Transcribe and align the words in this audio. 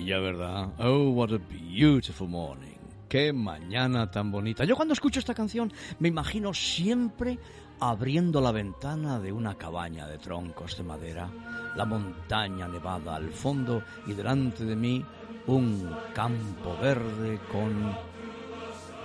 Maravilla, 0.00 0.18
¿verdad? 0.18 0.68
Oh, 0.78 1.10
what 1.10 1.32
a 1.32 1.38
beautiful 1.38 2.28
morning. 2.28 2.78
Qué 3.08 3.32
mañana 3.32 4.10
tan 4.10 4.30
bonita. 4.30 4.64
Yo 4.64 4.76
cuando 4.76 4.94
escucho 4.94 5.18
esta 5.18 5.34
canción 5.34 5.72
me 5.98 6.08
imagino 6.08 6.54
siempre 6.54 7.38
abriendo 7.80 8.40
la 8.40 8.52
ventana 8.52 9.18
de 9.18 9.32
una 9.32 9.56
cabaña 9.56 10.06
de 10.06 10.18
troncos 10.18 10.76
de 10.76 10.84
madera, 10.84 11.28
la 11.76 11.84
montaña 11.84 12.68
nevada 12.68 13.16
al 13.16 13.30
fondo 13.30 13.82
y 14.06 14.12
delante 14.12 14.64
de 14.64 14.76
mí 14.76 15.04
un 15.46 15.90
campo 16.14 16.76
verde 16.80 17.40
con 17.50 17.96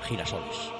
girasoles. 0.03 0.74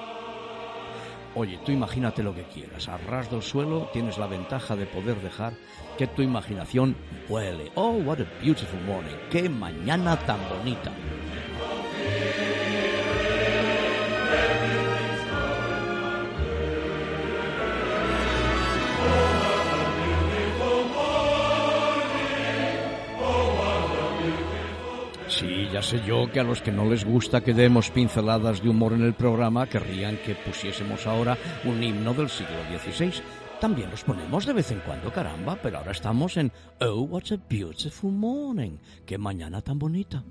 Oye, 1.38 1.58
tú 1.66 1.70
imagínate 1.70 2.22
lo 2.22 2.34
que 2.34 2.44
quieras. 2.44 2.88
A 2.88 2.96
ras 2.96 3.30
del 3.30 3.42
suelo 3.42 3.90
tienes 3.92 4.16
la 4.16 4.26
ventaja 4.26 4.74
de 4.74 4.86
poder 4.86 5.20
dejar 5.20 5.52
que 5.98 6.06
tu 6.06 6.22
imaginación 6.22 6.96
vuele. 7.28 7.70
Oh, 7.74 7.90
what 7.90 8.20
a 8.20 8.42
beautiful 8.42 8.80
morning. 8.86 9.14
Qué 9.30 9.46
mañana 9.46 10.16
tan 10.20 10.40
bonita. 10.48 10.90
Ya 25.76 25.82
sé 25.82 26.00
yo 26.06 26.32
que 26.32 26.40
a 26.40 26.42
los 26.42 26.62
que 26.62 26.72
no 26.72 26.88
les 26.88 27.04
gusta 27.04 27.42
que 27.42 27.52
demos 27.52 27.90
pinceladas 27.90 28.62
de 28.62 28.70
humor 28.70 28.94
en 28.94 29.02
el 29.02 29.12
programa 29.12 29.66
querrían 29.66 30.16
que 30.24 30.34
pusiésemos 30.34 31.06
ahora 31.06 31.36
un 31.66 31.82
himno 31.82 32.14
del 32.14 32.30
siglo 32.30 32.56
XVI. 32.70 33.22
También 33.60 33.90
los 33.90 34.02
ponemos 34.02 34.46
de 34.46 34.54
vez 34.54 34.70
en 34.70 34.80
cuando, 34.80 35.12
caramba, 35.12 35.58
pero 35.62 35.76
ahora 35.76 35.92
estamos 35.92 36.38
en 36.38 36.50
Oh, 36.80 37.02
what 37.02 37.24
a 37.30 37.36
beautiful 37.50 38.10
morning. 38.10 38.78
Qué 39.04 39.18
mañana 39.18 39.60
tan 39.60 39.78
bonita. 39.78 40.24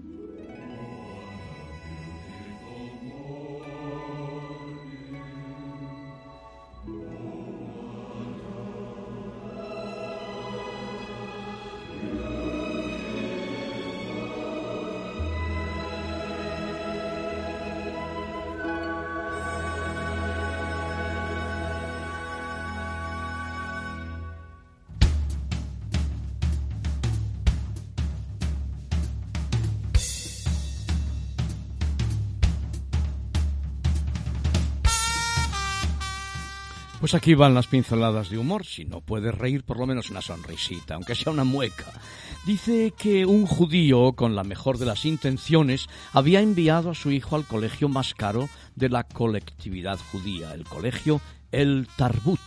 Pues 37.06 37.14
aquí 37.14 37.36
van 37.36 37.54
las 37.54 37.68
pinceladas 37.68 38.32
de 38.32 38.40
humor. 38.40 38.66
Si 38.66 38.84
no 38.84 39.00
puedes 39.00 39.36
reír, 39.36 39.64
por 39.64 39.78
lo 39.78 39.86
menos 39.86 40.10
una 40.10 40.24
sonrisita, 40.24 40.96
aunque 40.96 41.14
sea 41.14 41.32
una 41.32 41.44
mueca. 41.44 41.86
Dice 42.48 42.96
que 42.98 43.28
un 43.28 43.46
judío, 43.46 44.14
con 44.14 44.36
la 44.36 44.44
mejor 44.44 44.80
de 44.80 44.88
las 44.88 45.06
intenciones, 45.06 45.88
había 46.14 46.42
enviado 46.42 46.90
a 46.90 46.96
su 46.96 47.12
hijo 47.12 47.36
al 47.36 47.46
colegio 47.46 47.90
más 47.90 48.16
caro 48.16 48.50
de 48.74 48.90
la 48.90 49.04
colectividad 49.04 50.00
judía, 50.12 50.56
el 50.56 50.64
colegio 50.64 51.22
El 51.52 51.88
Tarbut. 51.96 52.40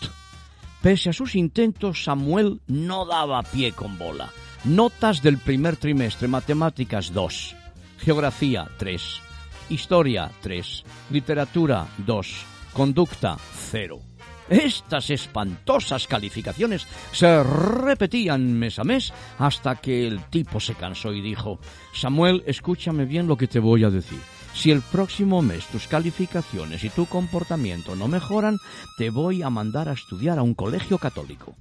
Pese 0.83 1.11
a 1.11 1.13
sus 1.13 1.37
intentos, 1.37 2.03
Samuel 2.03 2.61
no 2.67 3.07
daba 3.07 3.45
pie 3.45 3.71
con 3.71 3.97
bola. 3.97 4.29
Notas 4.65 5.23
del 5.23 5.39
primer 5.39 5.77
trimestre, 5.77 6.27
matemáticas 6.27 7.13
2, 7.13 7.55
geografía 7.99 8.69
3, 8.77 9.21
historia 9.69 10.33
3, 10.41 10.85
literatura 11.11 11.87
2, 11.99 12.45
conducta 12.73 13.37
0. 13.71 14.01
Estas 14.49 15.11
espantosas 15.11 16.07
calificaciones 16.07 16.87
se 17.13 17.43
repetían 17.43 18.53
mes 18.59 18.79
a 18.79 18.85
mes 18.85 19.13
hasta 19.39 19.77
que 19.77 20.07
el 20.07 20.25
tipo 20.25 20.59
se 20.61 20.75
cansó 20.75 21.13
y 21.13 21.21
dijo, 21.21 21.59
Samuel, 21.93 22.43
escúchame 22.47 23.05
bien 23.05 23.27
lo 23.27 23.37
que 23.37 23.47
te 23.47 23.59
voy 23.59 23.85
a 23.85 23.91
decir. 23.91 24.21
Si 24.55 24.71
el 24.71 24.83
próximo 24.83 25.43
mes 25.43 25.67
tus 25.67 25.87
calificaciones 25.87 26.83
y 26.83 26.91
tu 26.91 27.07
comportamiento 27.07 27.95
no 27.95 28.09
mejoran, 28.09 28.59
te 28.97 29.11
voy 29.11 29.43
a 29.43 29.51
mandar 29.51 29.89
a 29.89 29.93
estudiar 29.93 30.39
a 30.39 30.43
un 30.43 30.55
colegio 30.55 30.99
católico. 30.99 31.55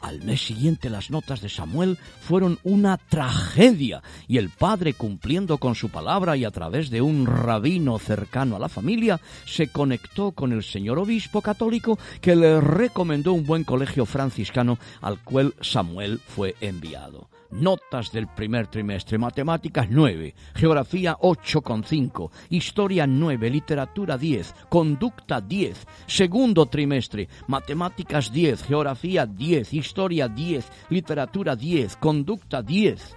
Al 0.00 0.22
mes 0.22 0.40
siguiente 0.40 0.88
las 0.88 1.10
notas 1.10 1.40
de 1.40 1.48
Samuel 1.48 1.98
fueron 2.20 2.58
una 2.62 2.96
tragedia 2.96 4.02
y 4.28 4.38
el 4.38 4.48
padre, 4.48 4.94
cumpliendo 4.94 5.58
con 5.58 5.74
su 5.74 5.90
palabra 5.90 6.36
y 6.36 6.44
a 6.44 6.50
través 6.50 6.90
de 6.90 7.02
un 7.02 7.26
rabino 7.26 7.98
cercano 7.98 8.56
a 8.56 8.58
la 8.58 8.68
familia, 8.68 9.20
se 9.44 9.68
conectó 9.68 10.32
con 10.32 10.52
el 10.52 10.62
señor 10.62 10.98
obispo 10.98 11.42
católico 11.42 11.98
que 12.20 12.34
le 12.34 12.60
recomendó 12.60 13.32
un 13.32 13.44
buen 13.44 13.64
colegio 13.64 14.06
franciscano 14.06 14.78
al 15.02 15.18
cual 15.22 15.54
Samuel 15.60 16.20
fue 16.26 16.56
enviado. 16.60 17.28
Notas 17.50 18.12
del 18.12 18.28
primer 18.28 18.68
trimestre, 18.68 19.18
matemáticas 19.18 19.88
9, 19.90 20.34
geografía 20.54 21.16
8,5, 21.18 22.30
historia 22.50 23.06
9, 23.06 23.50
literatura 23.50 24.16
10, 24.16 24.54
conducta 24.68 25.40
10, 25.40 25.86
segundo 26.06 26.66
trimestre, 26.66 27.28
matemáticas 27.48 28.32
10, 28.32 28.62
geografía 28.62 29.26
10, 29.26 29.74
historia 29.74 30.28
10, 30.28 30.70
literatura 30.90 31.56
10, 31.56 31.96
conducta 31.96 32.62
10. 32.62 33.16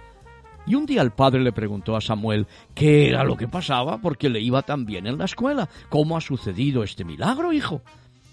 Y 0.66 0.74
un 0.74 0.86
día 0.86 1.02
el 1.02 1.12
padre 1.12 1.40
le 1.40 1.52
preguntó 1.52 1.94
a 1.94 2.00
Samuel 2.00 2.46
qué 2.74 3.08
era 3.08 3.22
lo 3.22 3.36
que 3.36 3.48
pasaba 3.48 3.98
porque 3.98 4.30
le 4.30 4.40
iba 4.40 4.62
tan 4.62 4.84
bien 4.84 5.06
en 5.06 5.18
la 5.18 5.26
escuela. 5.26 5.68
¿Cómo 5.90 6.16
ha 6.16 6.20
sucedido 6.20 6.82
este 6.82 7.04
milagro, 7.04 7.52
hijo? 7.52 7.82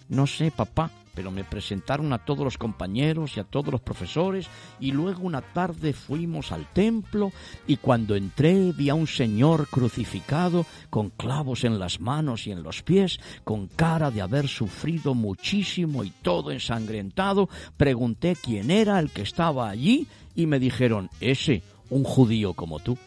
No 0.10 0.26
sé, 0.28 0.50
papá, 0.50 0.90
pero 1.14 1.32
me 1.32 1.44
presentaron 1.44 2.14
a 2.14 2.20
todos 2.20 2.44
los 2.44 2.58
compañeros 2.58 3.36
y 3.36 3.40
a 3.40 3.44
todos 3.44 3.72
los 3.72 3.82
profesores 3.82 4.48
y 4.80 4.92
luego 4.92 5.24
una 5.24 5.42
tarde 5.42 5.94
fuimos 5.94 6.52
al 6.52 6.72
templo 6.72 7.32
y 7.68 7.78
cuando 7.78 8.16
entré 8.16 8.72
vi 8.72 8.90
a 8.90 8.96
un 8.96 9.08
señor 9.08 9.68
crucificado 9.68 10.66
con 10.90 11.10
clavos 11.10 11.64
en 11.64 11.80
las 11.80 12.00
manos 12.00 12.48
y 12.48 12.52
en 12.52 12.64
los 12.64 12.84
pies, 12.84 13.20
con 13.44 13.68
cara 13.68 14.12
de 14.12 14.22
haber 14.22 14.48
sufrido 14.48 15.14
muchísimo 15.14 16.04
y 16.04 16.12
todo 16.12 16.52
ensangrentado. 16.52 17.50
Pregunté 17.78 18.36
quién 18.42 18.72
era 18.72 19.00
el 19.00 19.12
que 19.12 19.22
estaba 19.22 19.70
allí 19.70 20.08
y 20.36 20.46
me 20.46 20.60
dijeron, 20.60 21.10
ese, 21.20 21.62
un 21.90 22.04
judío 22.04 22.54
como 22.54 22.80
tú. 22.80 22.98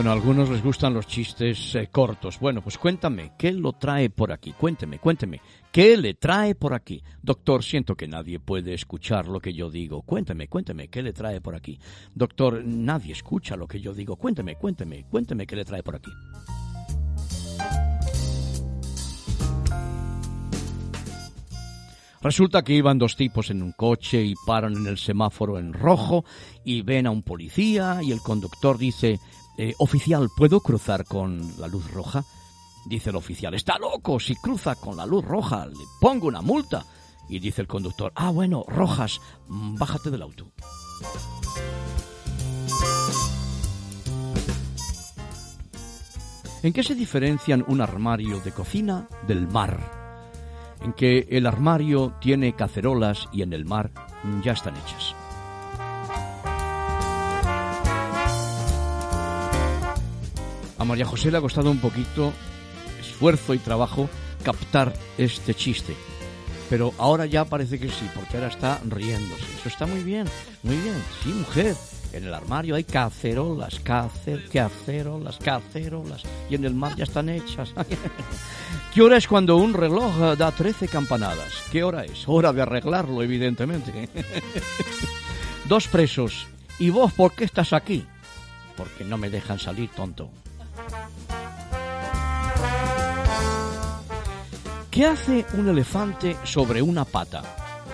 Bueno, 0.00 0.12
a 0.12 0.14
algunos 0.14 0.48
les 0.48 0.62
gustan 0.62 0.94
los 0.94 1.06
chistes 1.06 1.74
eh, 1.74 1.90
cortos. 1.92 2.40
Bueno, 2.40 2.62
pues 2.62 2.78
cuéntame, 2.78 3.32
¿qué 3.36 3.52
lo 3.52 3.74
trae 3.74 4.08
por 4.08 4.32
aquí? 4.32 4.54
Cuénteme, 4.54 4.98
cuénteme, 4.98 5.42
¿qué 5.70 5.94
le 5.98 6.14
trae 6.14 6.54
por 6.54 6.72
aquí? 6.72 7.02
Doctor, 7.20 7.62
siento 7.62 7.94
que 7.94 8.08
nadie 8.08 8.40
puede 8.40 8.72
escuchar 8.72 9.28
lo 9.28 9.40
que 9.40 9.52
yo 9.52 9.70
digo. 9.70 10.00
Cuénteme, 10.00 10.48
cuénteme, 10.48 10.88
¿qué 10.88 11.02
le 11.02 11.12
trae 11.12 11.42
por 11.42 11.54
aquí? 11.54 11.78
Doctor, 12.14 12.64
nadie 12.64 13.12
escucha 13.12 13.56
lo 13.56 13.68
que 13.68 13.82
yo 13.82 13.92
digo. 13.92 14.16
Cuénteme, 14.16 14.56
cuénteme, 14.56 15.04
cuénteme, 15.04 15.46
¿qué 15.46 15.56
le 15.56 15.66
trae 15.66 15.82
por 15.82 15.96
aquí? 15.96 16.10
Resulta 22.22 22.62
que 22.62 22.74
iban 22.74 22.98
dos 22.98 23.16
tipos 23.16 23.50
en 23.50 23.62
un 23.62 23.72
coche 23.72 24.22
y 24.22 24.34
paran 24.46 24.76
en 24.76 24.86
el 24.86 24.98
semáforo 24.98 25.58
en 25.58 25.72
rojo 25.72 26.24
y 26.64 26.82
ven 26.82 27.06
a 27.06 27.10
un 27.10 27.22
policía 27.22 28.00
y 28.02 28.12
el 28.12 28.20
conductor 28.20 28.76
dice, 28.76 29.18
eh, 29.62 29.74
oficial, 29.76 30.30
¿puedo 30.34 30.60
cruzar 30.60 31.04
con 31.04 31.52
la 31.58 31.68
luz 31.68 31.90
roja? 31.90 32.24
Dice 32.86 33.10
el 33.10 33.16
oficial, 33.16 33.52
está 33.52 33.78
loco, 33.78 34.18
si 34.18 34.34
cruza 34.36 34.74
con 34.74 34.96
la 34.96 35.04
luz 35.04 35.22
roja, 35.22 35.66
le 35.66 35.84
pongo 36.00 36.28
una 36.28 36.40
multa. 36.40 36.86
Y 37.28 37.40
dice 37.40 37.60
el 37.60 37.68
conductor, 37.68 38.10
ah, 38.16 38.30
bueno, 38.30 38.64
rojas, 38.66 39.20
mm, 39.48 39.76
bájate 39.76 40.10
del 40.10 40.22
auto. 40.22 40.50
¿En 46.62 46.72
qué 46.72 46.82
se 46.82 46.94
diferencian 46.94 47.62
un 47.68 47.82
armario 47.82 48.40
de 48.40 48.52
cocina 48.52 49.10
del 49.28 49.46
mar? 49.46 49.78
En 50.80 50.94
que 50.94 51.28
el 51.30 51.46
armario 51.46 52.14
tiene 52.18 52.54
cacerolas 52.54 53.28
y 53.30 53.42
en 53.42 53.52
el 53.52 53.66
mar 53.66 53.90
ya 54.42 54.52
están 54.52 54.74
hechas. 54.78 55.14
María 60.90 61.06
José 61.06 61.30
le 61.30 61.38
ha 61.38 61.40
costado 61.40 61.70
un 61.70 61.78
poquito 61.78 62.32
esfuerzo 62.98 63.54
y 63.54 63.58
trabajo 63.58 64.10
captar 64.42 64.92
este 65.18 65.54
chiste. 65.54 65.94
Pero 66.68 66.92
ahora 66.98 67.26
ya 67.26 67.44
parece 67.44 67.78
que 67.78 67.88
sí, 67.88 68.10
porque 68.12 68.36
ahora 68.36 68.48
está 68.48 68.80
riéndose. 68.84 69.44
Eso 69.56 69.68
está 69.68 69.86
muy 69.86 70.02
bien, 70.02 70.26
muy 70.64 70.76
bien. 70.78 70.96
Sí, 71.22 71.28
mujer. 71.28 71.76
En 72.12 72.24
el 72.24 72.34
armario 72.34 72.74
hay 72.74 72.82
cacerolas, 72.82 73.78
cacer, 73.78 74.48
cacerolas, 74.52 75.38
cacerolas. 75.38 76.24
Y 76.50 76.56
en 76.56 76.64
el 76.64 76.74
mar 76.74 76.96
ya 76.96 77.04
están 77.04 77.28
hechas. 77.28 77.72
¿Qué 78.92 79.00
hora 79.00 79.16
es 79.16 79.28
cuando 79.28 79.58
un 79.58 79.74
reloj 79.74 80.36
da 80.36 80.50
13 80.50 80.88
campanadas? 80.88 81.52
¿Qué 81.70 81.84
hora 81.84 82.04
es? 82.04 82.24
Hora 82.26 82.52
de 82.52 82.62
arreglarlo, 82.62 83.22
evidentemente. 83.22 84.08
Dos 85.68 85.86
presos. 85.86 86.48
¿Y 86.80 86.90
vos 86.90 87.12
por 87.12 87.32
qué 87.34 87.44
estás 87.44 87.72
aquí? 87.72 88.04
Porque 88.76 89.04
no 89.04 89.18
me 89.18 89.30
dejan 89.30 89.60
salir, 89.60 89.88
tonto. 89.90 90.30
¿Qué 94.90 95.06
hace 95.06 95.46
un 95.54 95.68
elefante 95.68 96.36
sobre 96.44 96.82
una 96.82 97.04
pata? 97.04 97.42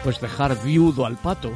Pues 0.03 0.21
dejar 0.21 0.61
viudo 0.63 1.05
al 1.07 1.17
pato. 1.17 1.53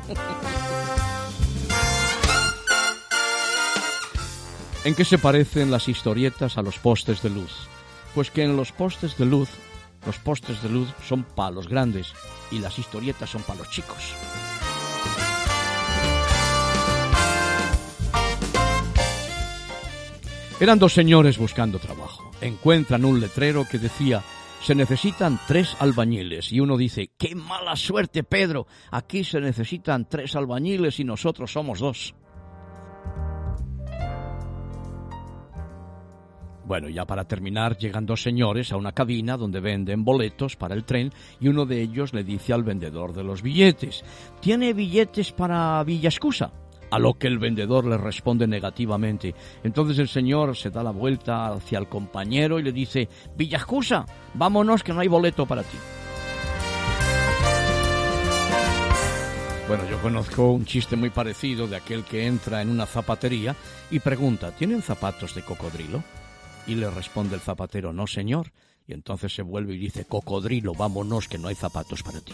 ¿En 4.84 4.94
qué 4.94 5.04
se 5.04 5.18
parecen 5.18 5.70
las 5.70 5.88
historietas 5.88 6.56
a 6.56 6.62
los 6.62 6.78
postes 6.78 7.22
de 7.22 7.30
luz? 7.30 7.68
Pues 8.14 8.30
que 8.30 8.44
en 8.44 8.56
los 8.56 8.72
postes 8.72 9.16
de 9.18 9.26
luz, 9.26 9.50
los 10.06 10.18
postes 10.18 10.62
de 10.62 10.68
luz 10.68 10.88
son 11.06 11.22
palos 11.22 11.68
grandes 11.68 12.12
y 12.50 12.58
las 12.60 12.78
historietas 12.78 13.30
son 13.30 13.42
palos 13.42 13.68
chicos. 13.70 14.14
Eran 20.60 20.78
dos 20.78 20.92
señores 20.92 21.38
buscando 21.38 21.78
trabajo. 21.78 22.30
Encuentran 22.42 23.06
un 23.06 23.18
letrero 23.18 23.64
que 23.66 23.78
decía 23.78 24.22
se 24.60 24.74
necesitan 24.74 25.40
tres 25.48 25.74
albañiles. 25.80 26.52
Y 26.52 26.60
uno 26.60 26.76
dice, 26.76 27.12
qué 27.16 27.34
mala 27.34 27.76
suerte, 27.76 28.24
Pedro. 28.24 28.66
Aquí 28.90 29.24
se 29.24 29.40
necesitan 29.40 30.06
tres 30.06 30.36
albañiles 30.36 31.00
y 31.00 31.04
nosotros 31.04 31.50
somos 31.50 31.80
dos. 31.80 32.14
Bueno, 36.66 36.90
ya 36.90 37.06
para 37.06 37.24
terminar, 37.24 37.78
llegan 37.78 38.04
dos 38.04 38.22
señores 38.22 38.70
a 38.70 38.76
una 38.76 38.92
cabina 38.92 39.38
donde 39.38 39.60
venden 39.60 40.04
boletos 40.04 40.56
para 40.56 40.74
el 40.74 40.84
tren 40.84 41.10
y 41.40 41.48
uno 41.48 41.64
de 41.64 41.80
ellos 41.80 42.12
le 42.12 42.22
dice 42.22 42.52
al 42.52 42.64
vendedor 42.64 43.14
de 43.14 43.24
los 43.24 43.40
billetes, 43.40 44.04
¿tiene 44.40 44.74
billetes 44.74 45.32
para 45.32 45.82
Villascusa? 45.84 46.52
A 46.90 46.98
lo 46.98 47.14
que 47.14 47.26
el 47.26 47.38
vendedor 47.38 47.86
le 47.86 47.96
responde 47.96 48.46
negativamente. 48.46 49.34
Entonces 49.62 49.98
el 49.98 50.08
señor 50.08 50.56
se 50.56 50.70
da 50.70 50.82
la 50.82 50.90
vuelta 50.90 51.48
hacia 51.48 51.78
el 51.78 51.88
compañero 51.88 52.58
y 52.58 52.62
le 52.62 52.72
dice, 52.72 53.08
Villascusa, 53.36 54.06
vámonos 54.34 54.82
que 54.82 54.92
no 54.92 55.00
hay 55.00 55.08
boleto 55.08 55.46
para 55.46 55.62
ti. 55.62 55.78
Bueno, 59.70 59.88
yo 59.88 60.02
conozco 60.02 60.50
un 60.50 60.64
chiste 60.64 60.96
muy 60.96 61.10
parecido 61.10 61.68
de 61.68 61.76
aquel 61.76 62.02
que 62.02 62.26
entra 62.26 62.60
en 62.60 62.70
una 62.70 62.86
zapatería 62.86 63.54
y 63.88 64.00
pregunta, 64.00 64.50
¿tienen 64.50 64.82
zapatos 64.82 65.36
de 65.36 65.42
cocodrilo? 65.42 66.02
Y 66.66 66.74
le 66.74 66.90
responde 66.90 67.36
el 67.36 67.40
zapatero, 67.40 67.92
no 67.92 68.08
señor. 68.08 68.50
Y 68.88 68.94
entonces 68.94 69.32
se 69.32 69.42
vuelve 69.42 69.74
y 69.74 69.78
dice, 69.78 70.04
cocodrilo, 70.04 70.72
vámonos 70.72 71.28
que 71.28 71.38
no 71.38 71.46
hay 71.46 71.54
zapatos 71.54 72.02
para 72.02 72.20
ti. 72.20 72.32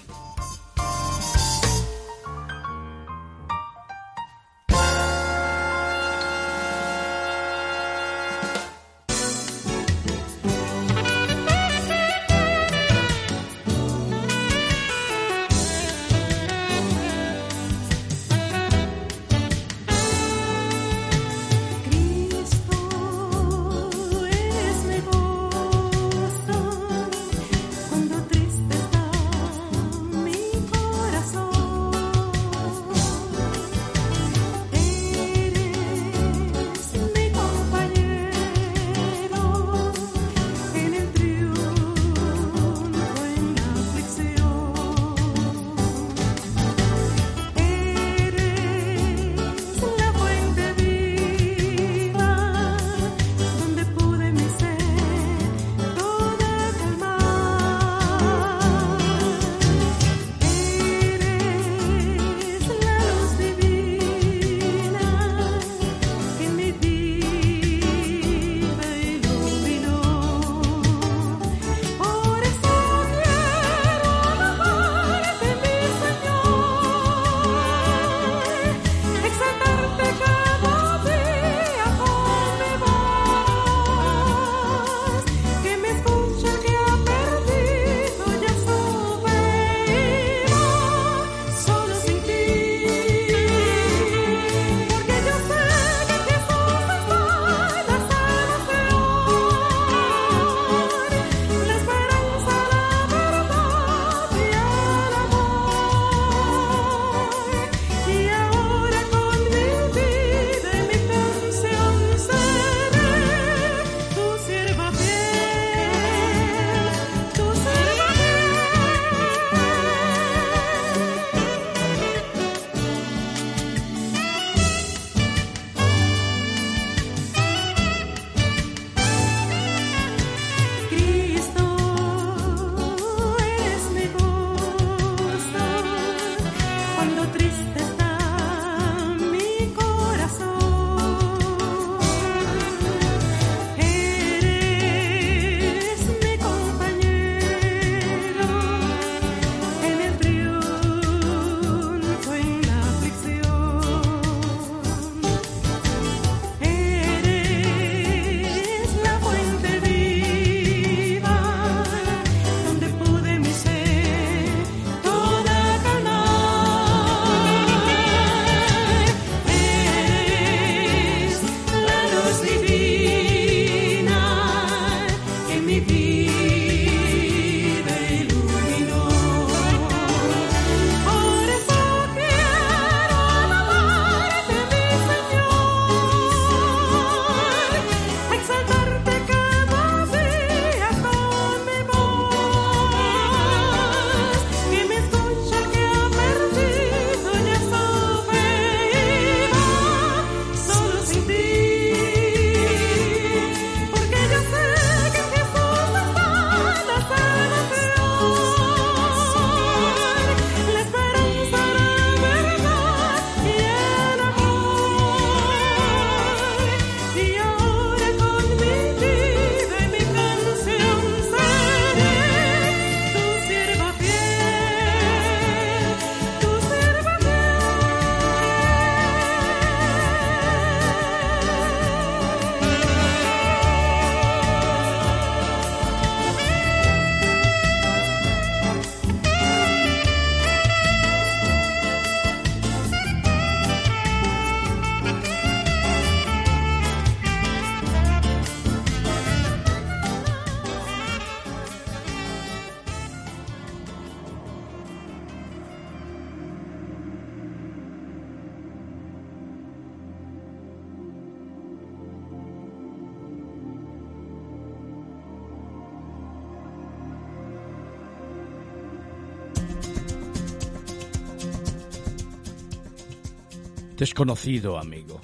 Desconocido 274.07 274.79
amigo. 274.79 275.21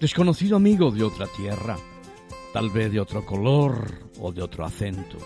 Desconocido 0.00 0.56
amigo 0.56 0.90
de 0.90 1.04
otra 1.04 1.26
tierra, 1.26 1.76
tal 2.54 2.70
vez 2.70 2.90
de 2.90 2.98
otro 2.98 3.26
color 3.26 4.08
o 4.18 4.32
de 4.32 4.42
otro 4.42 4.64
acento, 4.64 5.18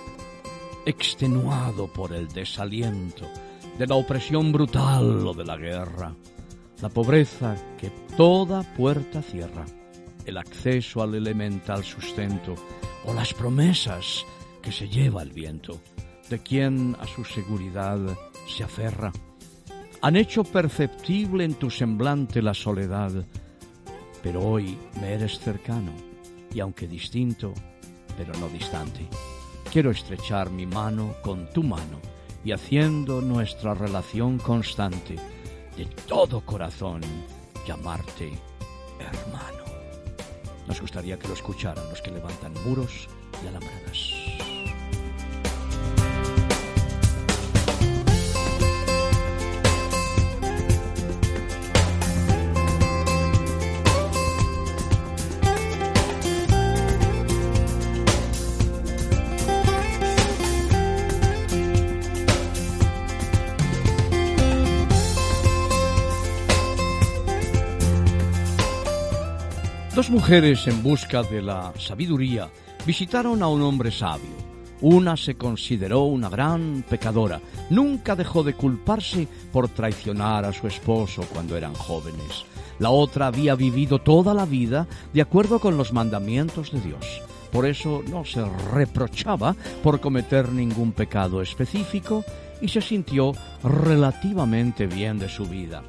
extenuado 0.85 1.87
por 1.87 2.13
el 2.13 2.27
desaliento 2.27 3.29
de 3.79 3.87
la 3.87 3.95
opresión 3.95 4.51
brutal 4.51 5.25
o 5.25 5.33
de 5.33 5.45
la 5.45 5.57
guerra, 5.57 6.13
la 6.83 6.89
pobreza 6.89 7.55
que 7.79 7.91
toda 8.17 8.65
puerta 8.75 9.23
cierra, 9.23 9.65
el 10.27 10.39
acceso 10.39 11.05
al 11.05 11.15
elemental 11.15 11.85
sustento 11.85 12.57
o 13.05 13.15
las 13.15 13.33
promesas 13.33 14.27
que 14.61 14.73
se 14.73 14.89
lleva 14.89 15.23
el 15.23 15.31
viento, 15.31 15.81
de 16.29 16.41
quien 16.41 16.97
a 16.99 17.07
su 17.07 17.25
seguridad 17.25 18.01
se 18.49 18.65
aferra 18.65 19.13
han 20.05 20.17
hecho 20.17 20.45
perceptible 20.45 21.45
en 21.45 21.55
tu 21.55 21.71
semblante 21.71 22.43
la 22.43 22.53
soledad, 22.53 23.11
pero 24.23 24.43
hoy 24.43 24.77
me 25.01 25.15
eres 25.15 25.39
cercano 25.39 25.93
y 26.53 26.61
aunque 26.61 26.87
distinto, 26.87 27.55
pero 28.15 28.35
no 28.39 28.51
distante. 28.51 29.09
Quiero 29.73 29.91
estrechar 29.91 30.51
mi 30.51 30.67
mano 30.67 31.15
con 31.23 31.49
tu 31.55 31.63
mano 31.63 32.01
y 32.45 32.53
haciendo 32.53 33.23
nuestra 33.23 33.73
relación 33.73 34.37
constante, 34.37 35.17
de 35.75 35.87
todo 36.07 36.43
corazón, 36.43 37.01
llamarte 37.67 38.31
hermano. 39.01 39.65
Nos 40.69 40.83
gustaría 40.83 41.19
que 41.19 41.29
lo 41.29 41.33
escucharan 41.33 41.89
los 41.89 42.03
que 42.03 42.11
levantan 42.11 42.53
muros 42.67 43.09
y 43.43 43.47
alambradas. 43.47 44.54
Mujeres 70.15 70.69
en 70.69 70.81
busca 70.81 71.25
de 71.25 71.43
la 71.43 71.73
sabiduría 71.77 72.49
visitaron 72.87 73.43
a 73.43 73.49
un 73.49 73.63
hombre 73.63 73.91
sabio. 73.91 74.31
Una 74.81 75.17
se 75.17 75.35
consideró 75.35 76.03
una 76.03 76.29
gran 76.29 76.85
pecadora. 76.89 77.41
Nunca 77.71 78.15
dejó 78.15 78.45
de 78.45 78.55
culparse 78.55 79.27
por 79.53 79.69
traicionar 79.71 80.45
a 80.45 80.53
su 80.53 80.69
esposo 80.69 81.25
cuando 81.33 81.57
eran 81.57 81.75
jóvenes. 81.75 82.45
La 82.79 82.91
otra 82.91 83.27
había 83.27 83.57
vivido 83.57 83.99
toda 83.99 84.35
la 84.35 84.47
vida 84.47 84.87
de 85.13 85.21
acuerdo 85.21 85.59
con 85.59 85.77
los 85.77 85.93
mandamientos 85.93 86.71
de 86.71 86.81
Dios. 86.81 87.21
Por 87.51 87.67
eso 87.67 88.05
no 88.09 88.25
se 88.25 88.45
reprochaba 88.73 89.57
por 89.83 90.01
cometer 90.01 90.49
ningún 90.53 90.93
pecado 90.93 91.43
específico 91.43 92.25
y 92.61 92.69
se 92.69 92.81
sintió 92.81 93.33
relativamente 93.65 94.87
bien 94.87 95.19
de 95.19 95.29
su 95.29 95.45
vida. 95.47 95.83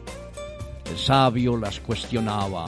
El 0.90 0.98
sabio 0.98 1.58
las 1.58 1.80
cuestionaba 1.80 2.66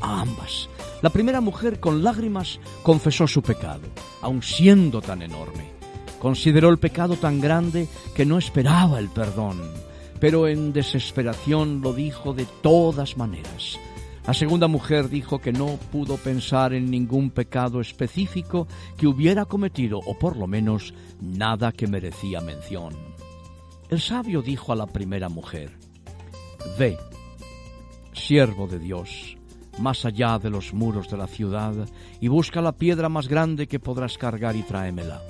a 0.00 0.20
ambas. 0.20 0.68
La 1.02 1.10
primera 1.10 1.40
mujer 1.40 1.80
con 1.80 2.02
lágrimas 2.02 2.60
confesó 2.82 3.26
su 3.26 3.42
pecado, 3.42 3.82
aun 4.20 4.42
siendo 4.42 5.00
tan 5.00 5.22
enorme. 5.22 5.70
Consideró 6.18 6.70
el 6.70 6.78
pecado 6.78 7.16
tan 7.16 7.40
grande 7.40 7.88
que 8.14 8.26
no 8.26 8.38
esperaba 8.38 8.98
el 8.98 9.08
perdón, 9.08 9.60
pero 10.20 10.48
en 10.48 10.72
desesperación 10.72 11.80
lo 11.80 11.92
dijo 11.92 12.34
de 12.34 12.46
todas 12.62 13.16
maneras. 13.16 13.78
La 14.26 14.34
segunda 14.34 14.68
mujer 14.68 15.08
dijo 15.08 15.38
que 15.38 15.52
no 15.52 15.78
pudo 15.90 16.18
pensar 16.18 16.74
en 16.74 16.90
ningún 16.90 17.30
pecado 17.30 17.80
específico 17.80 18.68
que 18.98 19.06
hubiera 19.06 19.46
cometido, 19.46 20.00
o 20.04 20.18
por 20.18 20.36
lo 20.36 20.46
menos 20.46 20.92
nada 21.18 21.72
que 21.72 21.86
merecía 21.86 22.42
mención. 22.42 22.94
El 23.88 24.00
sabio 24.02 24.42
dijo 24.42 24.70
a 24.70 24.76
la 24.76 24.86
primera 24.86 25.30
mujer, 25.30 25.70
Ve, 26.78 26.98
siervo 28.12 28.66
de 28.66 28.78
Dios, 28.78 29.37
más 29.80 30.04
allá 30.04 30.38
de 30.38 30.50
los 30.50 30.72
muros 30.74 31.08
de 31.08 31.16
la 31.16 31.26
ciudad, 31.26 31.74
y 32.20 32.28
busca 32.28 32.60
la 32.60 32.72
piedra 32.72 33.08
más 33.08 33.28
grande 33.28 33.66
que 33.66 33.80
podrás 33.80 34.18
cargar 34.18 34.56
y 34.56 34.62
tráemela. 34.62 35.22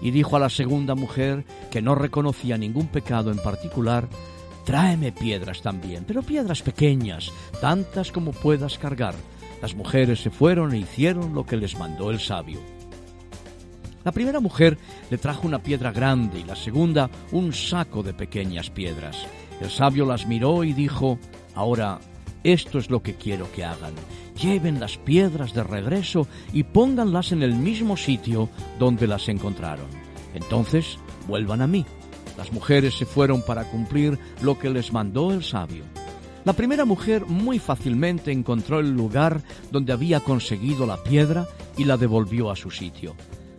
Y 0.00 0.10
dijo 0.10 0.36
a 0.36 0.40
la 0.40 0.50
segunda 0.50 0.94
mujer, 0.94 1.44
que 1.70 1.82
no 1.82 1.94
reconocía 1.94 2.56
ningún 2.56 2.88
pecado 2.88 3.30
en 3.30 3.38
particular, 3.38 4.08
tráeme 4.64 5.12
piedras 5.12 5.62
también, 5.62 6.04
pero 6.06 6.22
piedras 6.22 6.62
pequeñas, 6.62 7.32
tantas 7.60 8.12
como 8.12 8.32
puedas 8.32 8.78
cargar. 8.78 9.14
Las 9.60 9.74
mujeres 9.74 10.20
se 10.20 10.30
fueron 10.30 10.72
e 10.72 10.78
hicieron 10.78 11.34
lo 11.34 11.44
que 11.44 11.56
les 11.56 11.76
mandó 11.78 12.10
el 12.10 12.20
sabio. 12.20 12.60
La 14.04 14.12
primera 14.12 14.40
mujer 14.40 14.78
le 15.10 15.18
trajo 15.18 15.46
una 15.46 15.62
piedra 15.62 15.90
grande 15.90 16.40
y 16.40 16.44
la 16.44 16.54
segunda 16.54 17.10
un 17.32 17.52
saco 17.52 18.02
de 18.02 18.14
pequeñas 18.14 18.70
piedras. 18.70 19.26
El 19.60 19.70
sabio 19.70 20.06
las 20.06 20.26
miró 20.26 20.64
y 20.64 20.72
dijo, 20.72 21.18
Ahora 21.54 21.98
esto 22.52 22.78
es 22.78 22.90
lo 22.90 23.02
que 23.02 23.14
quiero 23.14 23.50
que 23.52 23.64
hagan. 23.64 23.94
Lleven 24.40 24.80
las 24.80 24.96
piedras 24.98 25.54
de 25.54 25.62
regreso 25.62 26.26
y 26.52 26.62
pónganlas 26.62 27.32
en 27.32 27.42
el 27.42 27.54
mismo 27.54 27.96
sitio 27.96 28.48
donde 28.78 29.06
las 29.06 29.28
encontraron. 29.28 29.86
Entonces, 30.34 30.98
vuelvan 31.26 31.62
a 31.62 31.66
mí. 31.66 31.84
Las 32.36 32.52
mujeres 32.52 32.94
se 32.94 33.04
fueron 33.04 33.42
para 33.42 33.64
cumplir 33.64 34.18
lo 34.42 34.58
que 34.58 34.70
les 34.70 34.92
mandó 34.92 35.32
el 35.32 35.42
sabio. 35.42 35.84
La 36.44 36.52
primera 36.52 36.84
mujer 36.84 37.26
muy 37.26 37.58
fácilmente 37.58 38.30
encontró 38.30 38.78
el 38.80 38.90
lugar 38.90 39.42
donde 39.70 39.92
había 39.92 40.20
conseguido 40.20 40.86
la 40.86 41.02
piedra 41.02 41.46
y 41.76 41.84
la 41.84 41.96
devolvió 41.96 42.50
a 42.50 42.56
su 42.56 42.70
sitio. 42.70 43.14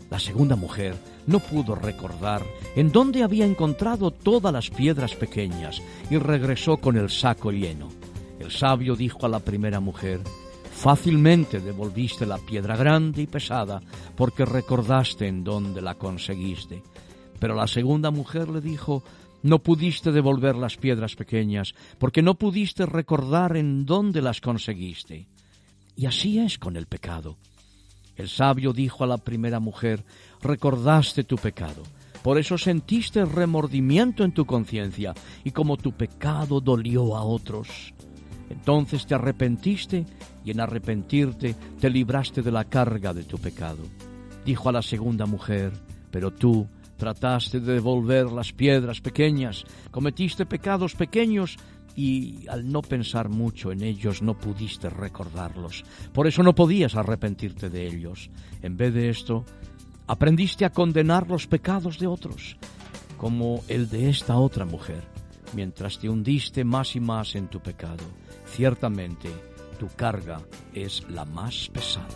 La 0.10 0.18
segunda 0.18 0.56
mujer 0.56 0.96
no 1.28 1.40
pudo 1.40 1.76
recordar 1.76 2.44
en 2.76 2.92
dónde 2.92 3.22
había 3.22 3.46
encontrado 3.46 4.10
todas 4.10 4.52
las 4.52 4.70
piedras 4.72 5.14
pequeñas 5.14 5.82
y 6.10 6.18
regresó 6.18 6.78
con 6.78 6.98
el 6.98 7.10
saco 7.10 7.52
lleno. 7.52 7.90
El 8.50 8.56
sabio 8.56 8.96
dijo 8.96 9.28
a 9.28 9.30
la 9.30 9.42
primera 9.42 9.80
mujer, 9.80 10.22
Fácilmente 10.72 11.60
devolviste 11.60 12.26
la 12.26 12.40
piedra 12.40 12.76
grande 12.76 13.22
y 13.22 13.28
pesada 13.28 13.80
porque 14.16 14.44
recordaste 14.44 15.28
en 15.28 15.44
dónde 15.44 15.84
la 15.84 15.94
conseguiste. 15.94 16.82
Pero 17.38 17.54
la 17.54 17.68
segunda 17.68 18.10
mujer 18.10 18.50
le 18.50 18.60
dijo, 18.60 19.04
no 19.44 19.60
pudiste 19.60 20.12
devolver 20.12 20.56
las 20.56 20.78
piedras 20.78 21.16
pequeñas 21.16 21.76
porque 22.00 22.24
no 22.24 22.34
pudiste 22.34 22.88
recordar 22.88 23.56
en 23.56 23.86
dónde 23.86 24.20
las 24.20 24.42
conseguiste. 24.42 25.28
Y 25.96 26.08
así 26.08 26.40
es 26.40 26.58
con 26.58 26.76
el 26.76 26.88
pecado. 26.88 27.38
El 28.16 28.30
sabio 28.30 28.74
dijo 28.74 29.04
a 29.04 29.08
la 29.08 29.20
primera 29.20 29.60
mujer, 29.60 30.04
recordaste 30.42 31.24
tu 31.24 31.36
pecado, 31.36 31.84
por 32.24 32.40
eso 32.40 32.58
sentiste 32.58 33.24
remordimiento 33.26 34.24
en 34.24 34.32
tu 34.32 34.48
conciencia 34.48 35.14
y 35.44 35.52
como 35.52 35.78
tu 35.78 35.92
pecado 35.92 36.60
dolió 36.60 37.16
a 37.16 37.24
otros. 37.24 37.94
Entonces 38.50 39.06
te 39.06 39.16
arrepentiste 39.16 40.06
y 40.44 40.52
en 40.52 40.60
arrepentirte 40.60 41.56
te 41.80 41.90
libraste 41.90 42.42
de 42.42 42.52
la 42.52 42.66
carga 42.66 43.14
de 43.14 43.24
tu 43.24 43.38
pecado. 43.38 43.84
Dijo 44.46 44.70
a 44.70 44.72
la 44.72 44.82
segunda 44.82 45.26
mujer, 45.26 45.72
pero 46.12 46.32
tú 46.32 46.68
trataste 46.98 47.60
de 47.60 47.74
devolver 47.74 48.32
las 48.32 48.52
piedras 48.52 49.02
pequeñas, 49.02 49.64
cometiste 49.92 50.46
pecados 50.46 50.96
pequeños 50.96 51.58
y 51.96 52.48
al 52.48 52.72
no 52.72 52.82
pensar 52.82 53.30
mucho 53.30 53.72
en 53.72 53.84
ellos 53.84 54.22
no 54.22 54.38
pudiste 54.38 54.90
recordarlos. 54.90 55.84
Por 56.14 56.28
eso 56.28 56.44
no 56.44 56.56
podías 56.56 56.96
arrepentirte 56.96 57.70
de 57.70 57.88
ellos. 57.88 58.30
En 58.62 58.78
vez 58.78 58.94
de 58.94 59.10
esto, 59.10 59.46
aprendiste 60.08 60.66
a 60.66 60.72
condenar 60.72 61.28
los 61.28 61.48
pecados 61.48 62.00
de 62.00 62.08
otros, 62.08 62.58
como 63.18 63.64
el 63.68 63.90
de 63.90 64.10
esta 64.10 64.38
otra 64.38 64.66
mujer, 64.66 65.04
mientras 65.54 66.00
te 66.00 66.10
hundiste 66.10 66.64
más 66.64 66.96
y 66.96 67.00
más 67.00 67.36
en 67.36 67.48
tu 67.48 67.60
pecado. 67.60 68.04
Ciertamente, 68.60 69.30
tu 69.80 69.88
carga 69.96 70.42
es 70.74 71.06
la 71.10 71.24
más 71.24 71.70
pesada. 71.72 72.08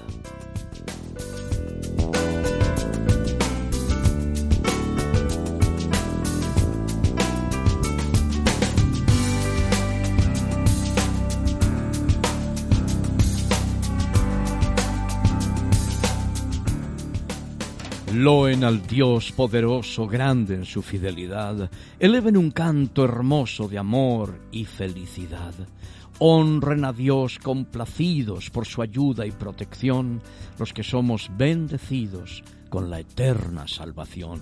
Loen 18.14 18.66
al 18.66 18.86
Dios 18.86 19.32
poderoso, 19.32 20.08
grande 20.08 20.56
en 20.56 20.66
su 20.66 20.82
fidelidad, 20.82 21.72
eleven 22.00 22.36
un 22.36 22.52
canto 22.52 23.06
hermoso 23.06 23.70
de 23.70 23.78
amor 23.78 24.38
y 24.52 24.66
felicidad. 24.66 25.54
Honren 26.20 26.86
a 26.86 26.94
Dios 26.94 27.40
complacidos 27.40 28.50
por 28.50 28.66
su 28.66 28.82
ayuda 28.82 29.26
y 29.26 29.32
protección, 29.32 30.22
los 30.60 30.74
que 30.74 30.84
somos 30.84 31.30
bendecidos 31.36 32.44
con 32.70 32.90
la 32.90 33.00
eterna 33.00 33.68
salvación. 33.68 34.42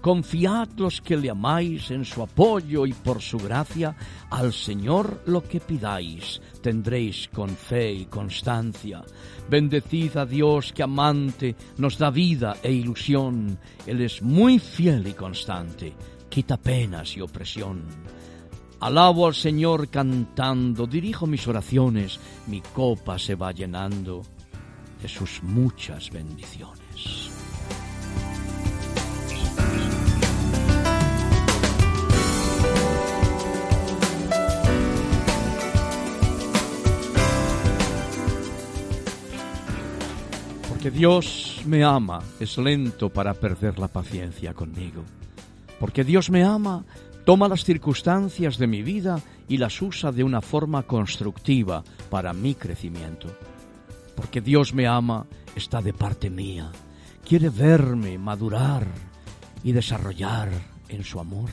Confiad 0.00 0.68
los 0.76 1.00
que 1.00 1.16
le 1.16 1.30
amáis 1.30 1.90
en 1.90 2.04
su 2.04 2.22
apoyo 2.22 2.86
y 2.86 2.92
por 2.92 3.20
su 3.20 3.38
gracia, 3.38 3.96
al 4.30 4.52
Señor 4.52 5.22
lo 5.26 5.42
que 5.42 5.58
pidáis 5.58 6.40
tendréis 6.66 7.28
con 7.32 7.50
fe 7.50 7.92
y 7.92 8.06
constancia. 8.06 9.00
Bendecid 9.48 10.16
a 10.16 10.26
Dios 10.26 10.72
que 10.72 10.82
amante 10.82 11.54
nos 11.78 11.96
da 11.96 12.10
vida 12.10 12.56
e 12.60 12.72
ilusión. 12.72 13.56
Él 13.86 14.00
es 14.00 14.20
muy 14.20 14.58
fiel 14.58 15.06
y 15.06 15.12
constante, 15.12 15.94
quita 16.28 16.56
penas 16.56 17.16
y 17.16 17.20
opresión. 17.20 17.84
Alabo 18.78 19.26
al 19.26 19.34
Señor 19.34 19.88
cantando, 19.88 20.86
dirijo 20.86 21.26
mis 21.26 21.48
oraciones, 21.48 22.20
mi 22.46 22.60
copa 22.60 23.18
se 23.18 23.34
va 23.34 23.50
llenando 23.52 24.22
de 25.00 25.08
sus 25.08 25.42
muchas 25.42 26.10
bendiciones. 26.10 27.30
Porque 40.68 40.90
Dios 40.90 41.62
me 41.64 41.82
ama, 41.82 42.22
es 42.38 42.58
lento 42.58 43.08
para 43.08 43.32
perder 43.32 43.78
la 43.78 43.88
paciencia 43.88 44.52
conmigo. 44.52 45.02
Porque 45.80 46.04
Dios 46.04 46.30
me 46.30 46.44
ama, 46.44 46.84
toma 47.26 47.48
las 47.48 47.64
circunstancias 47.64 48.56
de 48.56 48.68
mi 48.68 48.82
vida 48.82 49.20
y 49.48 49.56
las 49.56 49.82
usa 49.82 50.12
de 50.12 50.22
una 50.22 50.40
forma 50.40 50.84
constructiva 50.84 51.82
para 52.08 52.32
mi 52.32 52.54
crecimiento. 52.54 53.36
Porque 54.14 54.40
Dios 54.40 54.72
me 54.72 54.86
ama, 54.86 55.26
está 55.56 55.82
de 55.82 55.92
parte 55.92 56.30
mía, 56.30 56.70
quiere 57.24 57.50
verme 57.50 58.16
madurar 58.16 58.86
y 59.64 59.72
desarrollar 59.72 60.50
en 60.88 61.02
su 61.02 61.18
amor. 61.18 61.50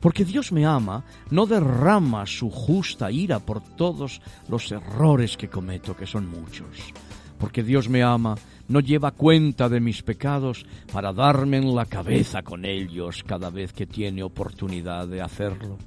Porque 0.00 0.26
Dios 0.26 0.52
me 0.52 0.66
ama, 0.66 1.02
no 1.30 1.46
derrama 1.46 2.26
su 2.26 2.50
justa 2.50 3.10
ira 3.10 3.38
por 3.38 3.62
todos 3.62 4.20
los 4.48 4.70
errores 4.70 5.38
que 5.38 5.48
cometo, 5.48 5.96
que 5.96 6.06
son 6.06 6.28
muchos. 6.28 6.92
Porque 7.40 7.62
Dios 7.62 7.88
me 7.88 8.02
ama, 8.02 8.36
no 8.68 8.80
lleva 8.80 9.12
cuenta 9.12 9.70
de 9.70 9.80
mis 9.80 10.02
pecados 10.02 10.66
para 10.92 11.14
darme 11.14 11.56
en 11.56 11.74
la 11.74 11.86
cabeza 11.86 12.42
con 12.42 12.66
ellos 12.66 13.24
cada 13.24 13.48
vez 13.48 13.72
que 13.72 13.86
tiene 13.86 14.22
oportunidad 14.22 15.08
de 15.08 15.22
hacerlo. 15.22 15.78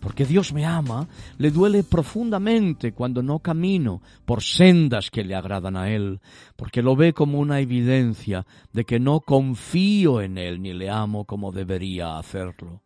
Porque 0.00 0.26
Dios 0.26 0.52
me 0.52 0.66
ama, 0.66 1.06
le 1.38 1.52
duele 1.52 1.84
profundamente 1.84 2.92
cuando 2.92 3.22
no 3.22 3.38
camino 3.38 4.02
por 4.24 4.42
sendas 4.42 5.08
que 5.08 5.22
le 5.22 5.36
agradan 5.36 5.76
a 5.76 5.90
Él, 5.90 6.20
porque 6.56 6.82
lo 6.82 6.96
ve 6.96 7.12
como 7.12 7.38
una 7.38 7.60
evidencia 7.60 8.44
de 8.72 8.84
que 8.84 8.98
no 8.98 9.20
confío 9.20 10.20
en 10.20 10.38
Él 10.38 10.60
ni 10.60 10.72
le 10.72 10.90
amo 10.90 11.24
como 11.24 11.52
debería 11.52 12.18
hacerlo. 12.18 12.82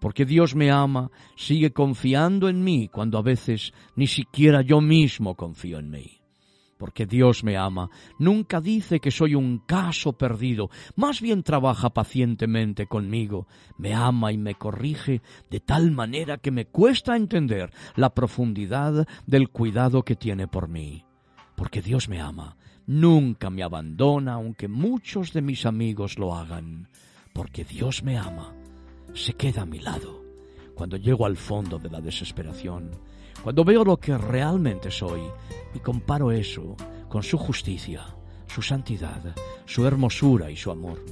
Porque 0.00 0.24
Dios 0.24 0.54
me 0.54 0.70
ama, 0.70 1.10
sigue 1.36 1.70
confiando 1.70 2.48
en 2.48 2.64
mí 2.64 2.88
cuando 2.88 3.18
a 3.18 3.22
veces 3.22 3.74
ni 3.94 4.06
siquiera 4.06 4.62
yo 4.62 4.80
mismo 4.80 5.34
confío 5.34 5.78
en 5.78 5.90
mí 5.90 6.21
porque 6.82 7.06
Dios 7.06 7.44
me 7.44 7.56
ama, 7.56 7.90
nunca 8.18 8.60
dice 8.60 8.98
que 8.98 9.12
soy 9.12 9.36
un 9.36 9.58
caso 9.58 10.14
perdido, 10.14 10.68
más 10.96 11.20
bien 11.20 11.44
trabaja 11.44 11.90
pacientemente 11.90 12.88
conmigo, 12.88 13.46
me 13.78 13.94
ama 13.94 14.32
y 14.32 14.36
me 14.36 14.56
corrige 14.56 15.22
de 15.48 15.60
tal 15.60 15.92
manera 15.92 16.38
que 16.38 16.50
me 16.50 16.66
cuesta 16.66 17.14
entender 17.14 17.70
la 17.94 18.12
profundidad 18.12 19.06
del 19.28 19.48
cuidado 19.50 20.02
que 20.02 20.16
tiene 20.16 20.48
por 20.48 20.66
mí. 20.66 21.04
Porque 21.54 21.82
Dios 21.82 22.08
me 22.08 22.20
ama, 22.20 22.56
nunca 22.84 23.48
me 23.48 23.62
abandona 23.62 24.32
aunque 24.32 24.66
muchos 24.66 25.32
de 25.32 25.40
mis 25.40 25.66
amigos 25.66 26.18
lo 26.18 26.34
hagan. 26.34 26.88
Porque 27.32 27.62
Dios 27.62 28.02
me 28.02 28.18
ama, 28.18 28.56
se 29.14 29.34
queda 29.34 29.62
a 29.62 29.66
mi 29.66 29.78
lado. 29.78 30.24
Cuando 30.74 30.96
llego 30.96 31.26
al 31.26 31.36
fondo 31.36 31.78
de 31.78 31.90
la 31.90 32.00
desesperación 32.00 32.90
cuando 33.42 33.64
veo 33.64 33.84
lo 33.84 33.98
que 33.98 34.16
realmente 34.16 34.90
soy 34.90 35.22
y 35.74 35.80
comparo 35.80 36.30
eso 36.30 36.76
con 37.08 37.22
su 37.22 37.36
justicia, 37.36 38.04
su 38.46 38.62
santidad, 38.62 39.34
su 39.66 39.86
hermosura 39.86 40.50
y 40.50 40.56
su 40.56 40.70
amor, 40.70 41.04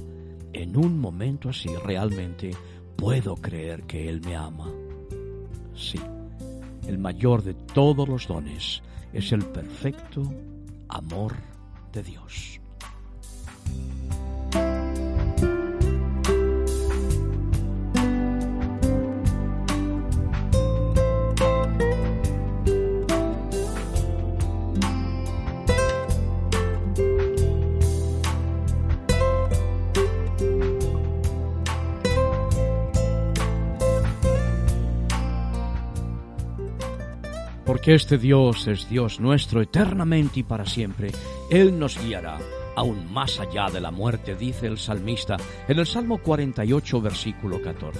en 0.53 0.77
un 0.77 0.99
momento 0.99 1.49
así 1.49 1.69
realmente 1.83 2.51
puedo 2.95 3.35
creer 3.35 3.83
que 3.83 4.07
Él 4.07 4.21
me 4.21 4.35
ama. 4.35 4.71
Sí, 5.75 5.99
el 6.87 6.97
mayor 6.97 7.43
de 7.43 7.53
todos 7.53 8.07
los 8.07 8.27
dones 8.27 8.81
es 9.13 9.31
el 9.31 9.45
perfecto 9.45 10.23
amor 10.87 11.33
de 11.91 12.03
Dios. 12.03 12.59
Porque 37.81 37.95
este 37.95 38.19
Dios 38.19 38.67
es 38.67 38.87
Dios 38.87 39.19
nuestro 39.19 39.59
eternamente 39.59 40.41
y 40.41 40.43
para 40.43 40.67
siempre. 40.67 41.09
Él 41.49 41.79
nos 41.79 41.97
guiará 41.97 42.37
aún 42.75 43.11
más 43.11 43.39
allá 43.39 43.71
de 43.71 43.81
la 43.81 43.89
muerte, 43.89 44.35
dice 44.35 44.67
el 44.67 44.77
salmista 44.77 45.35
en 45.67 45.79
el 45.79 45.87
Salmo 45.87 46.19
48, 46.19 47.01
versículo 47.01 47.59
14. 47.59 47.99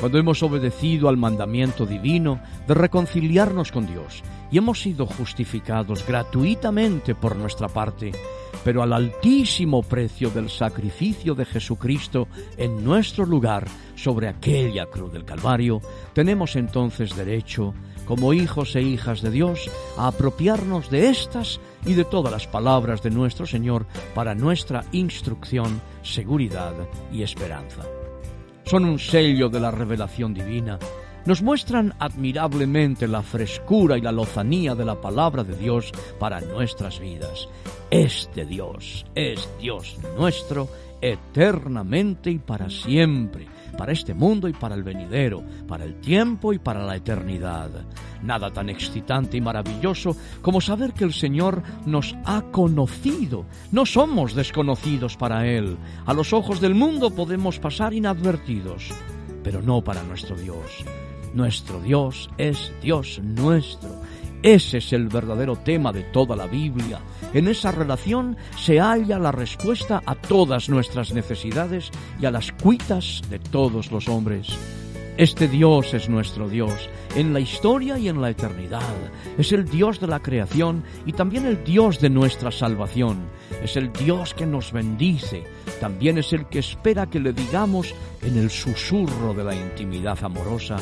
Cuando 0.00 0.16
hemos 0.16 0.42
obedecido 0.42 1.10
al 1.10 1.18
mandamiento 1.18 1.84
divino 1.84 2.40
de 2.66 2.72
reconciliarnos 2.72 3.70
con 3.70 3.86
Dios 3.86 4.22
y 4.50 4.56
hemos 4.56 4.80
sido 4.80 5.04
justificados 5.04 6.06
gratuitamente 6.06 7.14
por 7.14 7.36
nuestra 7.36 7.68
parte, 7.68 8.12
pero 8.64 8.82
al 8.82 8.94
altísimo 8.94 9.82
precio 9.82 10.30
del 10.30 10.48
sacrificio 10.48 11.34
de 11.34 11.44
Jesucristo 11.44 12.28
en 12.56 12.82
nuestro 12.82 13.26
lugar 13.26 13.66
sobre 13.94 14.28
aquella 14.28 14.86
cruz 14.86 15.12
del 15.12 15.26
Calvario, 15.26 15.82
tenemos 16.14 16.56
entonces 16.56 17.14
derecho 17.14 17.74
como 18.06 18.32
hijos 18.32 18.74
e 18.76 18.82
hijas 18.82 19.20
de 19.20 19.30
Dios, 19.30 19.70
a 19.98 20.06
apropiarnos 20.06 20.88
de 20.90 21.10
estas 21.10 21.60
y 21.84 21.94
de 21.94 22.04
todas 22.04 22.32
las 22.32 22.46
palabras 22.46 23.02
de 23.02 23.10
nuestro 23.10 23.46
Señor 23.46 23.86
para 24.14 24.34
nuestra 24.34 24.84
instrucción, 24.92 25.80
seguridad 26.02 26.72
y 27.12 27.22
esperanza. 27.22 27.82
Son 28.64 28.84
un 28.84 28.98
sello 28.98 29.48
de 29.48 29.60
la 29.60 29.70
revelación 29.70 30.32
divina, 30.32 30.78
nos 31.26 31.42
muestran 31.42 31.94
admirablemente 31.98 33.08
la 33.08 33.22
frescura 33.22 33.98
y 33.98 34.00
la 34.00 34.12
lozanía 34.12 34.74
de 34.74 34.84
la 34.84 35.00
palabra 35.00 35.42
de 35.42 35.56
Dios 35.56 35.92
para 36.18 36.40
nuestras 36.40 37.00
vidas. 37.00 37.48
Este 37.90 38.46
Dios 38.46 39.04
es 39.14 39.48
Dios 39.60 39.98
nuestro 40.16 40.68
eternamente 41.00 42.30
y 42.30 42.38
para 42.38 42.70
siempre 42.70 43.46
para 43.76 43.92
este 43.92 44.14
mundo 44.14 44.48
y 44.48 44.52
para 44.52 44.74
el 44.74 44.82
venidero, 44.82 45.42
para 45.68 45.84
el 45.84 46.00
tiempo 46.00 46.52
y 46.52 46.58
para 46.58 46.84
la 46.84 46.96
eternidad. 46.96 47.70
Nada 48.22 48.52
tan 48.52 48.68
excitante 48.68 49.36
y 49.36 49.40
maravilloso 49.40 50.16
como 50.42 50.60
saber 50.60 50.92
que 50.92 51.04
el 51.04 51.12
Señor 51.12 51.62
nos 51.84 52.16
ha 52.24 52.42
conocido. 52.50 53.44
No 53.72 53.86
somos 53.86 54.34
desconocidos 54.34 55.16
para 55.16 55.46
Él. 55.46 55.76
A 56.06 56.14
los 56.14 56.32
ojos 56.32 56.60
del 56.60 56.74
mundo 56.74 57.10
podemos 57.10 57.58
pasar 57.58 57.94
inadvertidos, 57.94 58.90
pero 59.42 59.62
no 59.62 59.82
para 59.82 60.02
nuestro 60.02 60.36
Dios. 60.36 60.84
Nuestro 61.34 61.80
Dios 61.80 62.30
es 62.38 62.72
Dios 62.80 63.20
nuestro 63.22 64.05
ese 64.42 64.78
es 64.78 64.92
el 64.92 65.08
verdadero 65.08 65.56
tema 65.56 65.92
de 65.92 66.02
toda 66.02 66.36
la 66.36 66.46
Biblia. 66.46 67.00
En 67.34 67.48
esa 67.48 67.72
relación 67.72 68.36
se 68.58 68.78
halla 68.78 69.18
la 69.18 69.32
respuesta 69.32 70.02
a 70.06 70.14
todas 70.14 70.68
nuestras 70.68 71.12
necesidades 71.12 71.90
y 72.20 72.26
a 72.26 72.30
las 72.30 72.52
cuitas 72.52 73.22
de 73.28 73.38
todos 73.38 73.90
los 73.90 74.08
hombres. 74.08 74.56
Este 75.18 75.48
Dios 75.48 75.94
es 75.94 76.10
nuestro 76.10 76.46
Dios, 76.46 76.90
en 77.14 77.32
la 77.32 77.40
historia 77.40 77.98
y 77.98 78.10
en 78.10 78.20
la 78.20 78.28
eternidad. 78.28 78.82
Es 79.38 79.50
el 79.52 79.64
Dios 79.64 79.98
de 79.98 80.06
la 80.06 80.20
creación 80.20 80.84
y 81.06 81.14
también 81.14 81.46
el 81.46 81.64
Dios 81.64 82.00
de 82.00 82.10
nuestra 82.10 82.50
salvación. 82.50 83.30
Es 83.62 83.78
el 83.78 83.90
Dios 83.94 84.34
que 84.34 84.44
nos 84.44 84.72
bendice. 84.72 85.44
También 85.80 86.18
es 86.18 86.34
el 86.34 86.44
que 86.46 86.58
espera 86.58 87.06
que 87.06 87.18
le 87.18 87.32
digamos 87.32 87.94
en 88.20 88.36
el 88.36 88.50
susurro 88.50 89.32
de 89.32 89.44
la 89.44 89.54
intimidad 89.54 90.22
amorosa, 90.22 90.76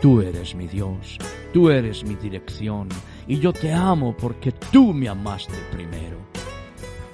Tú 0.00 0.20
eres 0.20 0.54
mi 0.54 0.66
Dios, 0.66 1.16
tú 1.54 1.70
eres 1.70 2.04
mi 2.04 2.16
dirección 2.16 2.88
y 3.26 3.38
yo 3.38 3.52
te 3.52 3.72
amo 3.72 4.14
porque 4.14 4.52
tú 4.52 4.92
me 4.92 5.08
amaste 5.08 5.54
primero. 5.72 6.18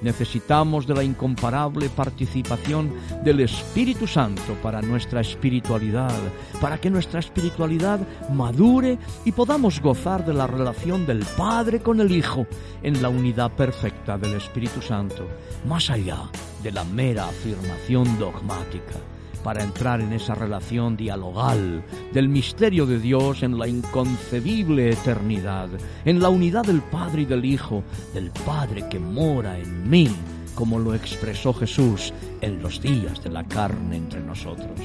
Necesitamos 0.01 0.85
de 0.85 0.93
la 0.93 1.03
incomparable 1.03 1.87
participación 1.89 2.91
del 3.23 3.39
Espíritu 3.39 4.05
Santo 4.05 4.53
para 4.61 4.81
nuestra 4.81 5.21
espiritualidad, 5.21 6.11
para 6.59 6.77
que 6.77 6.89
nuestra 6.89 7.21
espiritualidad 7.21 8.01
madure 8.33 8.97
y 9.23 9.31
podamos 9.31 9.79
gozar 9.79 10.25
de 10.25 10.33
la 10.33 10.45
relación 10.45 11.05
del 11.05 11.23
Padre 11.37 11.79
con 11.79 12.01
el 12.01 12.11
Hijo 12.11 12.45
en 12.83 13.01
la 13.01 13.07
unidad 13.07 13.53
perfecta 13.53 14.17
del 14.17 14.33
Espíritu 14.33 14.81
Santo, 14.81 15.25
más 15.65 15.89
allá 15.89 16.29
de 16.61 16.73
la 16.73 16.83
mera 16.83 17.29
afirmación 17.29 18.19
dogmática 18.19 19.12
para 19.43 19.63
entrar 19.63 20.01
en 20.01 20.13
esa 20.13 20.35
relación 20.35 20.95
dialogal 20.95 21.83
del 22.13 22.29
misterio 22.29 22.85
de 22.85 22.99
Dios 22.99 23.43
en 23.43 23.57
la 23.57 23.67
inconcebible 23.67 24.91
eternidad, 24.91 25.69
en 26.05 26.19
la 26.19 26.29
unidad 26.29 26.63
del 26.63 26.81
Padre 26.81 27.23
y 27.23 27.25
del 27.25 27.45
Hijo, 27.45 27.83
del 28.13 28.31
Padre 28.45 28.87
que 28.89 28.99
mora 28.99 29.59
en 29.59 29.89
mí, 29.89 30.09
como 30.55 30.79
lo 30.79 30.93
expresó 30.93 31.53
Jesús 31.53 32.13
en 32.41 32.61
los 32.61 32.81
días 32.81 33.23
de 33.23 33.29
la 33.29 33.43
carne 33.43 33.97
entre 33.97 34.21
nosotros. 34.21 34.79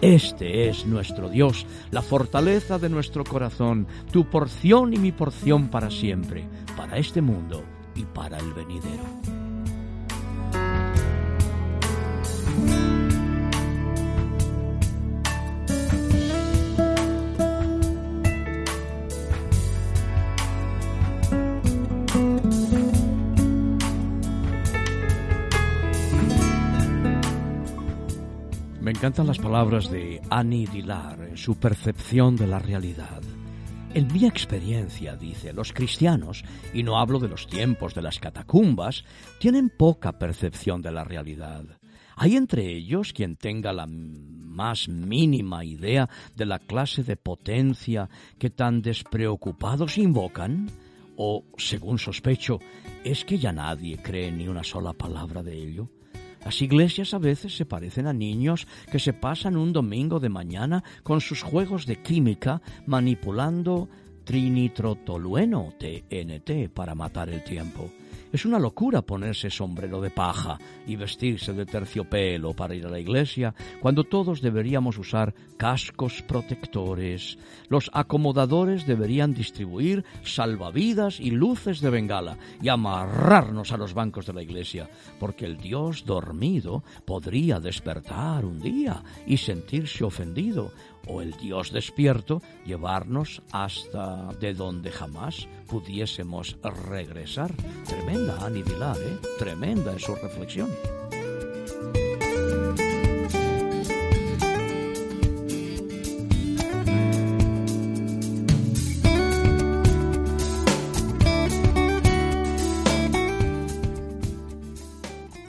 Este 0.00 0.68
es 0.68 0.84
nuestro 0.84 1.28
Dios, 1.28 1.64
la 1.90 2.02
fortaleza 2.02 2.78
de 2.78 2.88
nuestro 2.88 3.22
corazón, 3.22 3.86
tu 4.10 4.24
porción 4.24 4.92
y 4.92 4.98
mi 4.98 5.12
porción 5.12 5.68
para 5.68 5.90
siempre, 5.90 6.44
para 6.76 6.98
este 6.98 7.22
mundo 7.22 7.62
y 7.94 8.04
para 8.04 8.38
el 8.38 8.52
venidero. 8.52 9.04
Encantan 29.02 29.26
las 29.26 29.40
palabras 29.40 29.90
de 29.90 30.22
Annie 30.30 30.68
Dillard 30.68 31.24
en 31.24 31.36
su 31.36 31.56
percepción 31.56 32.36
de 32.36 32.46
la 32.46 32.60
realidad. 32.60 33.20
En 33.94 34.06
mi 34.12 34.26
experiencia, 34.26 35.16
dice, 35.16 35.52
los 35.52 35.72
cristianos, 35.72 36.44
y 36.72 36.84
no 36.84 37.00
hablo 37.00 37.18
de 37.18 37.26
los 37.26 37.48
tiempos 37.48 37.96
de 37.96 38.02
las 38.02 38.20
catacumbas, 38.20 39.04
tienen 39.40 39.70
poca 39.70 40.20
percepción 40.20 40.82
de 40.82 40.92
la 40.92 41.02
realidad. 41.02 41.64
¿Hay 42.14 42.36
entre 42.36 42.64
ellos 42.76 43.12
quien 43.12 43.34
tenga 43.34 43.72
la 43.72 43.88
más 43.88 44.88
mínima 44.88 45.64
idea 45.64 46.08
de 46.36 46.46
la 46.46 46.60
clase 46.60 47.02
de 47.02 47.16
potencia 47.16 48.08
que 48.38 48.50
tan 48.50 48.82
despreocupados 48.82 49.98
invocan? 49.98 50.70
¿O, 51.16 51.42
según 51.56 51.98
sospecho, 51.98 52.60
es 53.02 53.24
que 53.24 53.36
ya 53.36 53.50
nadie 53.50 53.98
cree 54.00 54.30
ni 54.30 54.46
una 54.46 54.62
sola 54.62 54.92
palabra 54.92 55.42
de 55.42 55.56
ello? 55.56 55.88
Las 56.44 56.60
iglesias 56.60 57.14
a 57.14 57.18
veces 57.18 57.56
se 57.56 57.64
parecen 57.64 58.06
a 58.06 58.12
niños 58.12 58.66
que 58.90 58.98
se 58.98 59.12
pasan 59.12 59.56
un 59.56 59.72
domingo 59.72 60.18
de 60.18 60.28
mañana 60.28 60.82
con 61.02 61.20
sus 61.20 61.42
juegos 61.42 61.86
de 61.86 62.02
química 62.02 62.60
manipulando 62.86 63.88
trinitrotolueno 64.24 65.74
TNT 65.78 66.68
para 66.72 66.94
matar 66.94 67.28
el 67.28 67.44
tiempo. 67.44 67.90
Es 68.32 68.46
una 68.46 68.58
locura 68.58 69.02
ponerse 69.02 69.50
sombrero 69.50 70.00
de 70.00 70.08
paja 70.08 70.58
y 70.86 70.96
vestirse 70.96 71.52
de 71.52 71.66
terciopelo 71.66 72.54
para 72.54 72.74
ir 72.74 72.86
a 72.86 72.90
la 72.90 72.98
iglesia 72.98 73.54
cuando 73.78 74.04
todos 74.04 74.40
deberíamos 74.40 74.96
usar 74.96 75.34
cascos 75.58 76.22
protectores. 76.22 77.36
Los 77.68 77.90
acomodadores 77.92 78.86
deberían 78.86 79.34
distribuir 79.34 80.06
salvavidas 80.24 81.20
y 81.20 81.30
luces 81.30 81.82
de 81.82 81.90
bengala 81.90 82.38
y 82.62 82.70
amarrarnos 82.70 83.70
a 83.70 83.76
los 83.76 83.92
bancos 83.92 84.24
de 84.24 84.32
la 84.32 84.42
iglesia, 84.42 84.88
porque 85.20 85.44
el 85.44 85.58
Dios 85.58 86.06
dormido 86.06 86.82
podría 87.04 87.60
despertar 87.60 88.46
un 88.46 88.60
día 88.60 89.02
y 89.26 89.36
sentirse 89.36 90.04
ofendido 90.04 90.72
o 91.06 91.22
el 91.22 91.32
Dios 91.32 91.72
despierto 91.72 92.42
llevarnos 92.64 93.42
hasta 93.52 94.32
de 94.40 94.54
donde 94.54 94.90
jamás 94.90 95.48
pudiésemos 95.66 96.56
regresar. 96.90 97.52
Tremenda 97.86 98.44
Annie 98.44 98.62
¿eh? 98.62 99.18
tremenda 99.38 99.94
es 99.94 100.02
su 100.02 100.14
reflexión. 100.14 100.70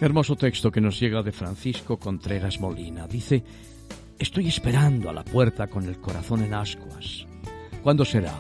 Hermoso 0.04 0.36
texto 0.36 0.70
que 0.70 0.82
nos 0.82 1.00
llega 1.00 1.24
de 1.24 1.32
Francisco 1.32 1.96
Contreras 1.96 2.60
Molina. 2.60 3.08
Dice, 3.08 3.42
Estoy 4.24 4.48
esperando 4.48 5.10
a 5.10 5.14
la 5.14 5.26
puerta 5.26 5.68
con 5.68 5.84
el 5.84 6.00
corazón 6.00 6.46
en 6.46 6.54
ascuas. 6.54 7.28
¿Cuándo 7.84 8.06
será 8.06 8.34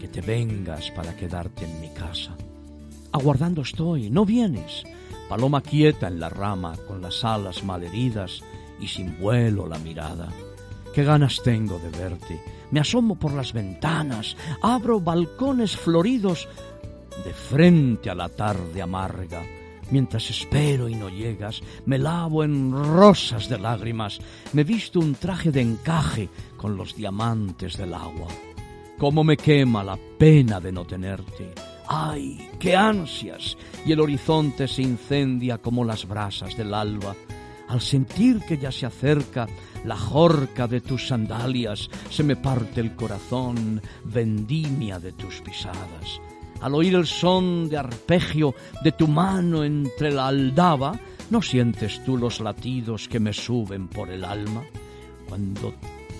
que 0.00 0.08
te 0.08 0.22
vengas 0.22 0.90
para 0.92 1.14
quedarte 1.14 1.66
en 1.66 1.82
mi 1.82 1.90
casa? 1.90 2.34
Aguardando 3.12 3.60
estoy, 3.60 4.08
no 4.08 4.24
vienes. 4.24 4.84
Paloma 5.28 5.60
quieta 5.60 6.08
en 6.08 6.18
la 6.18 6.30
rama, 6.30 6.78
con 6.88 7.02
las 7.02 7.22
alas 7.26 7.62
malheridas 7.62 8.40
y 8.80 8.86
sin 8.86 9.20
vuelo 9.20 9.66
la 9.66 9.78
mirada. 9.78 10.30
Qué 10.94 11.04
ganas 11.04 11.42
tengo 11.44 11.78
de 11.78 11.90
verte. 11.90 12.42
Me 12.70 12.80
asomo 12.80 13.16
por 13.16 13.34
las 13.34 13.52
ventanas, 13.52 14.34
abro 14.62 14.98
balcones 14.98 15.76
floridos 15.76 16.48
de 17.22 17.34
frente 17.34 18.08
a 18.08 18.14
la 18.14 18.30
tarde 18.30 18.80
amarga 18.80 19.42
Mientras 19.90 20.30
espero 20.30 20.88
y 20.88 20.94
no 20.94 21.08
llegas, 21.08 21.60
me 21.84 21.98
lavo 21.98 22.44
en 22.44 22.72
rosas 22.72 23.48
de 23.48 23.58
lágrimas, 23.58 24.20
me 24.52 24.62
visto 24.62 25.00
un 25.00 25.14
traje 25.14 25.50
de 25.50 25.62
encaje 25.62 26.28
con 26.56 26.76
los 26.76 26.94
diamantes 26.94 27.76
del 27.76 27.94
agua. 27.94 28.28
Cómo 28.98 29.24
me 29.24 29.36
quema 29.36 29.82
la 29.82 29.98
pena 30.18 30.60
de 30.60 30.70
no 30.70 30.84
tenerte. 30.84 31.52
¡Ay, 31.88 32.50
qué 32.60 32.76
ansias! 32.76 33.56
Y 33.84 33.90
el 33.90 34.00
horizonte 34.00 34.68
se 34.68 34.82
incendia 34.82 35.58
como 35.58 35.84
las 35.84 36.06
brasas 36.06 36.56
del 36.56 36.72
alba. 36.72 37.16
Al 37.66 37.80
sentir 37.80 38.40
que 38.40 38.58
ya 38.58 38.70
se 38.70 38.86
acerca 38.86 39.48
la 39.84 39.96
jorca 39.96 40.68
de 40.68 40.80
tus 40.80 41.08
sandalias, 41.08 41.88
se 42.10 42.22
me 42.22 42.36
parte 42.36 42.80
el 42.80 42.94
corazón, 42.94 43.82
vendimia 44.04 45.00
de 45.00 45.12
tus 45.12 45.40
pisadas 45.40 46.20
al 46.60 46.74
oír 46.74 46.94
el 46.94 47.06
son 47.06 47.68
de 47.68 47.78
arpegio 47.78 48.54
de 48.82 48.92
tu 48.92 49.08
mano 49.08 49.64
entre 49.64 50.12
la 50.12 50.28
aldaba, 50.28 50.98
¿no 51.30 51.40
sientes 51.42 52.04
tú 52.04 52.16
los 52.16 52.40
latidos 52.40 53.08
que 53.08 53.20
me 53.20 53.32
suben 53.32 53.88
por 53.88 54.10
el 54.10 54.24
alma? 54.24 54.62
Cuando 55.28 55.74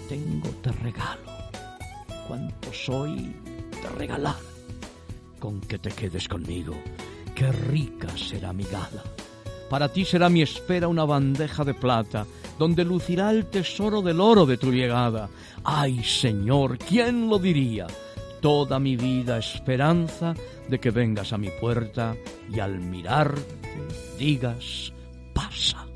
tengo 0.09 0.49
te 0.63 0.73
regalo, 0.73 1.31
cuanto 2.27 2.73
soy 2.73 3.35
te 3.71 3.89
regalar, 3.99 4.37
con 5.39 5.61
que 5.61 5.79
te 5.79 5.91
quedes 5.91 6.29
conmigo, 6.29 6.75
qué 7.35 7.51
rica 7.53 8.09
será 8.17 8.53
mi 8.53 8.65
gala. 8.65 9.03
Para 9.69 9.89
ti 9.89 10.05
será 10.05 10.29
mi 10.29 10.43
espera 10.43 10.89
una 10.89 11.05
bandeja 11.05 11.65
de 11.65 11.75
plata, 11.75 12.27
donde 12.59 12.85
lucirá 12.85 13.31
el 13.31 13.47
tesoro 13.47 14.03
del 14.03 14.21
oro 14.21 14.45
de 14.45 14.57
tu 14.57 14.73
llegada. 14.73 15.31
Ay, 15.63 16.03
Señor, 16.03 16.77
¿quién 16.77 17.29
lo 17.29 17.39
diría? 17.39 17.87
Toda 18.41 18.79
mi 18.79 18.97
vida 18.97 19.39
esperanza 19.39 20.35
de 20.69 20.79
que 20.79 20.91
vengas 20.91 21.33
a 21.33 21.39
mi 21.39 21.51
puerta 21.61 22.17
y 22.53 22.61
al 22.61 22.79
mirarte 22.81 23.61
digas, 24.19 24.93
pasa. 25.33 25.90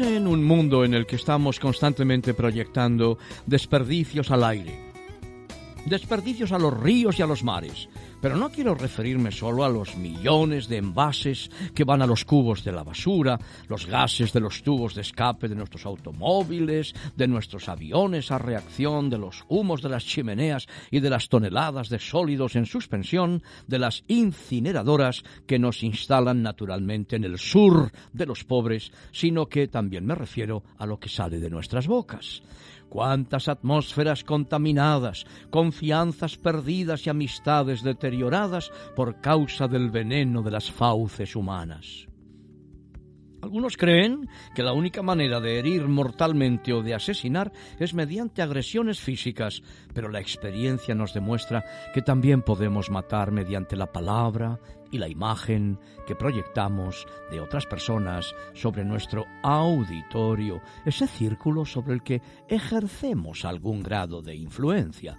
En 0.00 0.26
un 0.26 0.42
mundo 0.42 0.84
en 0.84 0.92
el 0.92 1.06
que 1.06 1.14
estamos 1.14 1.60
constantemente 1.60 2.34
proyectando 2.34 3.16
desperdicios 3.46 4.32
al 4.32 4.42
aire, 4.42 4.93
desperdicios 5.86 6.52
a 6.52 6.58
los 6.58 6.78
ríos 6.78 7.18
y 7.18 7.22
a 7.22 7.26
los 7.26 7.44
mares, 7.44 7.88
pero 8.20 8.36
no 8.36 8.50
quiero 8.50 8.74
referirme 8.74 9.30
solo 9.30 9.64
a 9.64 9.68
los 9.68 9.96
millones 9.96 10.68
de 10.68 10.78
envases 10.78 11.50
que 11.74 11.84
van 11.84 12.00
a 12.00 12.06
los 12.06 12.24
cubos 12.24 12.64
de 12.64 12.72
la 12.72 12.82
basura, 12.82 13.38
los 13.68 13.86
gases 13.86 14.32
de 14.32 14.40
los 14.40 14.62
tubos 14.62 14.94
de 14.94 15.02
escape 15.02 15.48
de 15.48 15.54
nuestros 15.54 15.84
automóviles, 15.84 16.94
de 17.16 17.28
nuestros 17.28 17.68
aviones 17.68 18.30
a 18.30 18.38
reacción, 18.38 19.10
de 19.10 19.18
los 19.18 19.44
humos 19.48 19.82
de 19.82 19.90
las 19.90 20.06
chimeneas 20.06 20.66
y 20.90 21.00
de 21.00 21.10
las 21.10 21.28
toneladas 21.28 21.90
de 21.90 21.98
sólidos 21.98 22.56
en 22.56 22.66
suspensión, 22.66 23.42
de 23.66 23.78
las 23.78 24.04
incineradoras 24.08 25.22
que 25.46 25.58
nos 25.58 25.82
instalan 25.82 26.42
naturalmente 26.42 27.16
en 27.16 27.24
el 27.24 27.38
sur 27.38 27.92
de 28.12 28.26
los 28.26 28.44
pobres, 28.44 28.90
sino 29.12 29.46
que 29.46 29.68
también 29.68 30.06
me 30.06 30.14
refiero 30.14 30.62
a 30.78 30.86
lo 30.86 30.98
que 30.98 31.08
sale 31.08 31.40
de 31.40 31.50
nuestras 31.50 31.86
bocas 31.86 32.42
cuántas 32.94 33.48
atmósferas 33.48 34.22
contaminadas, 34.22 35.26
confianzas 35.50 36.36
perdidas 36.36 37.04
y 37.04 37.10
amistades 37.10 37.82
deterioradas 37.82 38.70
por 38.94 39.20
causa 39.20 39.66
del 39.66 39.90
veneno 39.90 40.42
de 40.42 40.52
las 40.52 40.70
fauces 40.70 41.34
humanas. 41.34 42.06
Algunos 43.44 43.76
creen 43.76 44.26
que 44.54 44.62
la 44.62 44.72
única 44.72 45.02
manera 45.02 45.38
de 45.38 45.58
herir 45.58 45.86
mortalmente 45.86 46.72
o 46.72 46.80
de 46.80 46.94
asesinar 46.94 47.52
es 47.78 47.92
mediante 47.92 48.40
agresiones 48.40 49.00
físicas, 49.00 49.62
pero 49.92 50.08
la 50.08 50.18
experiencia 50.18 50.94
nos 50.94 51.12
demuestra 51.12 51.62
que 51.92 52.00
también 52.00 52.40
podemos 52.40 52.88
matar 52.88 53.32
mediante 53.32 53.76
la 53.76 53.92
palabra 53.92 54.58
y 54.90 54.96
la 54.96 55.08
imagen 55.08 55.78
que 56.06 56.16
proyectamos 56.16 57.06
de 57.30 57.40
otras 57.40 57.66
personas 57.66 58.34
sobre 58.54 58.82
nuestro 58.82 59.26
auditorio, 59.42 60.62
ese 60.86 61.06
círculo 61.06 61.66
sobre 61.66 61.92
el 61.92 62.02
que 62.02 62.22
ejercemos 62.48 63.44
algún 63.44 63.82
grado 63.82 64.22
de 64.22 64.36
influencia 64.36 65.18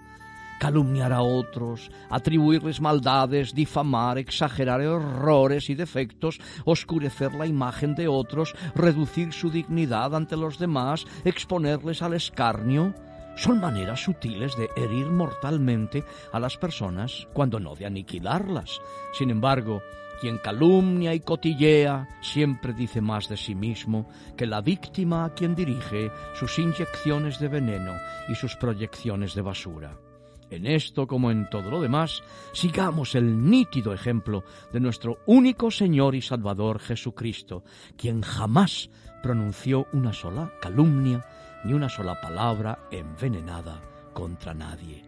calumniar 0.59 1.13
a 1.13 1.21
otros, 1.21 1.91
atribuirles 2.09 2.81
maldades, 2.81 3.53
difamar, 3.53 4.17
exagerar 4.17 4.81
errores 4.81 5.69
y 5.69 5.75
defectos, 5.75 6.39
oscurecer 6.65 7.33
la 7.33 7.45
imagen 7.45 7.95
de 7.95 8.07
otros, 8.07 8.55
reducir 8.75 9.33
su 9.33 9.49
dignidad 9.49 10.15
ante 10.15 10.37
los 10.37 10.57
demás, 10.59 11.05
exponerles 11.23 12.01
al 12.01 12.13
escarnio, 12.13 12.93
son 13.35 13.59
maneras 13.59 14.01
sutiles 14.01 14.55
de 14.55 14.69
herir 14.77 15.07
mortalmente 15.07 16.03
a 16.31 16.39
las 16.39 16.57
personas 16.57 17.27
cuando 17.33 17.59
no 17.59 17.75
de 17.75 17.85
aniquilarlas. 17.85 18.79
Sin 19.13 19.29
embargo, 19.29 19.81
quien 20.21 20.37
calumnia 20.37 21.13
y 21.13 21.19
cotillea 21.19 22.07
siempre 22.21 22.73
dice 22.73 23.01
más 23.01 23.27
de 23.27 23.35
sí 23.35 23.53
mismo 23.53 24.07
que 24.37 24.45
la 24.45 24.61
víctima 24.61 25.25
a 25.25 25.33
quien 25.33 25.53
dirige 25.53 26.11
sus 26.33 26.57
inyecciones 26.57 27.39
de 27.39 27.49
veneno 27.49 27.93
y 28.29 28.35
sus 28.35 28.55
proyecciones 28.55 29.35
de 29.35 29.41
basura. 29.41 30.04
En 30.49 30.67
esto, 30.67 31.07
como 31.07 31.31
en 31.31 31.49
todo 31.49 31.71
lo 31.71 31.81
demás, 31.81 32.23
sigamos 32.53 33.15
el 33.15 33.49
nítido 33.49 33.93
ejemplo 33.93 34.43
de 34.71 34.79
nuestro 34.79 35.19
único 35.25 35.71
Señor 35.71 36.15
y 36.15 36.21
Salvador 36.21 36.79
Jesucristo, 36.79 37.63
quien 37.97 38.21
jamás 38.21 38.89
pronunció 39.23 39.87
una 39.91 40.13
sola 40.13 40.53
calumnia 40.61 41.25
ni 41.63 41.73
una 41.73 41.89
sola 41.89 42.21
palabra 42.21 42.87
envenenada 42.91 43.81
contra 44.13 44.53
nadie. 44.53 45.03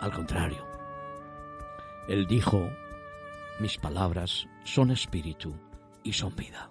Al 0.00 0.12
contrario, 0.12 0.66
Él 2.08 2.26
dijo, 2.26 2.68
mis 3.60 3.78
palabras 3.78 4.46
son 4.64 4.90
espíritu 4.90 5.54
y 6.02 6.12
son 6.12 6.34
vida. 6.34 6.68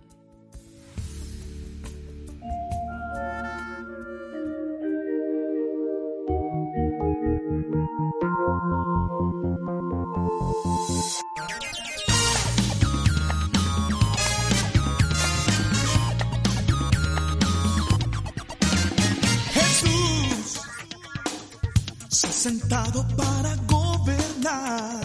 Sentado 22.43 23.07
para 23.15 23.55
gobernar. 23.67 24.99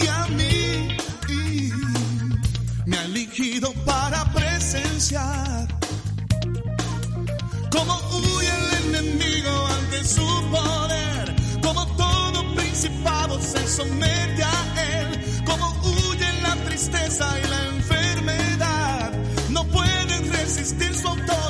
Y 0.00 0.06
a 0.06 0.26
mí 0.28 0.88
me 2.86 2.96
ha 2.96 3.04
elegido 3.04 3.70
para 3.84 4.24
presenciar 4.32 5.68
cómo 7.70 8.00
huye 8.14 8.48
el 8.48 8.94
enemigo 8.94 9.66
ante 9.78 10.04
su 10.04 10.26
poder, 10.50 11.36
como 11.60 11.86
todo 11.98 12.54
principado 12.54 13.38
se 13.38 13.68
somete 13.68 14.42
a 14.42 15.00
él, 15.00 15.42
como 15.44 15.66
huye 15.82 16.32
la 16.44 16.54
tristeza 16.64 17.26
y 17.44 17.46
la 17.46 17.66
enfermedad, 17.76 19.12
no 19.50 19.64
pueden 19.64 20.32
resistir 20.32 20.94
su 20.94 21.08
autoridad. 21.08 21.45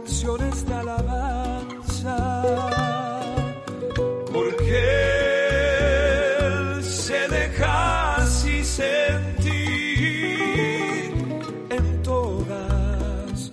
Canciones 0.00 0.66
de 0.66 0.74
alabanza, 0.74 2.16
porque 4.30 4.82
él 6.38 6.84
se 6.84 7.28
deja 7.28 8.16
así 8.16 8.62
sentir 8.62 9.54
en 11.70 12.02
todas 12.02 13.52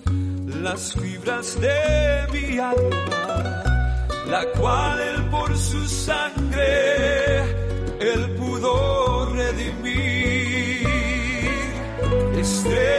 las 0.64 0.92
fibras 0.92 1.58
de 1.60 2.26
mi 2.34 2.58
alma, 2.58 3.64
la 4.28 4.44
cual 4.58 5.00
él 5.00 5.24
por 5.30 5.56
su 5.56 5.82
sangre 5.88 7.40
él 8.00 8.34
pudo 8.38 9.32
redimir. 9.32 10.84
Estrella 12.38 12.93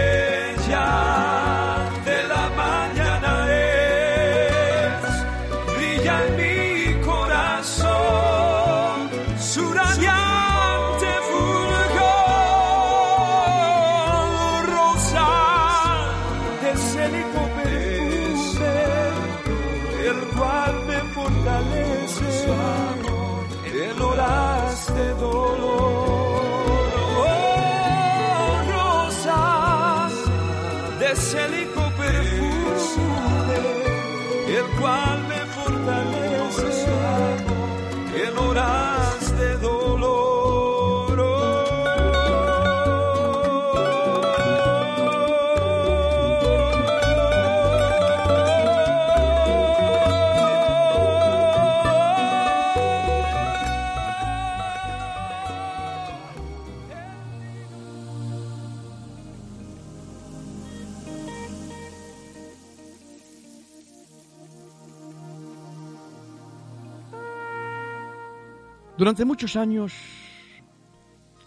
Durante 69.06 69.24
muchos 69.24 69.56
años 69.56 69.94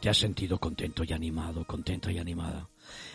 te 0.00 0.08
has 0.08 0.16
sentido 0.16 0.60
contento 0.60 1.02
y 1.02 1.12
animado, 1.12 1.66
contenta 1.66 2.12
y 2.12 2.18
animada. 2.18 2.68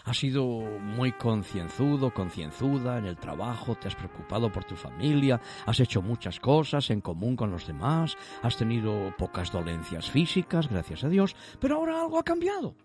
Has 0.04 0.18
sido 0.18 0.44
muy 0.82 1.14
concienzudo, 1.14 2.14
concienzuda 2.14 2.98
en 2.98 3.06
el 3.06 3.16
trabajo, 3.16 3.76
te 3.76 3.88
has 3.88 3.96
preocupado 3.96 4.52
por 4.52 4.66
tu 4.66 4.76
familia, 4.76 5.40
has 5.66 5.80
hecho 5.80 6.02
muchas 6.02 6.42
cosas 6.42 6.90
en 6.90 7.00
común 7.00 7.38
con 7.38 7.52
los 7.52 7.66
demás, 7.66 8.18
has 8.42 8.58
tenido 8.58 9.16
pocas 9.18 9.50
dolencias 9.50 10.12
físicas, 10.12 10.68
gracias 10.68 11.06
a 11.06 11.08
Dios, 11.08 11.38
pero 11.62 11.78
ahora 11.78 12.02
algo 12.02 12.20
ha 12.20 12.24
cambiado. 12.24 12.76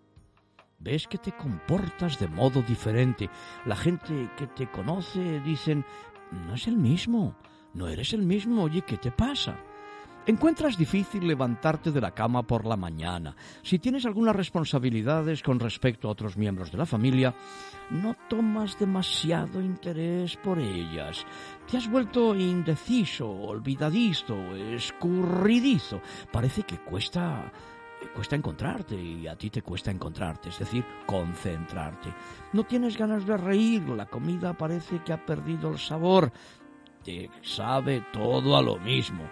Ves 0.78 1.08
que 1.08 1.18
te 1.18 1.32
comportas 1.32 2.20
de 2.20 2.28
modo 2.28 2.62
diferente. 2.62 3.28
La 3.66 3.74
gente 3.74 4.30
que 4.36 4.46
te 4.46 4.70
conoce 4.70 5.40
dicen, 5.40 5.84
no 6.30 6.54
es 6.54 6.68
el 6.68 6.76
mismo, 6.76 7.36
no 7.74 7.88
eres 7.88 8.12
el 8.12 8.22
mismo, 8.22 8.62
oye, 8.62 8.82
¿qué 8.82 8.96
te 8.96 9.10
pasa? 9.10 9.58
Encuentras 10.28 10.76
difícil 10.76 11.26
levantarte 11.26 11.90
de 11.90 12.02
la 12.02 12.10
cama 12.10 12.42
por 12.42 12.66
la 12.66 12.76
mañana. 12.76 13.34
Si 13.62 13.78
tienes 13.78 14.04
algunas 14.04 14.36
responsabilidades 14.36 15.42
con 15.42 15.58
respecto 15.58 16.06
a 16.06 16.10
otros 16.10 16.36
miembros 16.36 16.70
de 16.70 16.76
la 16.76 16.84
familia, 16.84 17.34
no 17.88 18.14
tomas 18.28 18.78
demasiado 18.78 19.62
interés 19.62 20.36
por 20.36 20.58
ellas. 20.58 21.24
Te 21.66 21.78
has 21.78 21.90
vuelto 21.90 22.36
indeciso, 22.36 23.26
olvidadizo, 23.26 24.36
escurridizo. 24.54 26.02
Parece 26.30 26.64
que 26.64 26.76
cuesta 26.76 27.50
cuesta 28.14 28.36
encontrarte 28.36 29.00
y 29.00 29.26
a 29.26 29.34
ti 29.34 29.48
te 29.48 29.62
cuesta 29.62 29.90
encontrarte, 29.90 30.50
es 30.50 30.58
decir, 30.58 30.84
concentrarte. 31.06 32.12
No 32.52 32.64
tienes 32.64 32.98
ganas 32.98 33.26
de 33.26 33.38
reír, 33.38 33.88
la 33.88 34.04
comida 34.04 34.52
parece 34.52 35.02
que 35.02 35.14
ha 35.14 35.24
perdido 35.24 35.70
el 35.70 35.78
sabor. 35.78 36.30
Te 37.02 37.30
sabe 37.40 38.04
todo 38.12 38.58
a 38.58 38.62
lo 38.62 38.76
mismo 38.76 39.24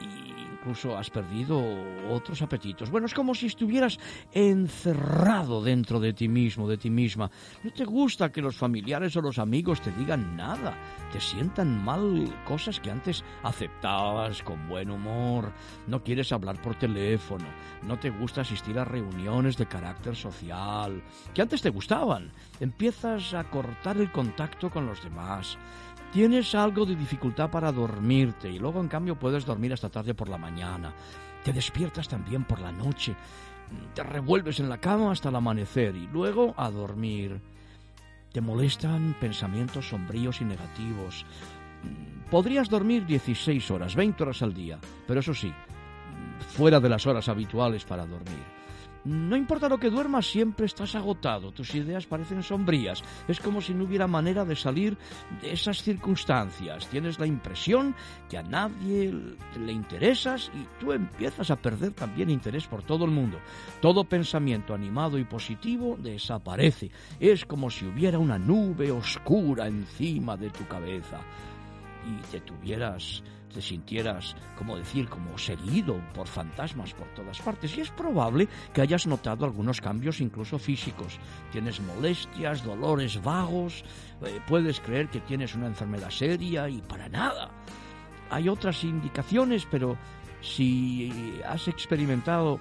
incluso 0.00 0.96
has 0.96 1.10
perdido 1.10 1.62
otros 2.08 2.40
apetitos. 2.40 2.90
Bueno, 2.90 3.06
es 3.06 3.12
como 3.12 3.34
si 3.34 3.46
estuvieras 3.46 3.98
encerrado 4.32 5.62
dentro 5.62 6.00
de 6.00 6.14
ti 6.14 6.26
mismo, 6.26 6.68
de 6.68 6.78
ti 6.78 6.88
misma. 6.88 7.30
No 7.62 7.70
te 7.70 7.84
gusta 7.84 8.32
que 8.32 8.40
los 8.40 8.56
familiares 8.56 9.14
o 9.16 9.20
los 9.20 9.38
amigos 9.38 9.82
te 9.82 9.92
digan 9.92 10.36
nada, 10.36 10.74
te 11.12 11.20
sientan 11.20 11.84
mal 11.84 12.34
cosas 12.46 12.80
que 12.80 12.90
antes 12.90 13.22
aceptabas 13.42 14.42
con 14.42 14.66
buen 14.68 14.90
humor. 14.90 15.52
No 15.86 16.02
quieres 16.02 16.32
hablar 16.32 16.60
por 16.62 16.76
teléfono, 16.76 17.44
no 17.82 17.98
te 17.98 18.08
gusta 18.08 18.40
asistir 18.40 18.78
a 18.78 18.84
reuniones 18.84 19.58
de 19.58 19.66
carácter 19.66 20.16
social, 20.16 21.02
que 21.34 21.42
antes 21.42 21.60
te 21.60 21.70
gustaban. 21.70 22.30
Empiezas 22.58 23.34
a 23.34 23.44
cortar 23.44 23.98
el 23.98 24.10
contacto 24.10 24.70
con 24.70 24.86
los 24.86 25.02
demás. 25.02 25.58
Tienes 26.14 26.54
algo 26.54 26.86
de 26.86 26.94
dificultad 26.94 27.50
para 27.50 27.72
dormirte 27.72 28.48
y 28.48 28.60
luego 28.60 28.80
en 28.80 28.86
cambio 28.86 29.18
puedes 29.18 29.44
dormir 29.44 29.72
hasta 29.72 29.90
tarde 29.90 30.14
por 30.14 30.28
la 30.28 30.38
mañana. 30.38 30.94
Te 31.42 31.52
despiertas 31.52 32.06
también 32.06 32.44
por 32.44 32.60
la 32.60 32.70
noche. 32.70 33.16
Te 33.96 34.04
revuelves 34.04 34.60
en 34.60 34.68
la 34.68 34.78
cama 34.78 35.10
hasta 35.10 35.30
el 35.30 35.34
amanecer 35.34 35.96
y 35.96 36.06
luego 36.06 36.54
a 36.56 36.70
dormir. 36.70 37.40
Te 38.32 38.40
molestan 38.40 39.16
pensamientos 39.18 39.88
sombríos 39.88 40.40
y 40.40 40.44
negativos. 40.44 41.26
Podrías 42.30 42.68
dormir 42.70 43.04
16 43.06 43.72
horas, 43.72 43.96
20 43.96 44.22
horas 44.22 44.40
al 44.42 44.54
día, 44.54 44.78
pero 45.08 45.18
eso 45.18 45.34
sí, 45.34 45.52
fuera 46.46 46.78
de 46.78 46.90
las 46.90 47.08
horas 47.08 47.28
habituales 47.28 47.84
para 47.84 48.06
dormir. 48.06 48.63
No 49.04 49.36
importa 49.36 49.68
lo 49.68 49.78
que 49.78 49.90
duermas, 49.90 50.26
siempre 50.26 50.64
estás 50.64 50.94
agotado, 50.94 51.52
tus 51.52 51.74
ideas 51.74 52.06
parecen 52.06 52.42
sombrías, 52.42 53.02
es 53.28 53.38
como 53.38 53.60
si 53.60 53.74
no 53.74 53.84
hubiera 53.84 54.06
manera 54.06 54.46
de 54.46 54.56
salir 54.56 54.96
de 55.42 55.52
esas 55.52 55.82
circunstancias. 55.82 56.88
Tienes 56.88 57.18
la 57.18 57.26
impresión 57.26 57.94
que 58.30 58.38
a 58.38 58.42
nadie 58.42 59.12
le 59.60 59.72
interesas 59.72 60.50
y 60.54 60.66
tú 60.80 60.92
empiezas 60.92 61.50
a 61.50 61.56
perder 61.56 61.92
también 61.92 62.30
interés 62.30 62.66
por 62.66 62.82
todo 62.82 63.04
el 63.04 63.10
mundo. 63.10 63.38
Todo 63.82 64.04
pensamiento 64.04 64.72
animado 64.72 65.18
y 65.18 65.24
positivo 65.24 65.98
desaparece. 65.98 66.90
Es 67.20 67.44
como 67.44 67.70
si 67.70 67.84
hubiera 67.86 68.18
una 68.18 68.38
nube 68.38 68.90
oscura 68.90 69.66
encima 69.66 70.36
de 70.36 70.50
tu 70.50 70.66
cabeza. 70.66 71.20
y 72.06 72.20
te 72.30 72.40
tuvieras, 72.40 73.22
te 73.54 73.62
sintieras, 73.62 74.36
como 74.58 74.76
decir, 74.76 75.08
como 75.08 75.38
seguido 75.38 76.00
por 76.12 76.26
fantasmas 76.26 76.92
por 76.92 77.06
todas 77.14 77.40
partes. 77.40 77.76
Y 77.78 77.80
es 77.80 77.90
probable 77.90 78.48
que 78.72 78.82
hayas 78.82 79.06
notado 79.06 79.44
algunos 79.44 79.80
cambios 79.80 80.20
incluso 80.20 80.58
físicos. 80.58 81.18
Tienes 81.52 81.80
molestias, 81.80 82.64
dolores 82.64 83.22
vagos, 83.22 83.84
eh, 84.26 84.40
puedes 84.46 84.80
creer 84.80 85.08
que 85.08 85.20
tienes 85.20 85.54
una 85.54 85.68
enfermedad 85.68 86.10
seria 86.10 86.68
y 86.68 86.82
para 86.82 87.08
nada. 87.08 87.50
Hay 88.30 88.48
otras 88.48 88.82
indicaciones, 88.84 89.66
pero 89.70 89.96
si 90.40 91.40
has 91.46 91.68
experimentado 91.68 92.60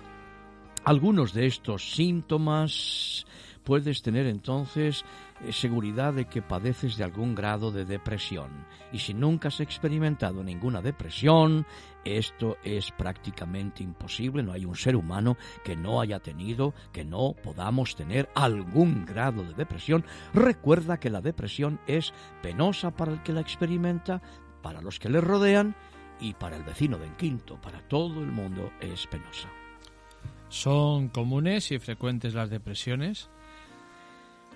algunos 0.83 1.33
de 1.33 1.47
estos 1.47 1.91
síntomas, 1.91 3.25
puedes 3.63 4.01
tener 4.01 4.27
entonces 4.27 5.05
eh, 5.41 5.51
seguridad 5.51 6.13
de 6.13 6.25
que 6.25 6.41
padeces 6.41 6.97
de 6.97 7.03
algún 7.03 7.35
grado 7.35 7.71
de 7.71 7.85
depresión. 7.85 8.65
Y 8.91 8.99
si 8.99 9.13
nunca 9.13 9.47
has 9.47 9.59
experimentado 9.59 10.43
ninguna 10.43 10.81
depresión, 10.81 11.65
esto 12.03 12.57
es 12.63 12.91
prácticamente 12.91 13.83
imposible. 13.83 14.43
No 14.43 14.51
hay 14.51 14.65
un 14.65 14.75
ser 14.75 14.95
humano 14.95 15.37
que 15.63 15.75
no 15.75 16.01
haya 16.01 16.19
tenido, 16.19 16.73
que 16.91 17.05
no 17.05 17.35
podamos 17.43 17.95
tener 17.95 18.29
algún 18.35 19.05
grado 19.05 19.43
de 19.43 19.53
depresión. 19.53 20.05
Recuerda 20.33 20.99
que 20.99 21.09
la 21.09 21.21
depresión 21.21 21.79
es 21.87 22.13
penosa 22.41 22.91
para 22.91 23.13
el 23.13 23.23
que 23.23 23.33
la 23.33 23.41
experimenta, 23.41 24.21
para 24.61 24.81
los 24.81 24.99
que 24.99 25.09
le 25.09 25.21
rodean 25.21 25.75
y 26.19 26.33
para 26.33 26.55
el 26.55 26.63
vecino 26.63 26.97
de 26.97 27.07
en 27.07 27.15
quinto, 27.15 27.59
para 27.61 27.81
todo 27.87 28.21
el 28.21 28.31
mundo 28.31 28.71
es 28.79 29.07
penosa. 29.07 29.49
¿Son 30.49 31.09
comunes 31.09 31.71
y 31.71 31.79
frecuentes 31.79 32.33
las 32.35 32.49
depresiones? 32.49 33.29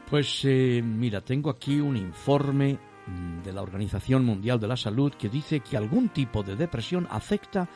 Pues 0.10 0.45
eh, 0.45 0.82
mira, 0.82 1.20
tengo 1.20 1.49
aquí 1.49 1.82
un 1.82 1.97
informe 1.97 2.80
mm, 3.08 3.43
de 3.43 3.51
la 3.51 3.62
Organización 3.62 4.24
Mundial 4.24 4.58
de 4.58 4.68
la 4.68 4.78
Salud 4.78 5.14
que 5.14 5.28
dice 5.28 5.60
que 5.60 5.76
algún 5.76 6.10
tipo 6.10 6.43
de 6.43 6.55
depresión 6.55 7.08
afecta 7.10 7.68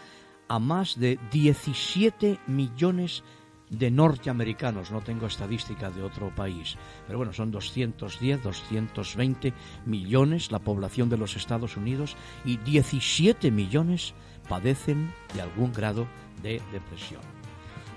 a 0.47 0.57
más 0.57 0.97
de 0.97 1.19
17 1.29 2.39
millones 2.47 3.23
de 3.69 3.91
norteamericanos. 3.91 4.91
No 4.91 5.01
tengo 5.01 5.27
estadística 5.27 5.91
de 5.91 6.03
otro 6.03 6.33
país, 6.33 6.77
pero 7.05 7.17
bueno, 7.17 7.33
son 7.33 7.51
210, 7.51 8.43
220 8.43 9.53
millones 9.85 10.51
la 10.51 10.59
población 10.59 11.09
de 11.09 11.17
los 11.17 11.35
Estados 11.35 11.75
Unidos 11.75 12.15
y 12.45 12.57
17 12.57 13.51
millones 13.51 14.13
padecen 14.47 15.13
de 15.33 15.41
algún 15.41 15.73
grado 15.73 16.07
de 16.41 16.61
depresión. 16.71 17.21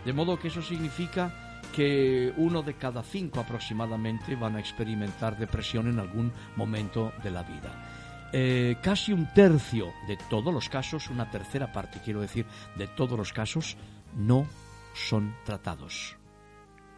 De 0.05 0.13
modo 0.13 0.39
que 0.39 0.49
eso 0.49 0.61
significa 0.61 1.44
que 1.75 2.33
uno 2.37 2.63
de 2.63 2.75
cada 2.75 3.03
cinco 3.03 3.41
aproximadamente 3.41 4.37
van 4.37 4.57
a 4.57 4.61
experimentar 4.61 5.37
depresión 5.37 5.89
en 5.89 5.99
algún 5.99 6.33
momento 6.57 7.13
de 7.23 7.31
la 7.31 7.43
vida. 7.43 8.31
Eh, 8.33 8.77
casi 8.83 9.13
un 9.13 9.33
tercio 9.33 9.93
de 10.07 10.17
todos 10.31 10.55
los 10.55 10.69
casos, 10.69 11.11
una 11.11 11.31
tercera 11.31 11.73
parte 11.73 12.01
quiero 12.05 12.21
decir, 12.21 12.47
de 12.77 12.87
todos 12.87 13.19
los 13.19 13.33
casos, 13.33 13.77
no 14.17 14.47
son 14.95 15.35
tratados, 15.45 16.17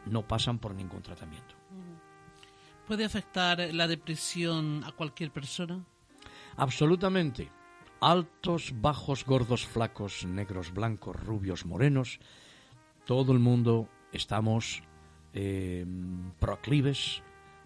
no 0.04 0.22
pasan 0.22 0.58
por 0.58 0.74
ningún 0.74 1.02
tratamiento. 1.02 1.54
¿Puede 2.86 3.04
afectar 3.04 3.58
la 3.72 3.88
depresión 3.88 4.84
a 4.84 4.92
cualquier 4.92 5.30
persona? 5.30 5.84
Absolutamente. 6.56 7.50
Altos, 8.00 8.74
bajos, 8.80 9.24
gordos, 9.24 9.66
flacos, 9.66 10.24
negros, 10.26 10.72
blancos, 10.72 11.16
rubios, 11.16 11.64
morenos, 11.64 12.20
todo 13.04 13.32
el 13.32 13.38
mundo 13.38 13.88
estamos 14.12 14.82
eh, 15.32 15.84
proclives 16.38 17.22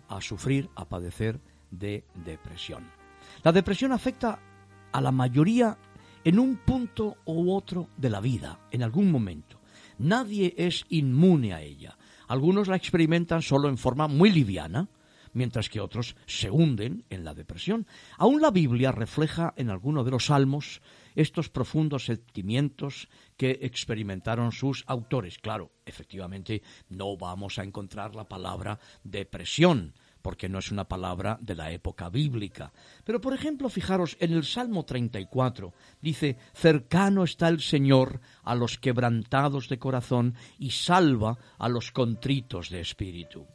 a 0.09 0.21
sufrir, 0.21 0.69
a 0.75 0.89
padecer 0.89 1.41
de 1.71 2.05
depresión. 2.25 2.91
La 3.43 3.53
depresión 3.53 3.93
afecta 3.93 4.39
a 4.93 5.01
la 5.01 5.13
mayoría 5.13 5.79
en 6.25 6.39
un 6.39 6.57
punto 6.57 7.17
u 7.25 7.53
otro 7.53 7.89
de 7.97 8.11
la 8.11 8.21
vida, 8.21 8.59
en 8.71 8.83
algún 8.83 9.11
momento. 9.11 9.61
Nadie 9.99 10.55
es 10.57 10.85
inmune 10.89 11.55
a 11.55 11.63
ella. 11.63 11.97
Algunos 12.29 12.69
la 12.69 12.77
experimentan 12.77 13.43
solo 13.43 13.69
en 13.69 13.79
forma 13.79 14.09
muy 14.09 14.31
liviana, 14.31 14.89
mientras 15.33 15.69
que 15.69 15.81
otros 15.81 16.17
se 16.27 16.51
hunden 16.51 17.05
en 17.11 17.25
la 17.25 17.35
depresión. 17.35 17.87
Aún 18.19 18.41
la 18.41 18.51
Biblia 18.51 18.93
refleja 18.93 19.55
en 19.57 19.71
alguno 19.71 20.05
de 20.05 20.11
los 20.11 20.27
salmos 20.27 20.81
estos 21.15 21.49
profundos 21.49 22.05
sentimientos 22.07 23.09
que 23.37 23.59
experimentaron 23.63 24.53
sus 24.53 24.85
autores. 24.87 25.39
Claro, 25.39 25.73
efectivamente, 25.85 26.63
no 26.89 27.17
vamos 27.17 27.59
a 27.59 27.65
encontrar 27.65 28.15
la 28.15 28.29
palabra 28.29 28.79
depresión, 29.03 29.95
porque 30.23 30.49
no 30.49 30.59
es 30.59 30.71
una 30.71 30.89
palabra 30.89 31.39
de 31.41 31.55
la 31.55 31.73
época 31.73 32.09
bíblica. 32.09 32.73
Pero, 33.05 33.21
por 33.21 33.35
ejemplo, 33.35 33.69
fijaros, 33.69 34.17
en 34.21 34.33
el 34.33 34.45
Salmo 34.45 34.85
34 34.85 35.73
dice, 36.01 36.37
cercano 36.53 37.25
está 37.25 37.49
el 37.49 37.61
Señor 37.61 38.21
a 38.43 38.55
los 38.55 38.79
quebrantados 38.79 39.69
de 39.69 39.79
corazón 39.79 40.35
y 40.59 40.71
salva 40.71 41.39
a 41.59 41.69
los 41.69 41.93
contritos 41.93 42.71
de 42.71 42.81
espíritu. 42.81 43.47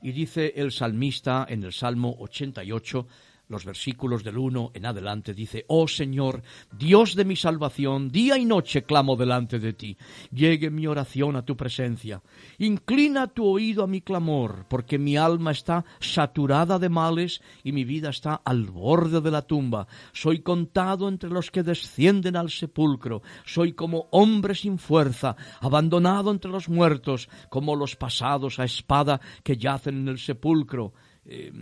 Y 0.00 0.12
dice 0.12 0.52
el 0.56 0.70
salmista 0.70 1.46
en 1.48 1.64
el 1.64 1.72
Salmo 1.72 2.14
88, 2.18 3.06
los 3.48 3.64
versículos 3.64 4.22
del 4.22 4.38
1 4.38 4.72
en 4.74 4.86
adelante 4.86 5.32
dice, 5.32 5.64
Oh 5.68 5.88
Señor, 5.88 6.42
Dios 6.70 7.14
de 7.14 7.24
mi 7.24 7.34
salvación, 7.34 8.10
día 8.10 8.36
y 8.36 8.44
noche 8.44 8.84
clamo 8.84 9.16
delante 9.16 9.58
de 9.58 9.72
ti. 9.72 9.96
Llegue 10.30 10.70
mi 10.70 10.86
oración 10.86 11.36
a 11.36 11.44
tu 11.44 11.56
presencia. 11.56 12.22
Inclina 12.58 13.26
tu 13.26 13.46
oído 13.46 13.82
a 13.82 13.86
mi 13.86 14.02
clamor, 14.02 14.66
porque 14.68 14.98
mi 14.98 15.16
alma 15.16 15.52
está 15.52 15.84
saturada 15.98 16.78
de 16.78 16.90
males 16.90 17.40
y 17.64 17.72
mi 17.72 17.84
vida 17.84 18.10
está 18.10 18.34
al 18.44 18.66
borde 18.66 19.20
de 19.20 19.30
la 19.30 19.42
tumba. 19.42 19.88
Soy 20.12 20.40
contado 20.40 21.08
entre 21.08 21.30
los 21.30 21.50
que 21.50 21.62
descienden 21.62 22.36
al 22.36 22.50
sepulcro. 22.50 23.22
Soy 23.46 23.72
como 23.72 24.08
hombre 24.10 24.54
sin 24.54 24.78
fuerza, 24.78 25.36
abandonado 25.60 26.30
entre 26.30 26.50
los 26.50 26.68
muertos, 26.68 27.28
como 27.48 27.76
los 27.76 27.96
pasados 27.96 28.58
a 28.58 28.64
espada 28.64 29.20
que 29.42 29.56
yacen 29.56 29.96
en 30.00 30.08
el 30.08 30.18
sepulcro. 30.18 30.92
Eh, 31.24 31.52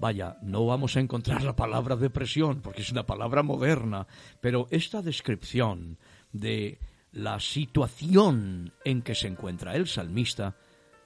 Vaya, 0.00 0.38
no 0.40 0.64
vamos 0.64 0.96
a 0.96 1.00
encontrar 1.00 1.42
la 1.44 1.54
palabra 1.54 1.94
depresión, 1.94 2.62
porque 2.62 2.80
es 2.80 2.90
una 2.90 3.04
palabra 3.04 3.42
moderna, 3.42 4.06
pero 4.40 4.66
esta 4.70 5.02
descripción 5.02 5.98
de 6.32 6.78
la 7.12 7.38
situación 7.38 8.72
en 8.82 9.02
que 9.02 9.14
se 9.14 9.28
encuentra 9.28 9.76
el 9.76 9.86
salmista 9.86 10.56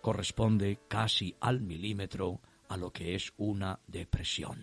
corresponde 0.00 0.78
casi 0.86 1.34
al 1.40 1.60
milímetro 1.60 2.40
a 2.68 2.76
lo 2.76 2.92
que 2.92 3.16
es 3.16 3.32
una 3.36 3.80
depresión. 3.88 4.62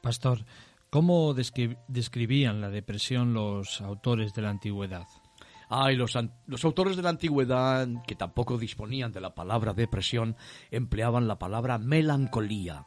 Pastor, 0.00 0.46
¿cómo 0.88 1.34
describían 1.34 2.62
la 2.62 2.70
depresión 2.70 3.34
los 3.34 3.82
autores 3.82 4.32
de 4.32 4.40
la 4.40 4.48
antigüedad? 4.48 5.06
Ay, 5.68 5.96
los, 5.96 6.16
los, 6.46 6.64
autores 6.64 6.96
de 6.96 7.02
la 7.02 7.10
antigüedad, 7.10 7.86
que 8.06 8.14
tampoco 8.14 8.56
disponían 8.56 9.12
de 9.12 9.20
la 9.20 9.34
palabra 9.34 9.74
depresión, 9.74 10.34
empleaban 10.70 11.28
la 11.28 11.38
palabra 11.38 11.76
melancolía 11.76 12.86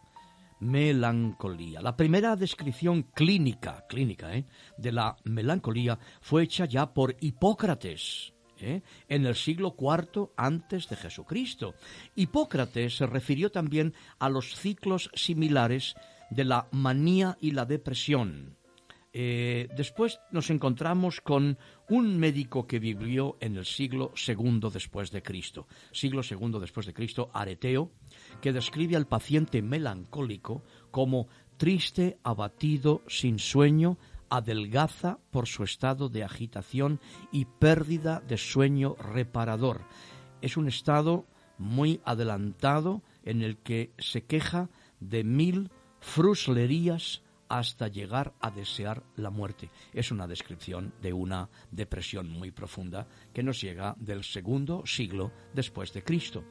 melancolía. 0.64 1.82
La 1.82 1.96
primera 1.96 2.36
descripción 2.36 3.04
clínica, 3.04 3.86
clínica, 3.88 4.36
¿eh? 4.36 4.46
de 4.78 4.92
la 4.92 5.16
melancolía 5.26 6.00
fue 6.22 6.44
hecha 6.44 6.66
ya 6.66 6.94
por 6.94 7.16
Hipócrates. 7.20 8.34
¿eh? 8.60 8.82
en 9.10 9.26
el 9.26 9.36
siglo 9.36 9.76
IV 9.78 10.32
antes 10.38 10.88
de 10.88 10.96
Jesucristo. 10.96 11.76
Hipócrates 12.16 12.98
se 12.98 13.06
refirió 13.06 13.52
también 13.52 13.94
a 14.20 14.30
los 14.30 14.56
ciclos 14.56 15.10
similares 15.14 15.96
de 16.30 16.46
la 16.46 16.68
manía 16.72 17.38
y 17.42 17.52
la 17.52 17.66
depresión. 17.66 18.56
Eh, 19.16 19.68
después 19.78 20.20
nos 20.32 20.50
encontramos 20.50 21.22
con 21.22 21.60
un 21.88 22.18
médico 22.18 22.66
que 22.66 22.80
vivió 22.80 23.38
en 23.42 23.58
el 23.58 23.66
siglo 23.66 24.12
II 24.28 24.70
después 24.74 25.12
de 25.12 25.22
Cristo, 25.22 25.68
siglo 25.92 26.22
II 26.28 26.58
después 26.60 26.88
de 26.88 26.96
Cristo, 26.96 27.30
Areteo, 27.32 27.92
que 28.44 28.52
describe 28.52 28.98
al 28.98 29.08
paciente 29.08 29.62
melancólico 29.62 30.64
como 30.92 31.30
triste, 31.56 32.18
abatido, 32.24 33.02
sin 33.08 33.40
sueño, 33.40 33.98
adelgaza 34.28 35.20
por 35.32 35.48
su 35.48 35.64
estado 35.64 36.10
de 36.10 36.26
agitación 36.26 37.00
y 37.32 37.46
pérdida 37.46 38.20
de 38.20 38.38
sueño 38.38 38.96
reparador. 38.96 39.86
Es 40.42 40.58
un 40.58 40.68
estado 40.68 41.26
muy 41.58 42.02
adelantado 42.04 43.02
en 43.24 43.44
el 43.44 43.56
que 43.56 43.94
se 43.98 44.26
queja 44.26 44.70
de 45.00 45.24
mil 45.24 45.72
fruslerías 46.02 47.22
hasta 47.48 47.88
llegar 47.88 48.34
a 48.42 48.52
desear 48.52 49.04
la 49.16 49.30
muerte. 49.30 49.70
Es 49.94 50.12
una 50.12 50.28
descripción 50.28 50.94
de 51.02 51.14
una 51.14 51.48
depresión 51.72 52.28
muy 52.28 52.52
profunda 52.52 53.08
que 53.34 53.42
nos 53.42 53.62
llega 53.62 53.96
del 54.00 54.26
segundo 54.26 54.86
siglo 54.86 55.32
después 55.54 55.94
de 55.94 56.04
Cristo. 56.04 56.44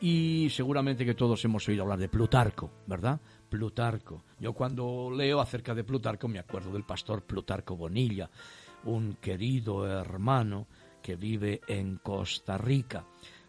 Y 0.00 0.48
seguramente 0.50 1.04
que 1.04 1.14
todos 1.14 1.44
hemos 1.44 1.68
oído 1.68 1.82
hablar 1.82 1.98
de 1.98 2.08
Plutarco, 2.08 2.70
¿verdad? 2.86 3.20
Plutarco. 3.50 4.24
Yo 4.38 4.54
cuando 4.54 5.10
leo 5.10 5.40
acerca 5.40 5.74
de 5.74 5.84
Plutarco 5.84 6.26
me 6.26 6.38
acuerdo 6.38 6.72
del 6.72 6.84
pastor 6.84 7.22
Plutarco 7.22 7.76
Bonilla, 7.76 8.30
un 8.84 9.16
querido 9.20 9.86
hermano 9.86 10.66
que 11.02 11.16
vive 11.16 11.60
en 11.66 11.96
Costa 11.96 12.56
Rica. 12.56 13.04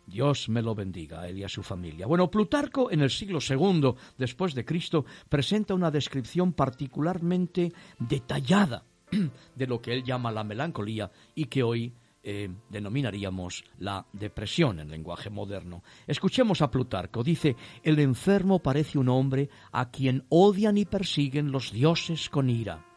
Dios 0.06 0.50
me 0.50 0.62
lo 0.62 0.76
bendiga 0.76 1.22
a 1.22 1.30
él 1.30 1.38
y 1.38 1.44
a 1.46 1.50
su 1.50 1.64
familia. 1.64 2.06
Bueno, 2.06 2.30
Plutarco 2.30 2.92
en 2.92 3.02
el 3.02 3.12
siglo 3.12 3.40
II 3.48 3.94
después 4.18 4.54
de 4.54 4.66
Cristo 4.66 5.06
presenta 5.30 5.74
una 5.74 5.90
descripción 5.90 6.52
particularmente 6.52 7.72
detallada 7.98 8.84
de 9.56 9.68
lo 9.68 9.82
que 9.82 9.94
él 9.94 10.04
llama 10.04 10.34
la 10.34 10.44
melancolía 10.44 11.10
y 11.34 11.46
que 11.46 11.64
hoy 11.64 11.94
eh, 12.24 12.50
denominaríamos 12.70 13.64
la 13.80 14.06
depresión 14.14 14.80
en 14.80 14.90
lenguaje 14.90 15.30
moderno. 15.30 15.84
Escuchemos 16.08 16.62
a 16.62 16.70
Plutarco. 16.70 17.24
Dice, 17.24 17.56
el 17.84 18.00
enfermo 18.00 18.60
parece 18.60 18.98
un 18.98 19.10
hombre 19.10 19.50
a 19.72 19.90
quien 19.90 20.26
odian 20.30 20.78
y 20.78 20.86
persiguen 20.86 21.52
los 21.52 21.72
dioses 21.72 22.30
con 22.30 22.50
ira 22.50 22.91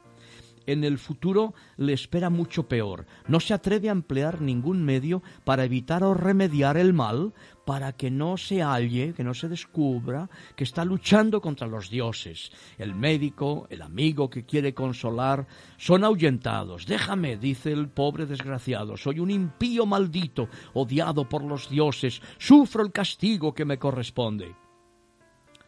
en 0.66 0.84
el 0.84 0.98
futuro 0.98 1.54
le 1.76 1.92
espera 1.92 2.30
mucho 2.30 2.68
peor. 2.68 3.06
No 3.28 3.40
se 3.40 3.54
atreve 3.54 3.88
a 3.88 3.92
emplear 3.92 4.40
ningún 4.40 4.84
medio 4.84 5.22
para 5.44 5.64
evitar 5.64 6.04
o 6.04 6.14
remediar 6.14 6.76
el 6.76 6.92
mal, 6.92 7.32
para 7.64 7.92
que 7.92 8.10
no 8.10 8.36
se 8.36 8.62
halle, 8.62 9.14
que 9.14 9.24
no 9.24 9.34
se 9.34 9.48
descubra 9.48 10.28
que 10.56 10.64
está 10.64 10.84
luchando 10.84 11.40
contra 11.40 11.66
los 11.66 11.90
dioses. 11.90 12.52
El 12.78 12.94
médico, 12.94 13.66
el 13.70 13.82
amigo 13.82 14.28
que 14.28 14.44
quiere 14.44 14.74
consolar, 14.74 15.46
son 15.76 16.04
ahuyentados. 16.04 16.86
Déjame, 16.86 17.36
dice 17.36 17.72
el 17.72 17.88
pobre 17.88 18.26
desgraciado, 18.26 18.96
soy 18.96 19.20
un 19.20 19.30
impío 19.30 19.86
maldito, 19.86 20.48
odiado 20.74 21.28
por 21.28 21.42
los 21.42 21.68
dioses, 21.70 22.20
sufro 22.38 22.82
el 22.82 22.92
castigo 22.92 23.54
que 23.54 23.64
me 23.64 23.78
corresponde 23.78 24.63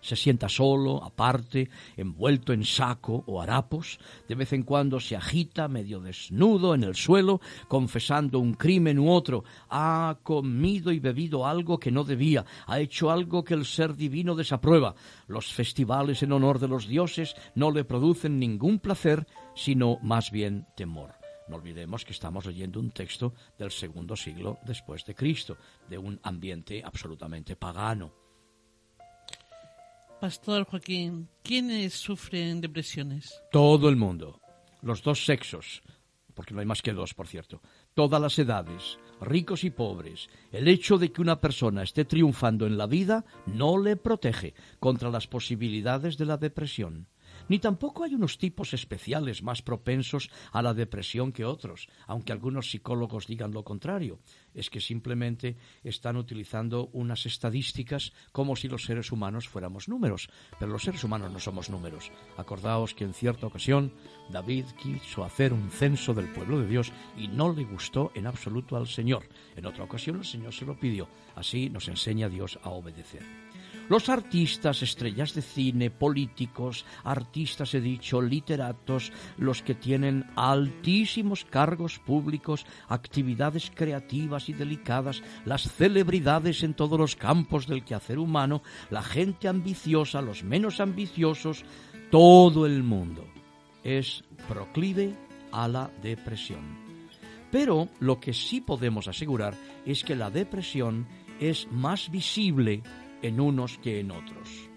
se 0.06 0.16
sienta 0.16 0.48
solo, 0.48 1.02
aparte, 1.02 1.68
envuelto 1.96 2.52
en 2.52 2.64
saco 2.64 3.24
o 3.26 3.42
harapos, 3.42 3.98
de 4.28 4.36
vez 4.36 4.52
en 4.52 4.62
cuando 4.62 5.00
se 5.00 5.16
agita 5.16 5.66
medio 5.66 6.00
desnudo 6.00 6.74
en 6.74 6.84
el 6.84 6.94
suelo, 6.94 7.40
confesando 7.66 8.38
un 8.38 8.54
crimen 8.54 8.98
u 8.98 9.10
otro, 9.10 9.44
ha 9.68 10.18
comido 10.22 10.92
y 10.92 11.00
bebido 11.00 11.46
algo 11.46 11.78
que 11.78 11.90
no 11.90 12.04
debía, 12.04 12.44
ha 12.66 12.78
hecho 12.78 13.10
algo 13.10 13.42
que 13.42 13.54
el 13.54 13.64
ser 13.64 13.96
divino 13.96 14.36
desaprueba. 14.36 14.94
Los 15.26 15.52
festivales 15.52 16.22
en 16.22 16.32
honor 16.32 16.60
de 16.60 16.68
los 16.68 16.86
dioses 16.86 17.34
no 17.54 17.72
le 17.72 17.84
producen 17.84 18.38
ningún 18.38 18.78
placer, 18.78 19.26
sino 19.54 19.98
más 20.02 20.30
bien 20.30 20.66
temor. 20.76 21.14
No 21.48 21.56
olvidemos 21.56 22.04
que 22.04 22.12
estamos 22.12 22.44
leyendo 22.46 22.80
un 22.80 22.90
texto 22.90 23.34
del 23.58 23.70
segundo 23.70 24.16
siglo 24.16 24.58
después 24.64 25.04
de 25.04 25.14
Cristo, 25.14 25.56
de 25.88 25.98
un 25.98 26.18
ambiente 26.22 26.82
absolutamente 26.84 27.54
pagano. 27.54 28.25
Pastor 30.20 30.64
Joaquín, 30.64 31.28
¿quiénes 31.42 31.92
sufren 31.92 32.62
depresiones? 32.62 33.42
Todo 33.52 33.90
el 33.90 33.96
mundo, 33.96 34.40
los 34.80 35.02
dos 35.02 35.26
sexos, 35.26 35.82
porque 36.32 36.54
no 36.54 36.60
hay 36.60 36.66
más 36.66 36.80
que 36.80 36.94
dos, 36.94 37.12
por 37.12 37.26
cierto, 37.26 37.60
todas 37.92 38.18
las 38.20 38.38
edades, 38.38 38.98
ricos 39.20 39.62
y 39.62 39.70
pobres. 39.70 40.28
El 40.52 40.68
hecho 40.68 40.96
de 40.96 41.12
que 41.12 41.20
una 41.20 41.38
persona 41.38 41.82
esté 41.82 42.06
triunfando 42.06 42.66
en 42.66 42.78
la 42.78 42.86
vida 42.86 43.26
no 43.44 43.76
le 43.76 43.96
protege 43.96 44.54
contra 44.80 45.10
las 45.10 45.26
posibilidades 45.26 46.16
de 46.16 46.24
la 46.24 46.38
depresión 46.38 47.08
ni 47.48 47.58
tampoco 47.58 48.04
hay 48.04 48.14
unos 48.14 48.38
tipos 48.38 48.74
especiales 48.74 49.42
más 49.42 49.62
propensos 49.62 50.30
a 50.52 50.62
la 50.62 50.74
depresión 50.74 51.32
que 51.32 51.44
otros, 51.44 51.88
aunque 52.06 52.32
algunos 52.32 52.70
psicólogos 52.70 53.26
digan 53.26 53.52
lo 53.52 53.64
contrario. 53.64 54.18
Es 54.54 54.70
que 54.70 54.80
simplemente 54.80 55.56
están 55.84 56.16
utilizando 56.16 56.88
unas 56.92 57.26
estadísticas 57.26 58.12
como 58.32 58.56
si 58.56 58.68
los 58.68 58.84
seres 58.84 59.12
humanos 59.12 59.48
fuéramos 59.48 59.88
números, 59.88 60.28
pero 60.58 60.72
los 60.72 60.82
seres 60.82 61.04
humanos 61.04 61.32
no 61.32 61.38
somos 61.38 61.70
números. 61.70 62.10
Acordaos 62.36 62.94
que 62.94 63.04
en 63.04 63.14
cierta 63.14 63.46
ocasión 63.46 63.92
David 64.30 64.64
quiso 64.82 65.24
hacer 65.24 65.52
un 65.52 65.70
censo 65.70 66.14
del 66.14 66.32
pueblo 66.32 66.60
de 66.60 66.66
Dios 66.66 66.92
y 67.16 67.28
no 67.28 67.52
le 67.52 67.64
gustó 67.64 68.10
en 68.14 68.26
absoluto 68.26 68.76
al 68.76 68.86
Señor. 68.86 69.28
En 69.56 69.66
otra 69.66 69.84
ocasión 69.84 70.16
el 70.16 70.24
Señor 70.24 70.52
se 70.52 70.64
lo 70.64 70.78
pidió. 70.78 71.08
Así 71.34 71.70
nos 71.70 71.88
enseña 71.88 72.28
Dios 72.28 72.58
a 72.62 72.70
obedecer. 72.70 73.45
Los 73.88 74.08
artistas, 74.08 74.82
estrellas 74.82 75.32
de 75.34 75.42
cine, 75.42 75.90
políticos, 75.90 76.84
artistas 77.04 77.72
he 77.74 77.80
dicho, 77.80 78.20
literatos, 78.20 79.12
los 79.38 79.62
que 79.62 79.76
tienen 79.76 80.24
altísimos 80.34 81.44
cargos 81.44 82.00
públicos, 82.00 82.66
actividades 82.88 83.70
creativas 83.72 84.48
y 84.48 84.54
delicadas, 84.54 85.22
las 85.44 85.70
celebridades 85.70 86.64
en 86.64 86.74
todos 86.74 86.98
los 86.98 87.14
campos 87.14 87.68
del 87.68 87.84
quehacer 87.84 88.18
humano, 88.18 88.62
la 88.90 89.02
gente 89.02 89.46
ambiciosa, 89.46 90.20
los 90.20 90.42
menos 90.42 90.80
ambiciosos, 90.80 91.64
todo 92.10 92.66
el 92.66 92.82
mundo 92.82 93.24
es 93.84 94.24
proclive 94.48 95.14
a 95.52 95.68
la 95.68 95.90
depresión. 96.02 96.86
Pero 97.52 97.88
lo 98.00 98.18
que 98.18 98.34
sí 98.34 98.60
podemos 98.60 99.06
asegurar 99.06 99.54
es 99.84 100.02
que 100.02 100.16
la 100.16 100.30
depresión 100.30 101.06
es 101.38 101.68
más 101.70 102.10
visible 102.10 102.82
en 103.22 103.40
unos 103.40 103.78
que 103.78 104.00
en 104.00 104.10
otros. 104.10 104.70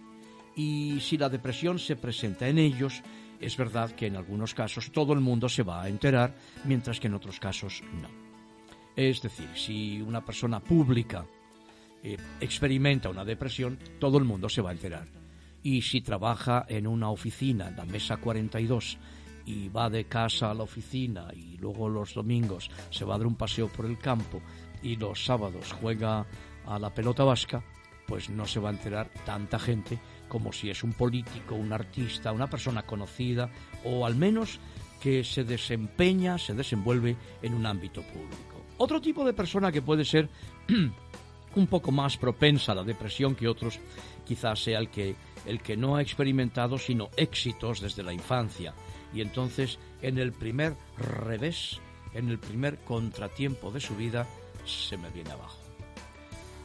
Y 0.55 0.99
si 1.01 1.17
la 1.17 1.29
depresión 1.29 1.79
se 1.79 1.95
presenta 1.95 2.47
en 2.47 2.57
ellos, 2.57 3.01
es 3.39 3.55
verdad 3.55 3.91
que 3.91 4.07
en 4.07 4.17
algunos 4.17 4.53
casos 4.53 4.91
todo 4.91 5.13
el 5.13 5.19
mundo 5.19 5.47
se 5.47 5.63
va 5.63 5.83
a 5.83 5.89
enterar, 5.89 6.35
mientras 6.65 6.99
que 6.99 7.07
en 7.07 7.13
otros 7.13 7.39
casos 7.39 7.81
no. 8.01 8.09
Es 8.95 9.21
decir, 9.21 9.47
si 9.55 10.01
una 10.01 10.23
persona 10.25 10.59
pública 10.59 11.25
eh, 12.03 12.17
experimenta 12.41 13.09
una 13.09 13.23
depresión, 13.23 13.79
todo 13.99 14.17
el 14.17 14.25
mundo 14.25 14.49
se 14.49 14.61
va 14.61 14.71
a 14.71 14.73
enterar. 14.73 15.07
Y 15.63 15.81
si 15.81 16.01
trabaja 16.01 16.65
en 16.67 16.87
una 16.87 17.09
oficina, 17.09 17.71
la 17.71 17.85
mesa 17.85 18.17
42, 18.17 18.97
y 19.45 19.69
va 19.69 19.89
de 19.89 20.05
casa 20.05 20.51
a 20.51 20.53
la 20.53 20.63
oficina 20.63 21.27
y 21.33 21.57
luego 21.57 21.89
los 21.89 22.13
domingos 22.13 22.69
se 22.91 23.03
va 23.03 23.15
a 23.15 23.17
dar 23.17 23.25
un 23.25 23.35
paseo 23.35 23.67
por 23.67 23.85
el 23.85 23.97
campo 23.97 24.41
y 24.83 24.95
los 24.95 25.25
sábados 25.25 25.73
juega 25.81 26.25
a 26.67 26.77
la 26.77 26.93
pelota 26.93 27.23
vasca, 27.23 27.63
pues 28.09 28.29
no 28.29 28.47
se 28.47 28.59
va 28.59 28.69
a 28.69 28.73
enterar 28.73 29.09
tanta 29.23 29.59
gente 29.59 29.99
como 30.27 30.51
si 30.51 30.69
es 30.71 30.83
un 30.83 30.93
político, 30.93 31.53
un 31.53 31.71
artista, 31.71 32.31
una 32.31 32.49
persona 32.49 32.81
conocida 32.81 33.49
o 33.85 34.05
al 34.05 34.15
menos 34.15 34.59
que 34.99 35.23
se 35.23 35.43
desempeña, 35.43 36.39
se 36.39 36.55
desenvuelve 36.55 37.15
en 37.43 37.53
un 37.53 37.67
ámbito 37.67 38.01
público. 38.01 38.65
Otro 38.77 38.99
tipo 38.99 39.23
de 39.23 39.33
persona 39.33 39.71
que 39.71 39.83
puede 39.83 40.03
ser 40.03 40.27
un 41.55 41.67
poco 41.67 41.91
más 41.91 42.17
propensa 42.17 42.71
a 42.71 42.75
la 42.75 42.83
depresión 42.83 43.35
que 43.35 43.47
otros, 43.47 43.79
quizás 44.25 44.63
sea 44.63 44.79
el 44.79 44.89
que, 44.89 45.15
el 45.45 45.61
que 45.61 45.77
no 45.77 45.95
ha 45.95 46.01
experimentado 46.01 46.79
sino 46.79 47.09
éxitos 47.15 47.79
desde 47.79 48.03
la 48.03 48.11
infancia. 48.11 48.73
Y 49.13 49.21
entonces, 49.21 49.77
en 50.01 50.17
el 50.17 50.33
primer 50.33 50.75
revés, 50.97 51.79
en 52.15 52.29
el 52.29 52.39
primer 52.39 52.79
contratiempo 52.79 53.71
de 53.71 53.79
su 53.79 53.95
vida, 53.95 54.27
se 54.65 54.97
me 54.97 55.09
viene 55.11 55.31
abajo. 55.31 55.68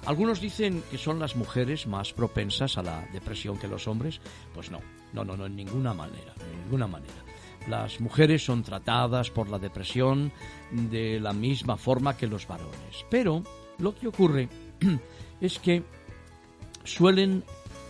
Algunos 0.07 0.40
dicen 0.40 0.82
que 0.90 0.98
son 0.98 1.18
las 1.18 1.34
mujeres 1.34 1.86
más 1.86 2.12
propensas 2.12 2.76
a 2.76 2.82
la 2.82 3.07
depresión 3.12 3.57
que 3.59 3.68
los 3.68 3.88
hombres. 3.88 4.20
Pues 4.52 4.70
no, 4.70 4.80
no, 5.14 5.24
no, 5.24 5.36
no, 5.36 5.46
en 5.46 5.57
ninguna 5.57 5.94
manera, 5.94 6.34
en 6.52 6.62
ninguna 6.64 6.86
manera. 6.86 7.14
Las 7.68 8.00
mujeres 8.00 8.44
son 8.44 8.62
tratadas 8.62 9.30
por 9.30 9.48
la 9.48 9.59
depresión 9.59 10.30
de 10.70 11.18
la 11.20 11.32
misma 11.32 11.78
forma 11.78 12.16
que 12.16 12.26
los 12.26 12.46
varones. 12.46 13.07
Pero 13.11 13.42
lo 13.78 13.94
que 13.94 14.09
ocurre 14.09 14.48
es 15.40 15.59
que 15.59 15.82
suelen 16.84 17.42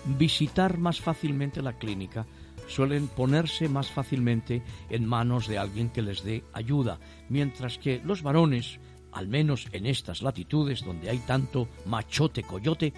visitar 0.04 0.78
más 0.78 1.00
fácilmente 1.00 1.62
la 1.62 1.72
clínica, 1.72 2.26
suelen 2.68 3.08
ponerse 3.08 3.68
más 3.68 3.90
fácilmente 3.90 4.62
en 4.88 5.06
manos 5.06 5.48
de 5.48 5.58
alguien 5.58 5.90
que 5.90 6.02
les 6.02 6.22
dé 6.22 6.44
ayuda, 6.52 7.00
mientras 7.28 7.78
que 7.78 8.00
los 8.04 8.22
varones 8.22 8.78
al 9.14 9.28
menos 9.28 9.68
en 9.72 9.86
estas 9.86 10.22
latitudes 10.22 10.84
donde 10.84 11.08
hay 11.08 11.18
tanto 11.18 11.68
machote 11.86 12.42
coyote, 12.42 12.92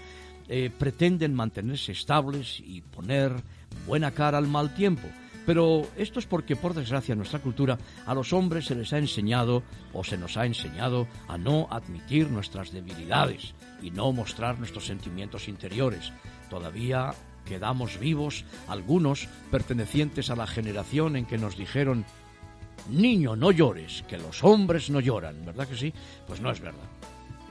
eh, 0.48 0.70
pretenden 0.76 1.34
mantenerse 1.34 1.92
estables 1.92 2.60
y 2.60 2.80
poner 2.80 3.32
buena 3.86 4.10
cara 4.12 4.38
al 4.38 4.48
mal 4.48 4.74
tiempo. 4.74 5.08
Pero 5.44 5.86
esto 5.96 6.18
es 6.18 6.26
porque, 6.26 6.56
por 6.56 6.74
desgracia, 6.74 7.12
en 7.12 7.18
nuestra 7.18 7.38
cultura 7.38 7.78
a 8.04 8.14
los 8.14 8.32
hombres 8.32 8.66
se 8.66 8.74
les 8.74 8.92
ha 8.92 8.98
enseñado 8.98 9.62
o 9.92 10.02
se 10.02 10.18
nos 10.18 10.36
ha 10.36 10.44
enseñado 10.44 11.06
a 11.28 11.38
no 11.38 11.68
admitir 11.70 12.28
nuestras 12.30 12.72
debilidades 12.72 13.54
y 13.80 13.92
no 13.92 14.12
mostrar 14.12 14.58
nuestros 14.58 14.86
sentimientos 14.86 15.46
interiores. 15.46 16.12
Todavía 16.50 17.14
quedamos 17.44 17.98
vivos 18.00 18.44
algunos 18.66 19.28
pertenecientes 19.52 20.30
a 20.30 20.36
la 20.36 20.48
generación 20.48 21.14
en 21.14 21.26
que 21.26 21.38
nos 21.38 21.56
dijeron 21.56 22.04
Niño, 22.90 23.34
no 23.36 23.50
llores, 23.50 24.04
que 24.08 24.18
los 24.18 24.44
hombres 24.44 24.90
no 24.90 25.00
lloran, 25.00 25.44
¿verdad 25.44 25.66
que 25.66 25.76
sí? 25.76 25.92
Pues 26.26 26.40
no 26.40 26.50
es 26.50 26.60
verdad. 26.60 26.88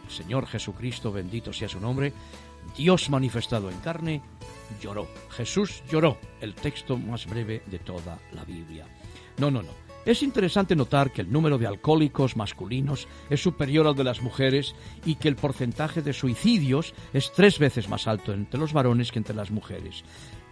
El 0.05 0.11
Señor 0.11 0.47
Jesucristo, 0.47 1.11
bendito 1.11 1.51
sea 1.51 1.67
su 1.67 1.80
nombre, 1.80 2.13
Dios 2.78 3.09
manifestado 3.09 3.69
en 3.69 3.78
carne, 3.80 4.21
lloró. 4.82 5.07
Jesús 5.30 5.84
lloró, 5.89 6.17
el 6.41 6.55
texto 6.55 6.97
más 6.97 7.26
breve 7.26 7.63
de 7.67 7.80
toda 7.80 8.19
la 8.34 8.43
Biblia. 8.43 8.86
No, 9.38 9.51
no, 9.51 9.61
no. 9.61 9.86
Es 10.05 10.21
interesante 10.21 10.76
notar 10.76 11.11
que 11.11 11.21
el 11.21 11.32
número 11.32 11.57
de 11.57 11.65
alcohólicos 11.65 12.38
masculinos 12.38 13.07
es 13.28 13.41
superior 13.41 13.88
al 13.88 13.95
de 13.95 14.03
las 14.03 14.21
mujeres 14.21 14.76
y 15.03 15.15
que 15.15 15.28
el 15.28 15.36
porcentaje 15.36 16.03
de 16.03 16.13
suicidios 16.13 16.93
es 17.11 17.32
tres 17.32 17.57
veces 17.57 17.89
más 17.89 18.07
alto 18.07 18.32
entre 18.32 18.59
los 18.59 18.71
varones 18.71 19.11
que 19.11 19.17
entre 19.17 19.36
las 19.36 19.49
mujeres. 19.49 20.03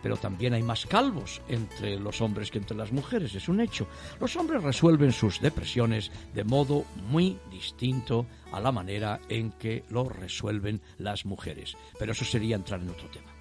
Pero 0.04 0.18
también 0.18 0.54
hay 0.54 0.62
más 0.62 0.86
calvos 0.86 1.41
entre 1.47 1.97
los 1.97 2.20
hombres 2.22 2.51
que 2.51 2.58
entre 2.60 2.76
las 2.76 2.91
mujeres, 2.91 3.34
es 3.34 3.47
un 3.47 3.62
hecho. 3.62 3.88
Los 4.20 4.36
hombres 4.36 4.62
resuelven 4.62 5.14
sus 5.14 5.39
depresiones 5.39 6.12
de 6.36 6.43
modo 6.43 6.86
muy 7.08 7.39
distinto 7.49 8.28
a 8.51 8.60
la 8.60 8.74
manera 8.74 9.22
en 9.30 9.51
que 9.54 9.86
lo 9.89 10.10
resuelven 10.10 10.82
las 10.97 11.26
mujeres, 11.26 11.78
pero 11.97 12.12
eso 12.12 12.26
sería 12.26 12.58
entrar 12.58 12.82
en 12.82 12.89
otro 12.89 13.08
tema. 13.08 13.32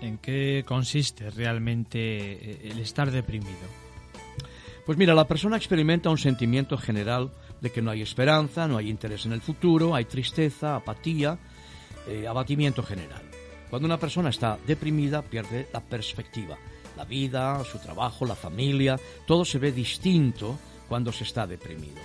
¿En 0.00 0.18
qué 0.18 0.64
consiste 0.66 1.30
realmente 1.30 1.98
eh, 1.98 2.68
el 2.70 2.78
estar 2.78 3.10
deprimido? 3.10 3.66
Pues 4.84 4.96
mira, 4.96 5.14
la 5.14 5.26
persona 5.26 5.56
experimenta 5.56 6.10
un 6.10 6.18
sentimiento 6.18 6.78
general 6.78 7.32
de 7.60 7.70
que 7.70 7.82
no 7.82 7.90
hay 7.90 8.02
esperanza, 8.02 8.68
no 8.68 8.76
hay 8.76 8.88
interés 8.88 9.26
en 9.26 9.32
el 9.32 9.40
futuro, 9.40 9.96
hay 9.96 10.04
tristeza, 10.04 10.76
apatía, 10.76 11.38
eh, 12.06 12.28
abatimiento 12.28 12.84
general. 12.84 13.35
Cuando 13.76 13.88
una 13.88 14.00
persona 14.00 14.30
está 14.30 14.58
deprimida 14.66 15.20
pierde 15.20 15.68
la 15.70 15.82
perspectiva. 15.82 16.56
La 16.96 17.04
vida, 17.04 17.62
su 17.64 17.78
trabajo, 17.78 18.24
la 18.24 18.34
familia, 18.34 18.98
todo 19.26 19.44
se 19.44 19.58
ve 19.58 19.70
distinto 19.70 20.58
cuando 20.88 21.12
se 21.12 21.24
está 21.24 21.46
deprimido. 21.46 22.00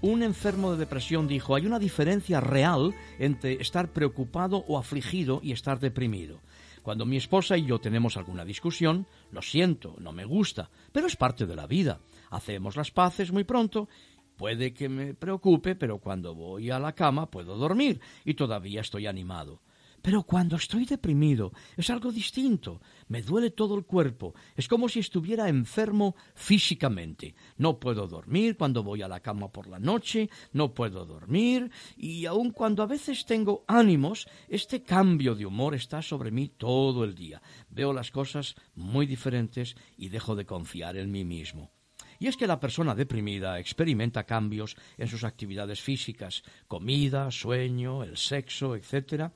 Un 0.00 0.24
enfermo 0.24 0.72
de 0.72 0.78
depresión 0.78 1.28
dijo, 1.28 1.54
hay 1.54 1.66
una 1.66 1.78
diferencia 1.78 2.40
real 2.40 2.96
entre 3.20 3.62
estar 3.62 3.92
preocupado 3.92 4.64
o 4.66 4.76
afligido 4.76 5.38
y 5.40 5.52
estar 5.52 5.78
deprimido. 5.78 6.40
Cuando 6.82 7.06
mi 7.06 7.16
esposa 7.16 7.56
y 7.56 7.64
yo 7.64 7.78
tenemos 7.78 8.16
alguna 8.16 8.44
discusión, 8.44 9.06
lo 9.30 9.40
siento, 9.40 9.94
no 10.00 10.10
me 10.10 10.24
gusta, 10.24 10.68
pero 10.90 11.06
es 11.06 11.14
parte 11.14 11.46
de 11.46 11.54
la 11.54 11.68
vida. 11.68 12.00
Hacemos 12.30 12.74
las 12.74 12.90
paces 12.90 13.30
muy 13.30 13.44
pronto. 13.44 13.88
Puede 14.36 14.74
que 14.74 14.88
me 14.88 15.14
preocupe, 15.14 15.76
pero 15.76 15.98
cuando 15.98 16.34
voy 16.34 16.72
a 16.72 16.80
la 16.80 16.96
cama 16.96 17.30
puedo 17.30 17.56
dormir 17.56 18.00
y 18.24 18.34
todavía 18.34 18.80
estoy 18.80 19.06
animado. 19.06 19.60
Pero 20.02 20.22
cuando 20.22 20.56
estoy 20.56 20.84
deprimido 20.84 21.52
es 21.76 21.90
algo 21.90 22.12
distinto. 22.12 22.80
Me 23.08 23.22
duele 23.22 23.50
todo 23.50 23.74
el 23.76 23.84
cuerpo. 23.84 24.34
Es 24.56 24.68
como 24.68 24.88
si 24.88 25.00
estuviera 25.00 25.48
enfermo 25.48 26.14
físicamente. 26.34 27.34
No 27.56 27.78
puedo 27.78 28.06
dormir 28.06 28.56
cuando 28.56 28.82
voy 28.82 29.02
a 29.02 29.08
la 29.08 29.20
cama 29.20 29.50
por 29.50 29.66
la 29.68 29.78
noche, 29.78 30.30
no 30.52 30.74
puedo 30.74 31.04
dormir 31.04 31.70
y 31.96 32.26
aun 32.26 32.50
cuando 32.50 32.82
a 32.82 32.86
veces 32.86 33.24
tengo 33.24 33.64
ánimos, 33.66 34.28
este 34.48 34.82
cambio 34.82 35.34
de 35.34 35.46
humor 35.46 35.74
está 35.74 36.02
sobre 36.02 36.30
mí 36.30 36.48
todo 36.48 37.04
el 37.04 37.14
día. 37.14 37.42
Veo 37.70 37.92
las 37.92 38.10
cosas 38.10 38.54
muy 38.74 39.06
diferentes 39.06 39.76
y 39.96 40.08
dejo 40.08 40.36
de 40.36 40.46
confiar 40.46 40.96
en 40.96 41.10
mí 41.10 41.24
mismo. 41.24 41.70
Y 42.18 42.26
es 42.26 42.36
que 42.36 42.46
la 42.46 42.58
persona 42.58 42.94
deprimida 42.94 43.58
experimenta 43.58 44.24
cambios 44.24 44.76
en 44.96 45.06
sus 45.06 45.24
actividades 45.24 45.80
físicas, 45.80 46.42
comida, 46.66 47.30
sueño, 47.30 48.02
el 48.02 48.16
sexo, 48.16 48.74
etc. 48.74 49.30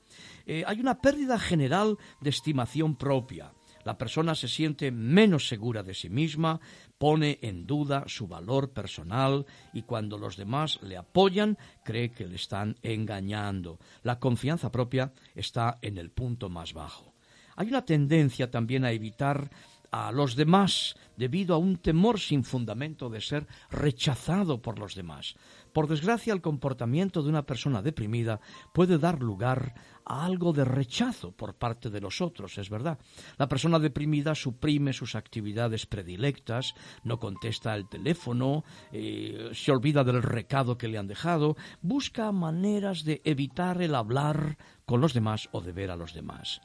Eh, 0.45 0.63
hay 0.67 0.79
una 0.79 0.99
pérdida 0.99 1.39
general 1.39 1.97
de 2.19 2.29
estimación 2.29 2.95
propia. 2.95 3.53
La 3.85 3.97
persona 3.97 4.33
se 4.33 4.47
siente 4.47 4.91
menos 4.91 5.47
segura 5.47 5.83
de 5.83 5.93
sí 5.93 6.09
misma, 6.09 6.59
pone 6.97 7.39
en 7.41 7.65
duda 7.65 8.05
su 8.07 8.27
valor 8.27 8.71
personal 8.71 9.45
y 9.73 9.83
cuando 9.83 10.17
los 10.17 10.37
demás 10.37 10.79
le 10.81 10.95
apoyan 10.95 11.57
cree 11.83 12.11
que 12.11 12.27
le 12.27 12.35
están 12.35 12.77
engañando. 12.81 13.79
La 14.03 14.19
confianza 14.19 14.71
propia 14.71 15.11
está 15.35 15.79
en 15.81 15.97
el 15.97 16.11
punto 16.11 16.49
más 16.49 16.73
bajo. 16.73 17.13
Hay 17.55 17.67
una 17.67 17.85
tendencia 17.85 18.49
también 18.49 18.83
a 18.85 18.91
evitar 18.91 19.49
a 19.93 20.11
los 20.11 20.35
demás 20.35 20.95
debido 21.17 21.53
a 21.53 21.59
un 21.59 21.77
temor 21.77 22.19
sin 22.19 22.43
fundamento 22.43 23.11
de 23.11 23.21
ser 23.21 23.45
rechazado 23.69 24.59
por 24.59 24.79
los 24.79 24.95
demás. 24.95 25.35
Por 25.71 25.87
desgracia, 25.87 26.33
el 26.33 26.41
comportamiento 26.41 27.21
de 27.21 27.29
una 27.29 27.45
persona 27.45 27.83
deprimida 27.83 28.41
puede 28.73 28.97
dar 28.97 29.21
lugar 29.21 29.75
a 30.03 30.25
algo 30.25 30.51
de 30.51 30.65
rechazo 30.65 31.31
por 31.31 31.53
parte 31.53 31.91
de 31.91 32.01
los 32.01 32.21
otros, 32.21 32.57
es 32.57 32.71
verdad. 32.71 32.97
La 33.37 33.47
persona 33.47 33.77
deprimida 33.77 34.33
suprime 34.33 34.93
sus 34.93 35.13
actividades 35.13 35.85
predilectas, 35.85 36.73
no 37.03 37.19
contesta 37.19 37.75
el 37.75 37.87
teléfono, 37.87 38.63
eh, 38.91 39.51
se 39.53 39.71
olvida 39.71 40.03
del 40.03 40.23
recado 40.23 40.75
que 40.75 40.87
le 40.87 40.97
han 40.97 41.07
dejado, 41.07 41.55
busca 41.83 42.31
maneras 42.31 43.03
de 43.03 43.21
evitar 43.25 43.79
el 43.83 43.93
hablar 43.93 44.57
con 44.85 45.01
los 45.01 45.13
demás 45.13 45.49
o 45.51 45.61
de 45.61 45.71
ver 45.71 45.91
a 45.91 45.95
los 45.95 46.15
demás. 46.15 46.61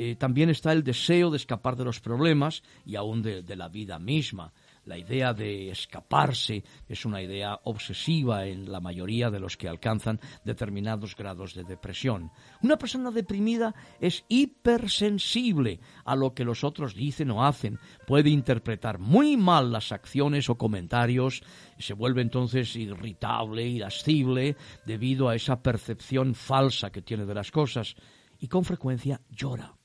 Eh, 0.00 0.14
también 0.14 0.48
está 0.48 0.70
el 0.70 0.84
deseo 0.84 1.28
de 1.28 1.38
escapar 1.38 1.74
de 1.74 1.84
los 1.84 1.98
problemas 1.98 2.62
y 2.86 2.94
aún 2.94 3.20
de, 3.20 3.42
de, 3.42 3.56
la 3.56 3.68
vida 3.68 3.98
misma. 3.98 4.52
La 4.84 4.96
idea 4.96 5.34
de 5.34 5.70
escaparse 5.70 6.62
es 6.88 7.04
una 7.04 7.20
idea 7.20 7.58
obsesiva 7.64 8.46
en 8.46 8.70
la 8.70 8.78
mayoría 8.78 9.28
de 9.28 9.40
los 9.40 9.56
que 9.56 9.68
alcanzan 9.68 10.20
determinados 10.44 11.16
grados 11.16 11.52
de 11.54 11.64
depresión. 11.64 12.30
Una 12.62 12.78
persona 12.78 13.10
deprimida 13.10 13.74
es 14.00 14.24
hipersensible 14.28 15.80
a 16.04 16.14
lo 16.14 16.32
que 16.32 16.44
los 16.44 16.62
otros 16.62 16.94
dicen 16.94 17.32
o 17.32 17.44
hacen, 17.44 17.80
puede 18.06 18.30
interpretar 18.30 19.00
muy 19.00 19.36
mal 19.36 19.72
las 19.72 19.90
acciones 19.90 20.48
o 20.48 20.56
comentarios, 20.56 21.42
se 21.76 21.92
vuelve 21.92 22.22
entonces 22.22 22.76
irritable, 22.76 23.66
irascible, 23.66 24.56
debido 24.86 25.28
a 25.28 25.34
esa 25.34 25.60
percepción 25.60 26.36
falsa 26.36 26.92
que 26.92 27.02
tiene 27.02 27.26
de 27.26 27.34
las 27.34 27.50
cosas 27.50 27.96
y 28.38 28.46
con 28.46 28.64
frecuencia 28.64 29.20
llora 29.28 29.77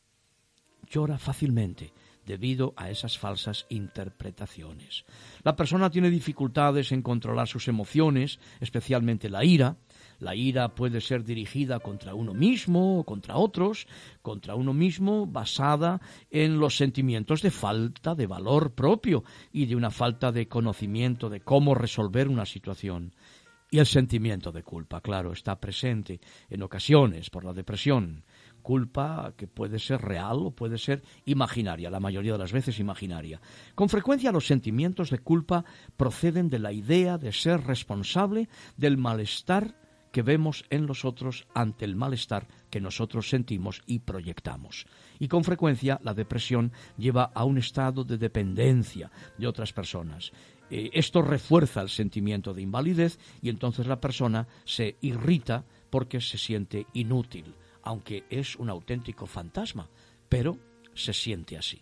llora 0.93 1.17
fácilmente 1.17 1.91
debido 2.25 2.73
a 2.77 2.89
esas 2.89 3.17
falsas 3.17 3.65
interpretaciones. 3.69 5.03
La 5.43 5.55
persona 5.55 5.89
tiene 5.89 6.09
dificultades 6.09 6.91
en 6.91 7.01
controlar 7.01 7.47
sus 7.47 7.67
emociones, 7.67 8.39
especialmente 8.61 9.29
la 9.29 9.43
ira. 9.43 9.75
La 10.19 10.35
ira 10.35 10.73
puede 10.73 11.01
ser 11.01 11.23
dirigida 11.23 11.79
contra 11.79 12.13
uno 12.13 12.33
mismo 12.33 12.99
o 12.99 13.03
contra 13.03 13.35
otros, 13.35 13.87
contra 14.21 14.55
uno 14.55 14.73
mismo 14.73 15.25
basada 15.25 15.99
en 16.29 16.59
los 16.59 16.77
sentimientos 16.77 17.41
de 17.41 17.51
falta 17.51 18.15
de 18.15 18.27
valor 18.27 18.71
propio 18.71 19.23
y 19.51 19.65
de 19.65 19.75
una 19.75 19.91
falta 19.91 20.31
de 20.31 20.47
conocimiento 20.47 21.29
de 21.29 21.41
cómo 21.41 21.75
resolver 21.75 22.29
una 22.29 22.45
situación. 22.45 23.13
Y 23.69 23.79
el 23.79 23.87
sentimiento 23.87 24.51
de 24.51 24.61
culpa, 24.61 25.01
claro, 25.01 25.33
está 25.33 25.59
presente 25.59 26.21
en 26.47 26.61
ocasiones 26.61 27.31
por 27.31 27.43
la 27.43 27.53
depresión 27.53 28.23
culpa 28.63 29.33
que 29.37 29.45
puede 29.45 29.77
ser 29.77 30.01
real 30.01 30.37
o 30.39 30.51
puede 30.51 30.79
ser 30.79 31.03
imaginaria, 31.25 31.91
la 31.91 31.99
mayoría 31.99 32.31
de 32.31 32.39
las 32.39 32.51
veces 32.51 32.79
imaginaria. 32.79 33.39
Con 33.75 33.89
frecuencia 33.89 34.31
los 34.31 34.47
sentimientos 34.47 35.11
de 35.11 35.19
culpa 35.19 35.65
proceden 35.95 36.49
de 36.49 36.57
la 36.57 36.71
idea 36.71 37.19
de 37.19 37.31
ser 37.31 37.61
responsable 37.67 38.49
del 38.77 38.97
malestar 38.97 39.75
que 40.11 40.21
vemos 40.21 40.63
en 40.69 40.85
los 40.85 41.05
otros 41.05 41.47
ante 41.53 41.85
el 41.85 41.95
malestar 41.95 42.47
que 42.69 42.79
nosotros 42.79 43.29
sentimos 43.29 43.81
y 43.87 43.99
proyectamos. 43.99 44.85
Y 45.19 45.27
con 45.27 45.43
frecuencia 45.43 45.99
la 46.03 46.13
depresión 46.13 46.71
lleva 46.97 47.31
a 47.33 47.43
un 47.43 47.57
estado 47.57 48.03
de 48.03 48.17
dependencia 48.17 49.11
de 49.37 49.47
otras 49.47 49.73
personas. 49.73 50.31
Eh, 50.69 50.91
esto 50.93 51.23
refuerza 51.23 51.81
el 51.81 51.89
sentimiento 51.89 52.53
de 52.53 52.61
invalidez 52.61 53.19
y 53.41 53.49
entonces 53.49 53.87
la 53.87 53.99
persona 53.99 54.47
se 54.65 54.97
irrita 55.01 55.65
porque 55.89 56.21
se 56.21 56.37
siente 56.37 56.85
inútil 56.93 57.55
aunque 57.83 58.23
es 58.29 58.55
un 58.55 58.69
auténtico 58.69 59.25
fantasma, 59.25 59.89
pero 60.29 60.57
se 60.93 61.13
siente 61.13 61.57
así. 61.57 61.81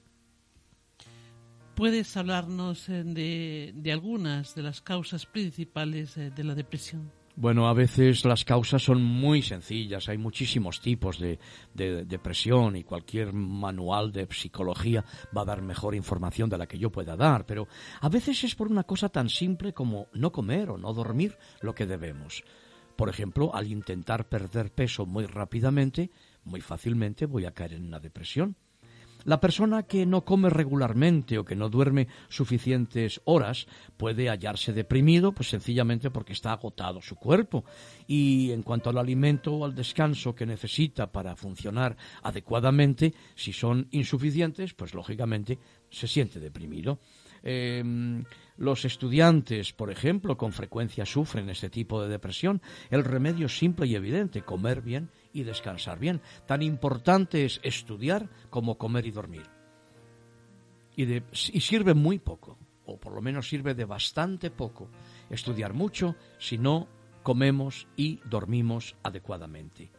¿Puedes 1.76 2.16
hablarnos 2.18 2.90
eh, 2.90 3.04
de, 3.04 3.72
de 3.76 3.92
algunas 3.92 4.56
de 4.56 4.64
las 4.64 4.82
causas 4.82 5.26
principales 5.26 6.18
eh, 6.18 6.30
de 6.30 6.44
la 6.44 6.54
depresión? 6.54 7.12
Bueno, 7.36 7.70
a 7.70 7.74
veces 7.74 8.26
las 8.26 8.44
causas 8.44 8.84
son 8.84 9.02
muy 9.02 9.42
sencillas, 9.42 10.10
hay 10.10 10.18
muchísimos 10.18 10.82
tipos 10.82 11.18
de, 11.18 11.40
de, 11.74 12.04
depresión 12.04 12.76
y 12.76 12.84
cualquier 12.84 13.32
manual 13.32 14.12
de 14.12 14.28
psicología 14.30 15.06
va 15.36 15.44
a 15.44 15.46
dar 15.46 15.62
mejor 15.62 15.96
información 15.96 16.50
de 16.50 16.58
la 16.58 16.68
que 16.68 16.78
yo 16.78 16.92
pueda 16.92 17.16
dar, 17.16 17.46
pero 17.46 17.68
a 18.02 18.10
veces 18.10 18.44
es 18.44 18.54
por 18.54 18.68
una 18.70 18.84
cosa 18.84 19.08
tan 19.08 19.30
simple 19.30 19.74
como 19.74 20.08
no 20.14 20.32
comer 20.32 20.72
o 20.72 20.78
no 20.78 20.94
dormir 20.94 21.38
lo 21.62 21.74
que 21.74 21.86
debemos. 21.86 22.44
Por 22.96 23.10
ejemplo, 23.10 23.54
al 23.56 23.72
intentar 23.72 24.28
perder 24.28 24.72
peso 24.72 25.06
muy 25.06 25.26
rápidamente, 25.26 26.12
muy 26.44 26.62
fácilmente 26.62 27.26
voy 27.26 27.46
a 27.46 27.52
caer 27.52 27.74
en 27.74 27.86
una 27.86 28.00
depresión. 28.00 28.56
La 29.24 29.40
persona 29.40 29.84
que 29.84 30.08
no 30.08 30.26
come 30.26 30.50
regularmente 30.50 31.38
o 31.38 31.46
que 31.46 31.56
no 31.56 31.70
duerme 31.70 32.08
suficientes 32.28 33.22
horas 33.26 33.68
puede 33.96 34.30
hallarse 34.30 34.74
deprimido, 34.74 35.32
pues 35.32 35.50
sencillamente 35.50 36.10
porque 36.10 36.34
está 36.34 36.54
agotado 36.54 37.02
su 37.02 37.16
cuerpo. 37.16 37.64
Y 38.08 38.52
en 38.52 38.64
cuanto 38.64 38.90
al 38.90 38.98
alimento 38.98 39.54
o 39.54 39.66
al 39.66 39.76
descanso 39.76 40.34
que 40.34 40.48
necesita 40.48 41.12
para 41.12 41.36
funcionar 41.36 41.96
adecuadamente, 42.24 43.14
si 43.36 43.54
son 43.54 43.88
insuficientes, 43.92 44.74
pues 44.74 44.96
lógicamente 44.96 45.60
se 45.92 46.08
siente 46.08 46.40
deprimido. 46.40 46.98
Eh, 47.44 48.24
los 48.58 48.86
estudiantes, 48.86 49.74
por 49.74 49.90
ejemplo, 49.90 50.38
con 50.38 50.52
frecuencia 50.52 51.06
sufren 51.06 51.50
este 51.50 51.70
tipo 51.70 52.02
de 52.02 52.10
depresión. 52.10 52.62
El 52.92 53.04
remedio 53.04 53.48
es 53.48 53.58
simple 53.58 53.88
y 53.88 53.96
evidente, 53.96 54.44
comer 54.44 54.82
bien 54.82 55.10
y 55.34 55.44
descansar 55.44 55.98
bien. 55.98 56.22
Tan 56.46 56.62
importante 56.62 57.44
es 57.46 57.60
estudiar 57.64 58.30
como 58.50 58.78
comer 58.78 59.08
y 59.08 59.12
dormir. 59.12 59.50
Y, 60.96 61.12
y 61.14 61.62
sirve 61.62 61.96
muy 61.96 62.20
poco, 62.20 62.60
o 62.86 63.00
por 63.00 63.14
lo 63.14 63.22
menos 63.22 63.50
sirve 63.50 63.74
de 63.74 63.86
bastante 63.86 64.52
poco, 64.52 64.90
estudiar 65.30 65.74
mucho 65.74 66.16
si 66.38 66.58
no 66.58 66.88
comemos 67.24 67.88
y 67.96 68.20
dormimos 68.26 68.96
adecuadamente. 69.02 69.92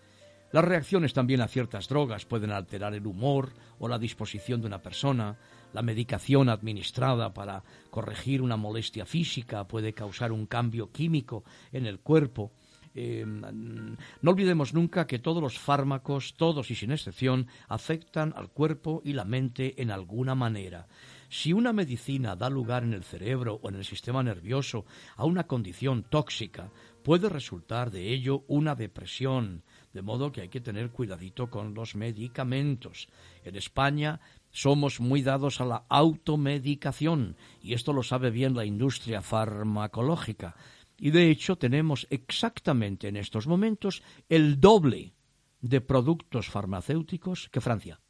Las 0.52 0.66
reacciones 0.66 1.14
también 1.14 1.40
a 1.40 1.48
ciertas 1.48 1.88
drogas 1.88 2.26
pueden 2.26 2.52
alterar 2.52 2.92
el 2.94 3.06
humor 3.06 3.54
o 3.78 3.88
la 3.88 3.98
disposición 3.98 4.60
de 4.60 4.66
una 4.66 4.82
persona. 4.82 5.38
La 5.72 5.82
medicación 5.82 6.48
administrada 6.48 7.32
para 7.32 7.62
corregir 7.90 8.42
una 8.42 8.56
molestia 8.56 9.06
física 9.06 9.66
puede 9.66 9.92
causar 9.92 10.32
un 10.32 10.46
cambio 10.46 10.90
químico 10.90 11.44
en 11.72 11.86
el 11.86 12.00
cuerpo. 12.00 12.52
Eh, 12.94 13.24
no 13.26 14.30
olvidemos 14.30 14.74
nunca 14.74 15.06
que 15.06 15.18
todos 15.18 15.42
los 15.42 15.58
fármacos, 15.58 16.34
todos 16.36 16.70
y 16.70 16.74
sin 16.74 16.92
excepción, 16.92 17.46
afectan 17.68 18.34
al 18.36 18.50
cuerpo 18.50 19.00
y 19.04 19.14
la 19.14 19.24
mente 19.24 19.80
en 19.80 19.90
alguna 19.90 20.34
manera. 20.34 20.88
Si 21.30 21.54
una 21.54 21.72
medicina 21.72 22.36
da 22.36 22.50
lugar 22.50 22.84
en 22.84 22.92
el 22.92 23.04
cerebro 23.04 23.58
o 23.62 23.70
en 23.70 23.76
el 23.76 23.86
sistema 23.86 24.22
nervioso 24.22 24.84
a 25.16 25.24
una 25.24 25.46
condición 25.46 26.02
tóxica, 26.02 26.70
puede 27.02 27.30
resultar 27.30 27.90
de 27.90 28.12
ello 28.12 28.44
una 28.48 28.74
depresión, 28.74 29.62
de 29.94 30.02
modo 30.02 30.30
que 30.30 30.42
hay 30.42 30.48
que 30.50 30.60
tener 30.60 30.90
cuidadito 30.90 31.48
con 31.48 31.72
los 31.72 31.96
medicamentos. 31.96 33.08
En 33.44 33.56
España 33.56 34.20
somos 34.52 35.00
muy 35.00 35.22
dados 35.22 35.60
a 35.60 35.64
la 35.64 35.86
automedicación 35.88 37.36
y 37.60 37.72
esto 37.72 37.92
lo 37.92 38.02
sabe 38.02 38.30
bien 38.30 38.54
la 38.54 38.64
industria 38.64 39.22
farmacológica. 39.22 40.54
Y 40.98 41.10
de 41.10 41.30
hecho 41.30 41.56
tenemos 41.56 42.06
exactamente 42.10 43.08
en 43.08 43.16
estos 43.16 43.46
momentos 43.46 44.02
el 44.28 44.60
doble 44.60 45.14
de 45.60 45.80
productos 45.80 46.48
farmacéuticos 46.48 47.48
que 47.48 47.60
Francia. 47.60 48.00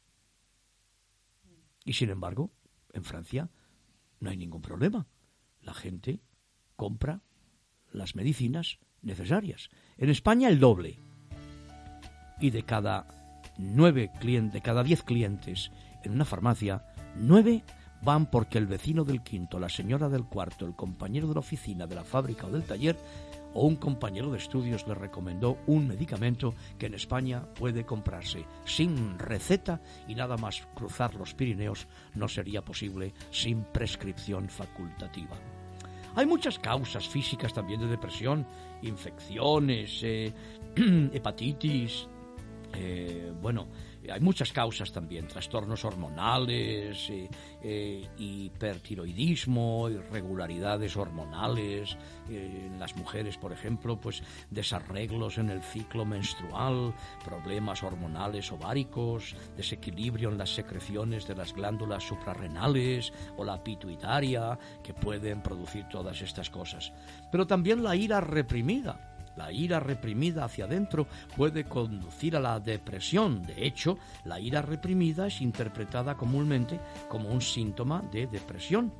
Y 1.85 1.93
sin 1.93 2.09
embargo, 2.09 2.51
en 2.91 3.03
Francia 3.03 3.49
no 4.19 4.29
hay 4.29 4.37
ningún 4.37 4.61
problema. 4.61 5.07
La 5.61 5.73
gente 5.73 6.21
compra 6.75 7.21
las 7.91 8.15
medicinas 8.15 8.79
necesarias. 9.01 9.69
En 9.97 10.09
España 10.09 10.49
el 10.49 10.59
doble. 10.59 10.99
Y 12.39 12.49
de 12.49 12.63
cada 12.63 13.07
nueve 13.57 14.11
clientes, 14.19 14.53
de 14.53 14.61
cada 14.61 14.83
diez 14.83 15.03
clientes 15.03 15.71
en 16.03 16.13
una 16.13 16.25
farmacia, 16.25 16.85
nueve 17.15 17.63
van 18.01 18.25
porque 18.25 18.57
el 18.57 18.67
vecino 18.67 19.05
del 19.05 19.21
quinto, 19.21 19.59
la 19.59 19.69
señora 19.69 20.09
del 20.09 20.25
cuarto, 20.25 20.65
el 20.65 20.75
compañero 20.75 21.27
de 21.27 21.35
la 21.35 21.39
oficina, 21.39 21.87
de 21.87 21.95
la 21.95 22.03
fábrica 22.03 22.47
o 22.47 22.51
del 22.51 22.63
taller 22.63 22.97
o 23.53 23.65
un 23.65 23.75
compañero 23.75 24.31
de 24.31 24.37
estudios 24.37 24.87
le 24.87 24.95
recomendó 24.95 25.59
un 25.67 25.87
medicamento 25.87 26.55
que 26.77 26.87
en 26.87 26.95
España 26.95 27.43
puede 27.53 27.85
comprarse 27.85 28.45
sin 28.65 29.17
receta 29.19 29.79
y 30.07 30.15
nada 30.15 30.37
más 30.37 30.67
cruzar 30.73 31.13
los 31.15 31.33
Pirineos 31.33 31.87
no 32.15 32.27
sería 32.27 32.63
posible 32.63 33.13
sin 33.31 33.63
prescripción 33.63 34.49
facultativa. 34.49 35.37
Hay 36.15 36.25
muchas 36.25 36.59
causas 36.59 37.07
físicas 37.07 37.53
también 37.53 37.79
de 37.79 37.87
depresión, 37.87 38.45
infecciones, 38.81 40.01
eh, 40.03 40.31
hepatitis, 40.75 42.07
eh, 42.75 43.31
bueno, 43.41 43.67
hay 44.11 44.19
muchas 44.19 44.51
causas 44.51 44.91
también, 44.91 45.27
trastornos 45.27 45.85
hormonales, 45.85 47.09
eh, 47.09 47.29
eh, 47.61 48.07
hipertiroidismo, 48.17 49.89
irregularidades 49.89 50.97
hormonales, 50.97 51.97
eh, 52.29 52.63
en 52.65 52.79
las 52.79 52.95
mujeres, 52.95 53.37
por 53.37 53.53
ejemplo, 53.53 53.99
pues 53.99 54.23
desarreglos 54.49 55.37
en 55.37 55.49
el 55.49 55.61
ciclo 55.61 56.05
menstrual, 56.05 56.93
problemas 57.23 57.83
hormonales 57.83 58.51
ováricos, 58.51 59.35
desequilibrio 59.55 60.29
en 60.29 60.37
las 60.37 60.53
secreciones 60.53 61.27
de 61.27 61.35
las 61.35 61.53
glándulas 61.53 62.03
suprarrenales 62.03 63.13
o 63.37 63.43
la 63.43 63.63
pituitaria, 63.63 64.57
que 64.83 64.93
pueden 64.93 65.41
producir 65.41 65.87
todas 65.89 66.21
estas 66.21 66.49
cosas. 66.49 66.91
Pero 67.31 67.47
también 67.47 67.83
la 67.83 67.95
ira 67.95 68.19
reprimida 68.21 69.12
la 69.35 69.51
ira 69.51 69.79
reprimida 69.79 70.45
hacia 70.45 70.65
adentro 70.65 71.07
puede 71.35 71.65
conducir 71.65 72.35
a 72.35 72.39
la 72.39 72.59
depresión. 72.59 73.43
De 73.43 73.65
hecho, 73.65 73.97
la 74.25 74.39
ira 74.39 74.61
reprimida 74.61 75.27
es 75.27 75.41
interpretada 75.41 76.15
comúnmente 76.15 76.79
como 77.09 77.29
un 77.29 77.41
síntoma 77.41 78.01
de 78.11 78.27
depresión. 78.27 78.91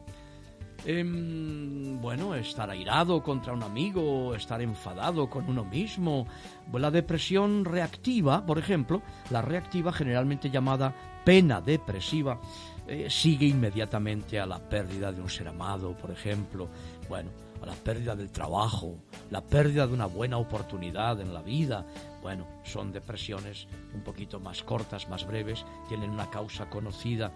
Em, 0.85 2.01
bueno, 2.01 2.35
estar 2.35 2.69
airado 2.69 3.23
contra 3.23 3.53
un 3.53 3.63
amigo, 3.63 4.35
estar 4.35 4.61
enfadado 4.61 5.29
con 5.29 5.47
uno 5.47 5.63
mismo. 5.63 6.27
La 6.73 6.91
depresión 6.91 7.63
reactiva, 7.63 8.45
por 8.45 8.59
ejemplo, 8.59 9.01
la 9.29 9.41
reactiva 9.41 9.93
generalmente 9.93 10.49
llamada 10.49 10.93
pena 11.23 11.61
depresiva, 11.61 12.41
eh, 12.85 13.07
sigue 13.09 13.45
inmediatamente 13.45 14.39
a 14.41 14.45
la 14.45 14.59
pérdida 14.59 15.13
de 15.13 15.21
un 15.21 15.29
ser 15.29 15.47
amado, 15.47 15.95
por 15.95 16.11
ejemplo. 16.11 16.67
Bueno, 17.07 17.29
la 17.65 17.73
pérdida 17.73 18.15
del 18.15 18.31
trabajo, 18.31 18.97
la 19.29 19.41
pérdida 19.41 19.87
de 19.87 19.93
una 19.93 20.05
buena 20.05 20.37
oportunidad 20.37 21.19
en 21.21 21.33
la 21.33 21.41
vida. 21.41 21.85
Bueno, 22.21 22.47
son 22.63 22.91
depresiones 22.91 23.67
un 23.93 24.01
poquito 24.01 24.39
más 24.39 24.63
cortas, 24.63 25.09
más 25.09 25.25
breves, 25.25 25.65
tienen 25.87 26.09
una 26.09 26.29
causa 26.29 26.69
conocida. 26.69 27.31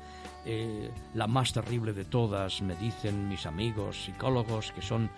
Eh, 0.46 0.92
la 1.14 1.28
más 1.28 1.54
terrible 1.54 1.94
de 1.94 2.06
todas, 2.06 2.62
me 2.62 2.76
dicen 2.76 3.28
mis 3.28 3.46
amigos 3.46 4.06
psicólogos, 4.06 4.72
que 4.72 4.82
son 4.82 5.06
eh, 5.06 5.10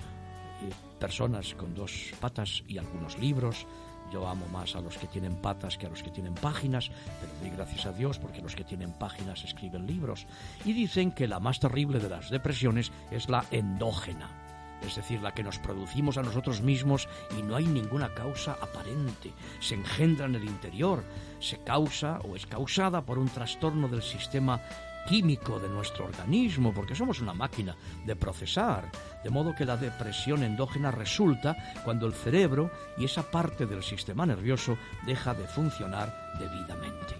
personas 0.99 1.53
con 1.55 1.73
dos 1.73 2.11
patas 2.19 2.63
y 2.67 2.77
algunos 2.77 3.17
libros. 3.17 3.65
Yo 4.11 4.27
amo 4.27 4.47
más 4.47 4.75
a 4.75 4.81
los 4.81 4.97
que 4.97 5.05
tienen 5.05 5.35
patas 5.35 5.77
que 5.77 5.85
a 5.85 5.89
los 5.89 6.01
que 6.01 6.09
tienen 6.09 6.33
páginas, 6.33 6.89
pero 7.21 7.31
doy 7.41 7.51
gracias 7.51 7.85
a 7.85 7.93
Dios 7.93 8.17
porque 8.17 8.41
los 8.41 8.55
que 8.55 8.63
tienen 8.63 8.91
páginas 8.93 9.43
escriben 9.43 9.85
libros. 9.85 10.25
Y 10.65 10.73
dicen 10.73 11.11
que 11.11 11.27
la 11.27 11.39
más 11.39 11.59
terrible 11.59 11.99
de 11.99 12.09
las 12.09 12.31
depresiones 12.31 12.91
es 13.11 13.29
la 13.29 13.45
endógena 13.51 14.48
es 14.85 14.95
decir, 14.95 15.21
la 15.21 15.33
que 15.33 15.43
nos 15.43 15.59
producimos 15.59 16.17
a 16.17 16.23
nosotros 16.23 16.61
mismos 16.61 17.07
y 17.37 17.41
no 17.41 17.55
hay 17.55 17.65
ninguna 17.65 18.13
causa 18.13 18.57
aparente, 18.61 19.33
se 19.59 19.75
engendra 19.75 20.25
en 20.25 20.35
el 20.35 20.45
interior, 20.45 21.03
se 21.39 21.63
causa 21.63 22.19
o 22.19 22.35
es 22.35 22.45
causada 22.45 23.01
por 23.01 23.17
un 23.17 23.29
trastorno 23.29 23.87
del 23.87 24.01
sistema 24.01 24.61
químico 25.07 25.59
de 25.59 25.69
nuestro 25.69 26.05
organismo, 26.05 26.73
porque 26.73 26.95
somos 26.95 27.19
una 27.19 27.33
máquina 27.33 27.75
de 28.05 28.15
procesar, 28.15 28.91
de 29.23 29.29
modo 29.29 29.55
que 29.55 29.65
la 29.65 29.77
depresión 29.77 30.43
endógena 30.43 30.91
resulta 30.91 31.55
cuando 31.83 32.05
el 32.05 32.13
cerebro 32.13 32.71
y 32.97 33.05
esa 33.05 33.23
parte 33.23 33.65
del 33.65 33.83
sistema 33.83 34.25
nervioso 34.25 34.77
deja 35.05 35.33
de 35.33 35.47
funcionar 35.47 36.33
debidamente. 36.37 37.15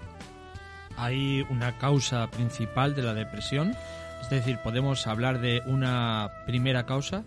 ¿Hay 0.97 1.45
una 1.49 1.77
causa 1.77 2.29
principal 2.29 2.93
de 2.93 3.03
la 3.03 3.13
depresión? 3.13 3.73
Es 4.21 4.29
decir, 4.29 4.59
¿podemos 4.63 5.07
hablar 5.07 5.39
de 5.39 5.61
una 5.65 6.29
primera 6.45 6.85
causa? 6.85 7.23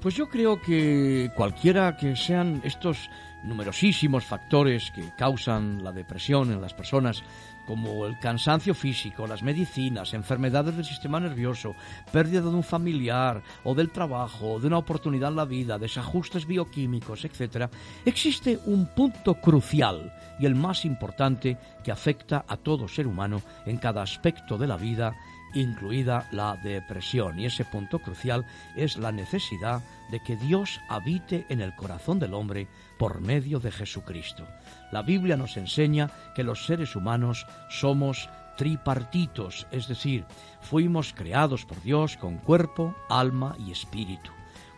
Pues 0.00 0.14
yo 0.14 0.30
creo 0.30 0.62
que 0.62 1.30
cualquiera 1.36 1.94
que 1.94 2.16
sean 2.16 2.62
estos 2.64 3.10
numerosísimos 3.42 4.24
factores 4.24 4.90
que 4.92 5.10
causan 5.16 5.84
la 5.84 5.92
depresión 5.92 6.50
en 6.50 6.62
las 6.62 6.72
personas, 6.72 7.22
como 7.66 8.06
el 8.06 8.18
cansancio 8.18 8.74
físico, 8.74 9.26
las 9.26 9.42
medicinas, 9.42 10.14
enfermedades 10.14 10.74
del 10.74 10.86
sistema 10.86 11.20
nervioso, 11.20 11.74
pérdida 12.10 12.40
de 12.40 12.48
un 12.48 12.62
familiar 12.62 13.42
o 13.62 13.74
del 13.74 13.90
trabajo, 13.90 14.58
de 14.58 14.68
una 14.68 14.78
oportunidad 14.78 15.30
en 15.30 15.36
la 15.36 15.44
vida, 15.44 15.78
desajustes 15.78 16.46
bioquímicos, 16.46 17.26
etc., 17.26 17.70
existe 18.06 18.58
un 18.64 18.86
punto 18.86 19.34
crucial 19.34 20.14
y 20.38 20.46
el 20.46 20.54
más 20.54 20.86
importante 20.86 21.58
que 21.84 21.92
afecta 21.92 22.46
a 22.48 22.56
todo 22.56 22.88
ser 22.88 23.06
humano 23.06 23.42
en 23.66 23.76
cada 23.76 24.00
aspecto 24.00 24.56
de 24.56 24.66
la 24.66 24.78
vida 24.78 25.14
incluida 25.54 26.26
la 26.30 26.56
depresión. 26.56 27.38
Y 27.38 27.46
ese 27.46 27.64
punto 27.64 27.98
crucial 27.98 28.44
es 28.76 28.96
la 28.96 29.12
necesidad 29.12 29.82
de 30.10 30.20
que 30.20 30.36
Dios 30.36 30.80
habite 30.88 31.46
en 31.48 31.60
el 31.60 31.74
corazón 31.74 32.18
del 32.18 32.34
hombre 32.34 32.68
por 32.98 33.20
medio 33.20 33.60
de 33.60 33.70
Jesucristo. 33.70 34.46
La 34.92 35.02
Biblia 35.02 35.36
nos 35.36 35.56
enseña 35.56 36.10
que 36.34 36.44
los 36.44 36.66
seres 36.66 36.96
humanos 36.96 37.46
somos 37.68 38.28
tripartitos, 38.56 39.66
es 39.70 39.88
decir, 39.88 40.24
fuimos 40.60 41.14
creados 41.14 41.64
por 41.64 41.80
Dios 41.82 42.16
con 42.16 42.36
cuerpo, 42.38 42.94
alma 43.08 43.56
y 43.58 43.72
espíritu. 43.72 44.30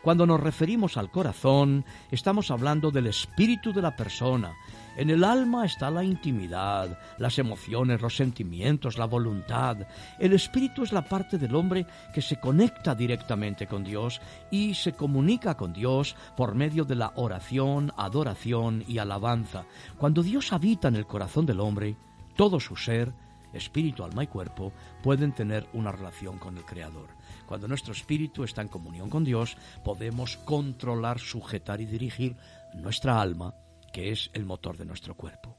Cuando 0.03 0.27
nos 0.27 0.41
referimos 0.41 0.97
al 0.97 1.11
corazón, 1.11 1.85
estamos 2.11 2.51
hablando 2.51 2.91
del 2.91 3.07
espíritu 3.07 3.73
de 3.73 3.83
la 3.83 3.97
persona, 3.97 4.53
en 4.97 5.09
el 5.09 5.24
alma 5.24 5.64
está 5.64 5.90
la 5.90 6.05
intimidad, 6.05 6.99
las 7.16 7.38
emociones, 7.38 8.03
los 8.03 8.14
sentimientos, 8.14 8.99
la 8.99 9.07
voluntad. 9.07 9.78
El 10.18 10.34
espíritu 10.34 10.82
es 10.82 10.93
la 10.93 11.03
parte 11.03 11.38
del 11.38 11.55
hombre 11.55 11.86
que 12.12 12.20
se 12.20 12.38
conecta 12.38 12.95
directamente 12.95 13.66
con 13.66 13.84
Dios 13.84 14.20
y 14.51 14.74
se 14.74 14.93
comunica 14.93 15.57
con 15.57 15.72
Dios 15.72 16.14
por 16.36 16.55
medio 16.55 16.84
de 16.84 16.97
la 16.97 17.12
oración, 17.16 17.90
adoración 17.97 18.84
y 18.86 18.99
alabanza. 18.99 19.64
Cuando 19.97 20.22
Dios 20.22 20.53
habita 20.53 20.88
en 20.88 20.97
el 20.97 21.07
corazón 21.07 21.47
del 21.47 21.61
hombre, 21.61 21.97
todo 22.36 22.61
su 22.61 22.76
ser, 22.76 23.14
espíritu, 23.55 24.05
alma 24.05 24.24
y 24.24 24.26
cuerpo, 24.26 24.72
pueden 25.03 25.32
tener 25.32 25.66
una 25.72 25.93
relación 25.93 26.38
con 26.38 26.59
el 26.59 26.64
Creador. 26.64 27.09
Cuando 27.47 27.66
nuestro 27.66 27.93
espíritu 27.93 28.45
está 28.45 28.61
en 28.61 28.68
comunión 28.68 29.09
con 29.09 29.24
Dios, 29.24 29.57
podemos 29.84 30.36
controlar, 30.36 31.18
sujetar 31.18 31.80
y 31.80 31.86
dirigir 31.86 32.36
nuestra 32.74 33.20
alma 33.20 33.55
que 33.93 34.11
es 34.11 34.30
el 34.32 34.45
motor 34.45 34.76
de 34.76 34.84
nuestro 34.84 35.16
cuerpo. 35.16 35.57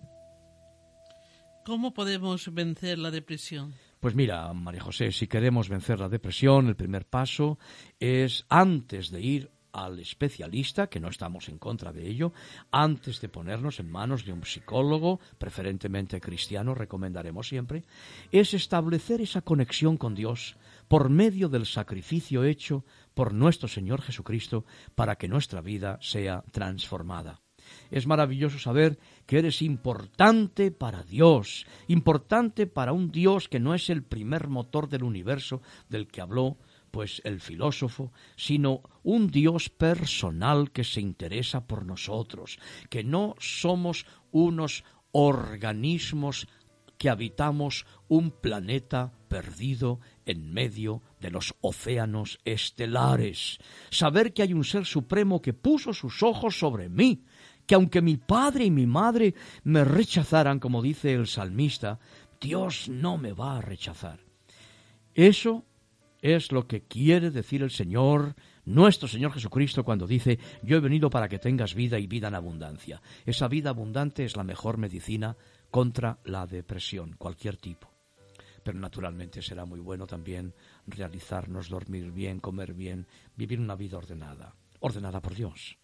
¿Cómo 1.65 1.93
podemos 1.93 2.53
vencer 2.53 2.99
la 2.99 3.09
depresión? 3.09 3.73
Pues 4.01 4.15
mira, 4.15 4.51
María 4.53 4.81
José, 4.81 5.13
si 5.13 5.27
queremos 5.27 5.69
vencer 5.69 5.97
la 5.97 6.09
depresión, 6.09 6.67
el 6.67 6.75
primer 6.75 7.05
paso 7.05 7.57
es, 8.01 8.45
antes 8.49 9.11
de 9.11 9.21
ir 9.21 9.51
al 9.71 9.99
especialista, 9.99 10.87
que 10.87 10.99
no 10.99 11.07
estamos 11.07 11.49
en 11.49 11.57
contra 11.57 11.91
de 11.91 12.07
ello, 12.07 12.33
antes 12.69 13.21
de 13.21 13.29
ponernos 13.29 13.79
en 13.79 13.89
manos 13.89 14.25
de 14.25 14.33
un 14.33 14.43
psicólogo, 14.43 15.19
preferentemente 15.37 16.21
cristiano, 16.21 16.75
recomendaremos 16.75 17.47
siempre, 17.47 17.83
es 18.31 18.53
establecer 18.53 19.21
esa 19.21 19.41
conexión 19.41 19.97
con 19.97 20.15
Dios 20.15 20.57
por 20.87 21.09
medio 21.09 21.49
del 21.49 21.65
sacrificio 21.65 22.43
hecho 22.43 22.85
por 23.13 23.33
nuestro 23.33 23.67
Señor 23.67 24.01
Jesucristo 24.01 24.65
para 24.95 25.15
que 25.15 25.27
nuestra 25.27 25.61
vida 25.61 25.97
sea 26.01 26.43
transformada. 26.51 27.42
Es 27.93 28.07
maravilloso 28.07 28.57
saber 28.57 28.97
que 29.27 29.37
eres 29.37 29.61
importante 29.61 30.71
para 30.71 31.03
Dios, 31.03 31.67
importante 31.87 32.65
para 32.65 32.91
un 32.91 33.11
Dios 33.11 33.47
que 33.47 33.59
no 33.59 33.75
es 33.75 33.91
el 33.91 34.01
primer 34.01 34.47
motor 34.47 34.89
del 34.89 35.03
universo 35.03 35.61
del 35.89 36.07
que 36.07 36.19
habló 36.19 36.57
pues 36.89 37.21
el 37.23 37.39
filósofo, 37.39 38.11
sino 38.35 38.81
un 39.03 39.27
Dios 39.27 39.69
personal 39.69 40.71
que 40.71 40.83
se 40.83 41.01
interesa 41.01 41.67
por 41.67 41.85
nosotros, 41.85 42.57
que 42.89 43.03
no 43.03 43.35
somos 43.37 44.07
unos 44.31 44.83
organismos 45.11 46.47
que 46.97 47.09
habitamos 47.09 47.85
un 48.07 48.31
planeta 48.31 49.11
perdido 49.27 49.99
en 50.25 50.53
medio 50.53 51.01
de 51.19 51.31
los 51.31 51.53
océanos 51.61 52.39
estelares. 52.45 53.59
Saber 53.89 54.33
que 54.33 54.41
hay 54.41 54.53
un 54.53 54.63
ser 54.63 54.85
supremo 54.85 55.41
que 55.41 55.53
puso 55.53 55.93
sus 55.93 56.23
ojos 56.23 56.57
sobre 56.57 56.87
mí, 56.87 57.25
que 57.65 57.75
aunque 57.75 58.01
mi 58.01 58.17
padre 58.17 58.65
y 58.65 58.71
mi 58.71 58.85
madre 58.85 59.33
me 59.63 59.83
rechazaran, 59.83 60.59
como 60.59 60.81
dice 60.81 61.13
el 61.13 61.27
salmista, 61.27 61.99
Dios 62.39 62.89
no 62.89 63.17
me 63.17 63.33
va 63.33 63.57
a 63.57 63.61
rechazar. 63.61 64.19
Eso 65.13 65.65
es 66.21 66.51
lo 66.51 66.67
que 66.67 66.83
quiere 66.83 67.31
decir 67.31 67.61
el 67.63 67.71
Señor, 67.71 68.35
nuestro 68.65 69.07
Señor 69.07 69.33
Jesucristo, 69.33 69.83
cuando 69.83 70.07
dice, 70.07 70.39
yo 70.63 70.77
he 70.77 70.79
venido 70.79 71.09
para 71.09 71.27
que 71.27 71.39
tengas 71.39 71.75
vida 71.75 71.99
y 71.99 72.07
vida 72.07 72.29
en 72.29 72.35
abundancia. 72.35 73.01
Esa 73.25 73.47
vida 73.47 73.69
abundante 73.69 74.23
es 74.23 74.37
la 74.37 74.43
mejor 74.43 74.77
medicina 74.77 75.35
contra 75.69 76.19
la 76.23 76.47
depresión, 76.47 77.15
cualquier 77.17 77.57
tipo. 77.57 77.89
Pero 78.63 78.79
naturalmente 78.79 79.41
será 79.41 79.65
muy 79.65 79.81
bueno 79.81 80.07
también 80.07 80.53
realizarnos, 80.87 81.67
dormir 81.67 82.11
bien, 82.11 82.39
comer 82.39 82.73
bien, 82.73 83.05
vivir 83.35 83.59
una 83.59 83.75
vida 83.75 83.97
ordenada, 83.97 84.55
ordenada 84.79 85.21
por 85.21 85.35
Dios. 85.35 85.77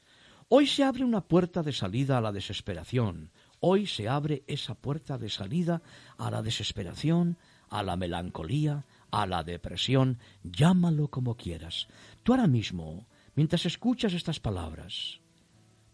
Hoy 0.52 0.66
se 0.66 0.84
abre 0.84 1.04
una 1.04 1.22
puerta 1.22 1.62
de 1.62 1.72
salida 1.72 2.18
a 2.18 2.22
la 2.22 2.32
desesperación. 2.32 3.30
Hoy 3.60 3.86
se 3.86 4.10
abre 4.10 4.44
esa 4.48 4.74
puerta 4.74 5.20
de 5.20 5.30
salida 5.30 5.84
a 6.18 6.32
la 6.32 6.42
desesperación, 6.42 7.38
a 7.70 7.84
la 7.84 7.96
melancolía, 7.96 8.84
a 9.12 9.28
la 9.28 9.44
depresión, 9.44 10.18
llámalo 10.42 11.10
como 11.10 11.38
quieras. 11.38 11.88
Tú 12.24 12.34
ahora 12.34 12.48
mismo, 12.48 13.06
mientras 13.36 13.68
escuchas 13.68 14.14
estas 14.14 14.40
palabras, 14.40 15.20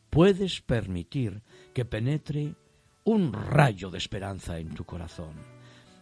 puedes 0.09 0.61
permitir 0.61 1.41
que 1.73 1.83
penetre 1.83 2.55
un 3.03 3.33
rayo 3.33 3.89
de 3.89 3.97
esperanza 3.97 4.57
en 4.57 4.73
tu 4.73 4.85
corazón. 4.85 5.33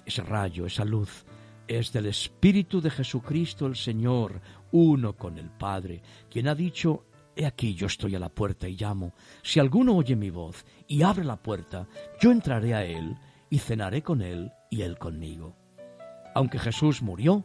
Ese 0.05 0.21
rayo, 0.21 0.67
esa 0.67 0.85
luz, 0.85 1.25
es 1.67 1.91
del 1.91 2.05
Espíritu 2.05 2.81
de 2.81 2.91
Jesucristo 2.91 3.65
el 3.65 3.75
Señor, 3.75 4.39
uno 4.71 5.17
con 5.17 5.39
el 5.39 5.49
Padre, 5.49 6.03
quien 6.29 6.47
ha 6.47 6.53
dicho 6.53 7.05
He 7.35 7.45
aquí 7.45 7.73
yo 7.73 7.87
estoy 7.87 8.15
a 8.15 8.19
la 8.19 8.29
puerta 8.29 8.67
y 8.67 8.75
llamo. 8.75 9.13
Si 9.41 9.59
alguno 9.59 9.95
oye 9.95 10.15
mi 10.15 10.29
voz 10.29 10.65
y 10.87 11.01
abre 11.01 11.23
la 11.23 11.37
puerta, 11.37 11.87
yo 12.21 12.31
entraré 12.31 12.73
a 12.73 12.85
él 12.85 13.17
y 13.49 13.59
cenaré 13.59 14.01
con 14.03 14.21
él 14.21 14.51
y 14.69 14.81
él 14.81 14.97
conmigo. 14.97 15.55
Aunque 16.35 16.59
Jesús 16.59 17.01
murió, 17.01 17.43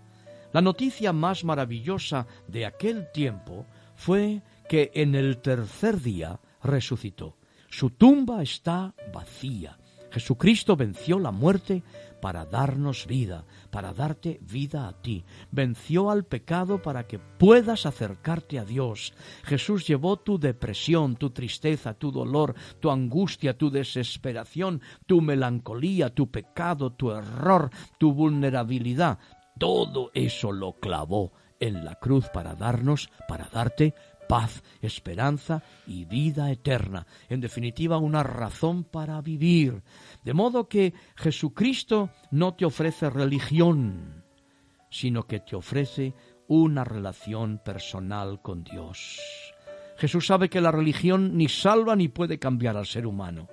la 0.53 0.61
noticia 0.61 1.12
más 1.12 1.45
maravillosa 1.45 2.26
de 2.47 2.66
aquel 2.66 3.11
tiempo 3.12 3.66
fue 3.95 4.43
que 4.68 4.91
en 4.95 5.14
el 5.14 5.39
tercer 5.39 6.01
día 6.01 6.41
resucitó. 6.62 7.36
Su 7.68 7.91
tumba 7.91 8.43
está 8.43 8.95
vacía. 9.12 9.78
Jesucristo 10.11 10.76
venció 10.76 11.18
la 11.18 11.30
muerte 11.30 11.82
para 12.20 12.44
darnos 12.44 13.06
vida, 13.06 13.44
para 13.70 13.92
darte 13.92 14.40
vida 14.42 14.88
a 14.88 14.92
ti. 14.92 15.24
Venció 15.50 16.11
al 16.11 16.24
pecado 16.24 16.82
para 16.82 17.06
que 17.06 17.18
puedas 17.18 17.86
acercarte 17.86 18.59
a 18.59 18.64
Dios. 18.64 19.14
Jesús 19.44 19.86
llevó 19.86 20.16
tu 20.16 20.38
depresión, 20.38 21.16
tu 21.16 21.30
tristeza, 21.30 21.94
tu 21.94 22.11
dolor, 22.11 22.54
tu 22.80 22.90
angustia, 22.90 23.56
tu 23.56 23.70
desesperación, 23.70 24.80
tu 25.06 25.20
melancolía, 25.20 26.14
tu 26.14 26.30
pecado, 26.30 26.92
tu 26.92 27.12
error, 27.12 27.70
tu 27.98 28.12
vulnerabilidad. 28.12 29.18
Todo 29.59 30.11
eso 30.14 30.52
lo 30.52 30.74
clavó 30.74 31.32
en 31.61 31.84
la 31.84 31.96
cruz 31.96 32.28
para 32.32 32.54
darnos, 32.54 33.11
para 33.26 33.48
darte 33.52 33.94
paz, 34.29 34.62
esperanza 34.81 35.62
y 35.87 36.05
vida 36.05 36.51
eterna. 36.51 37.07
En 37.29 37.41
definitiva, 37.41 37.99
una 37.99 38.22
razón 38.22 38.85
para 38.85 39.20
vivir. 39.20 39.83
De 40.24 40.35
modo 40.35 40.68
que 40.68 40.95
Jesucristo 41.16 42.11
no 42.31 42.55
te 42.55 42.64
ofrece 42.64 43.11
religión, 43.11 44.24
sino 44.91 45.24
que 45.24 45.41
te 45.41 45.57
ofrece 45.57 46.14
una 46.47 46.85
relación 46.85 47.59
personal 47.64 48.41
con 48.41 48.62
Dios. 48.64 49.18
Jesús 49.97 50.26
sabe 50.26 50.49
que 50.49 50.61
la 50.61 50.70
religión 50.70 51.37
ni 51.37 51.49
salva 51.49 51.97
ni 51.97 52.09
puede 52.09 52.39
cambiar 52.39 52.76
al 52.76 52.87
ser 52.87 53.07
humano. 53.07 53.49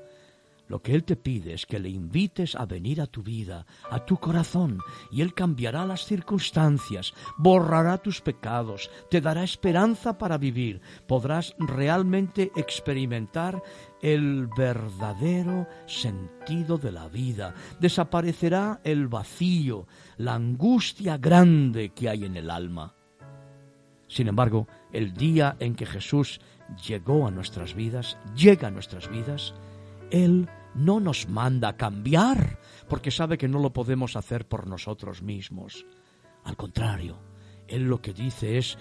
Lo 0.67 0.81
que 0.81 0.95
Él 0.95 1.03
te 1.03 1.15
pide 1.15 1.53
es 1.53 1.65
que 1.65 1.79
le 1.79 1.89
invites 1.89 2.55
a 2.55 2.65
venir 2.65 2.99
a 2.99 3.07
tu 3.07 3.21
vida, 3.21 3.65
a 3.89 4.03
tu 4.03 4.17
corazón, 4.17 4.79
y 5.11 5.21
Él 5.21 5.33
cambiará 5.33 5.85
las 5.85 6.05
circunstancias, 6.05 7.13
borrará 7.37 7.99
tus 7.99 8.21
pecados, 8.21 8.89
te 9.09 9.21
dará 9.21 9.43
esperanza 9.43 10.17
para 10.17 10.37
vivir, 10.37 10.81
podrás 11.07 11.55
realmente 11.59 12.51
experimentar 12.55 13.61
el 14.01 14.47
verdadero 14.57 15.67
sentido 15.85 16.77
de 16.77 16.91
la 16.91 17.07
vida, 17.09 17.53
desaparecerá 17.79 18.81
el 18.83 19.07
vacío, 19.07 19.87
la 20.17 20.33
angustia 20.33 21.17
grande 21.17 21.89
que 21.89 22.09
hay 22.09 22.25
en 22.25 22.37
el 22.37 22.49
alma. 22.49 22.95
Sin 24.07 24.27
embargo, 24.27 24.67
el 24.93 25.13
día 25.13 25.55
en 25.59 25.75
que 25.75 25.85
Jesús 25.85 26.39
llegó 26.87 27.27
a 27.27 27.31
nuestras 27.31 27.73
vidas, 27.73 28.17
llega 28.35 28.67
a 28.67 28.71
nuestras 28.71 29.09
vidas, 29.09 29.53
él 30.11 30.49
no 30.75 30.99
nos 30.99 31.27
manda 31.29 31.69
a 31.69 31.77
cambiar 31.77 32.59
porque 32.87 33.11
sabe 33.11 33.37
que 33.37 33.47
no 33.47 33.59
lo 33.59 33.73
podemos 33.73 34.15
hacer 34.15 34.47
por 34.47 34.67
nosotros 34.67 35.21
mismos. 35.21 35.85
Al 36.43 36.55
contrario, 36.55 37.19
Él 37.67 37.83
lo 37.83 38.01
que 38.01 38.13
dice 38.13 38.57
es, 38.57 38.77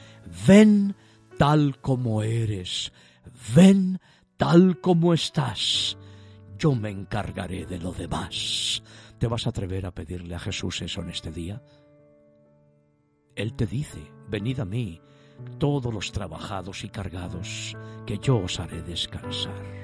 ven 0.46 0.94
tal 1.38 1.80
como 1.80 2.22
eres, 2.22 2.92
ven 3.54 4.00
tal 4.36 4.80
como 4.80 5.14
estás, 5.14 5.96
yo 6.58 6.74
me 6.74 6.90
encargaré 6.90 7.64
de 7.64 7.78
lo 7.78 7.92
demás. 7.92 8.82
¿Te 9.18 9.26
vas 9.26 9.46
a 9.46 9.50
atrever 9.50 9.86
a 9.86 9.94
pedirle 9.94 10.34
a 10.34 10.40
Jesús 10.40 10.82
eso 10.82 11.00
en 11.00 11.10
este 11.10 11.30
día? 11.30 11.62
Él 13.36 13.54
te 13.54 13.66
dice, 13.66 14.00
venid 14.28 14.60
a 14.60 14.64
mí, 14.64 15.00
todos 15.58 15.92
los 15.92 16.12
trabajados 16.12 16.84
y 16.84 16.88
cargados, 16.88 17.76
que 18.06 18.18
yo 18.18 18.36
os 18.36 18.60
haré 18.60 18.82
descansar. 18.82 19.83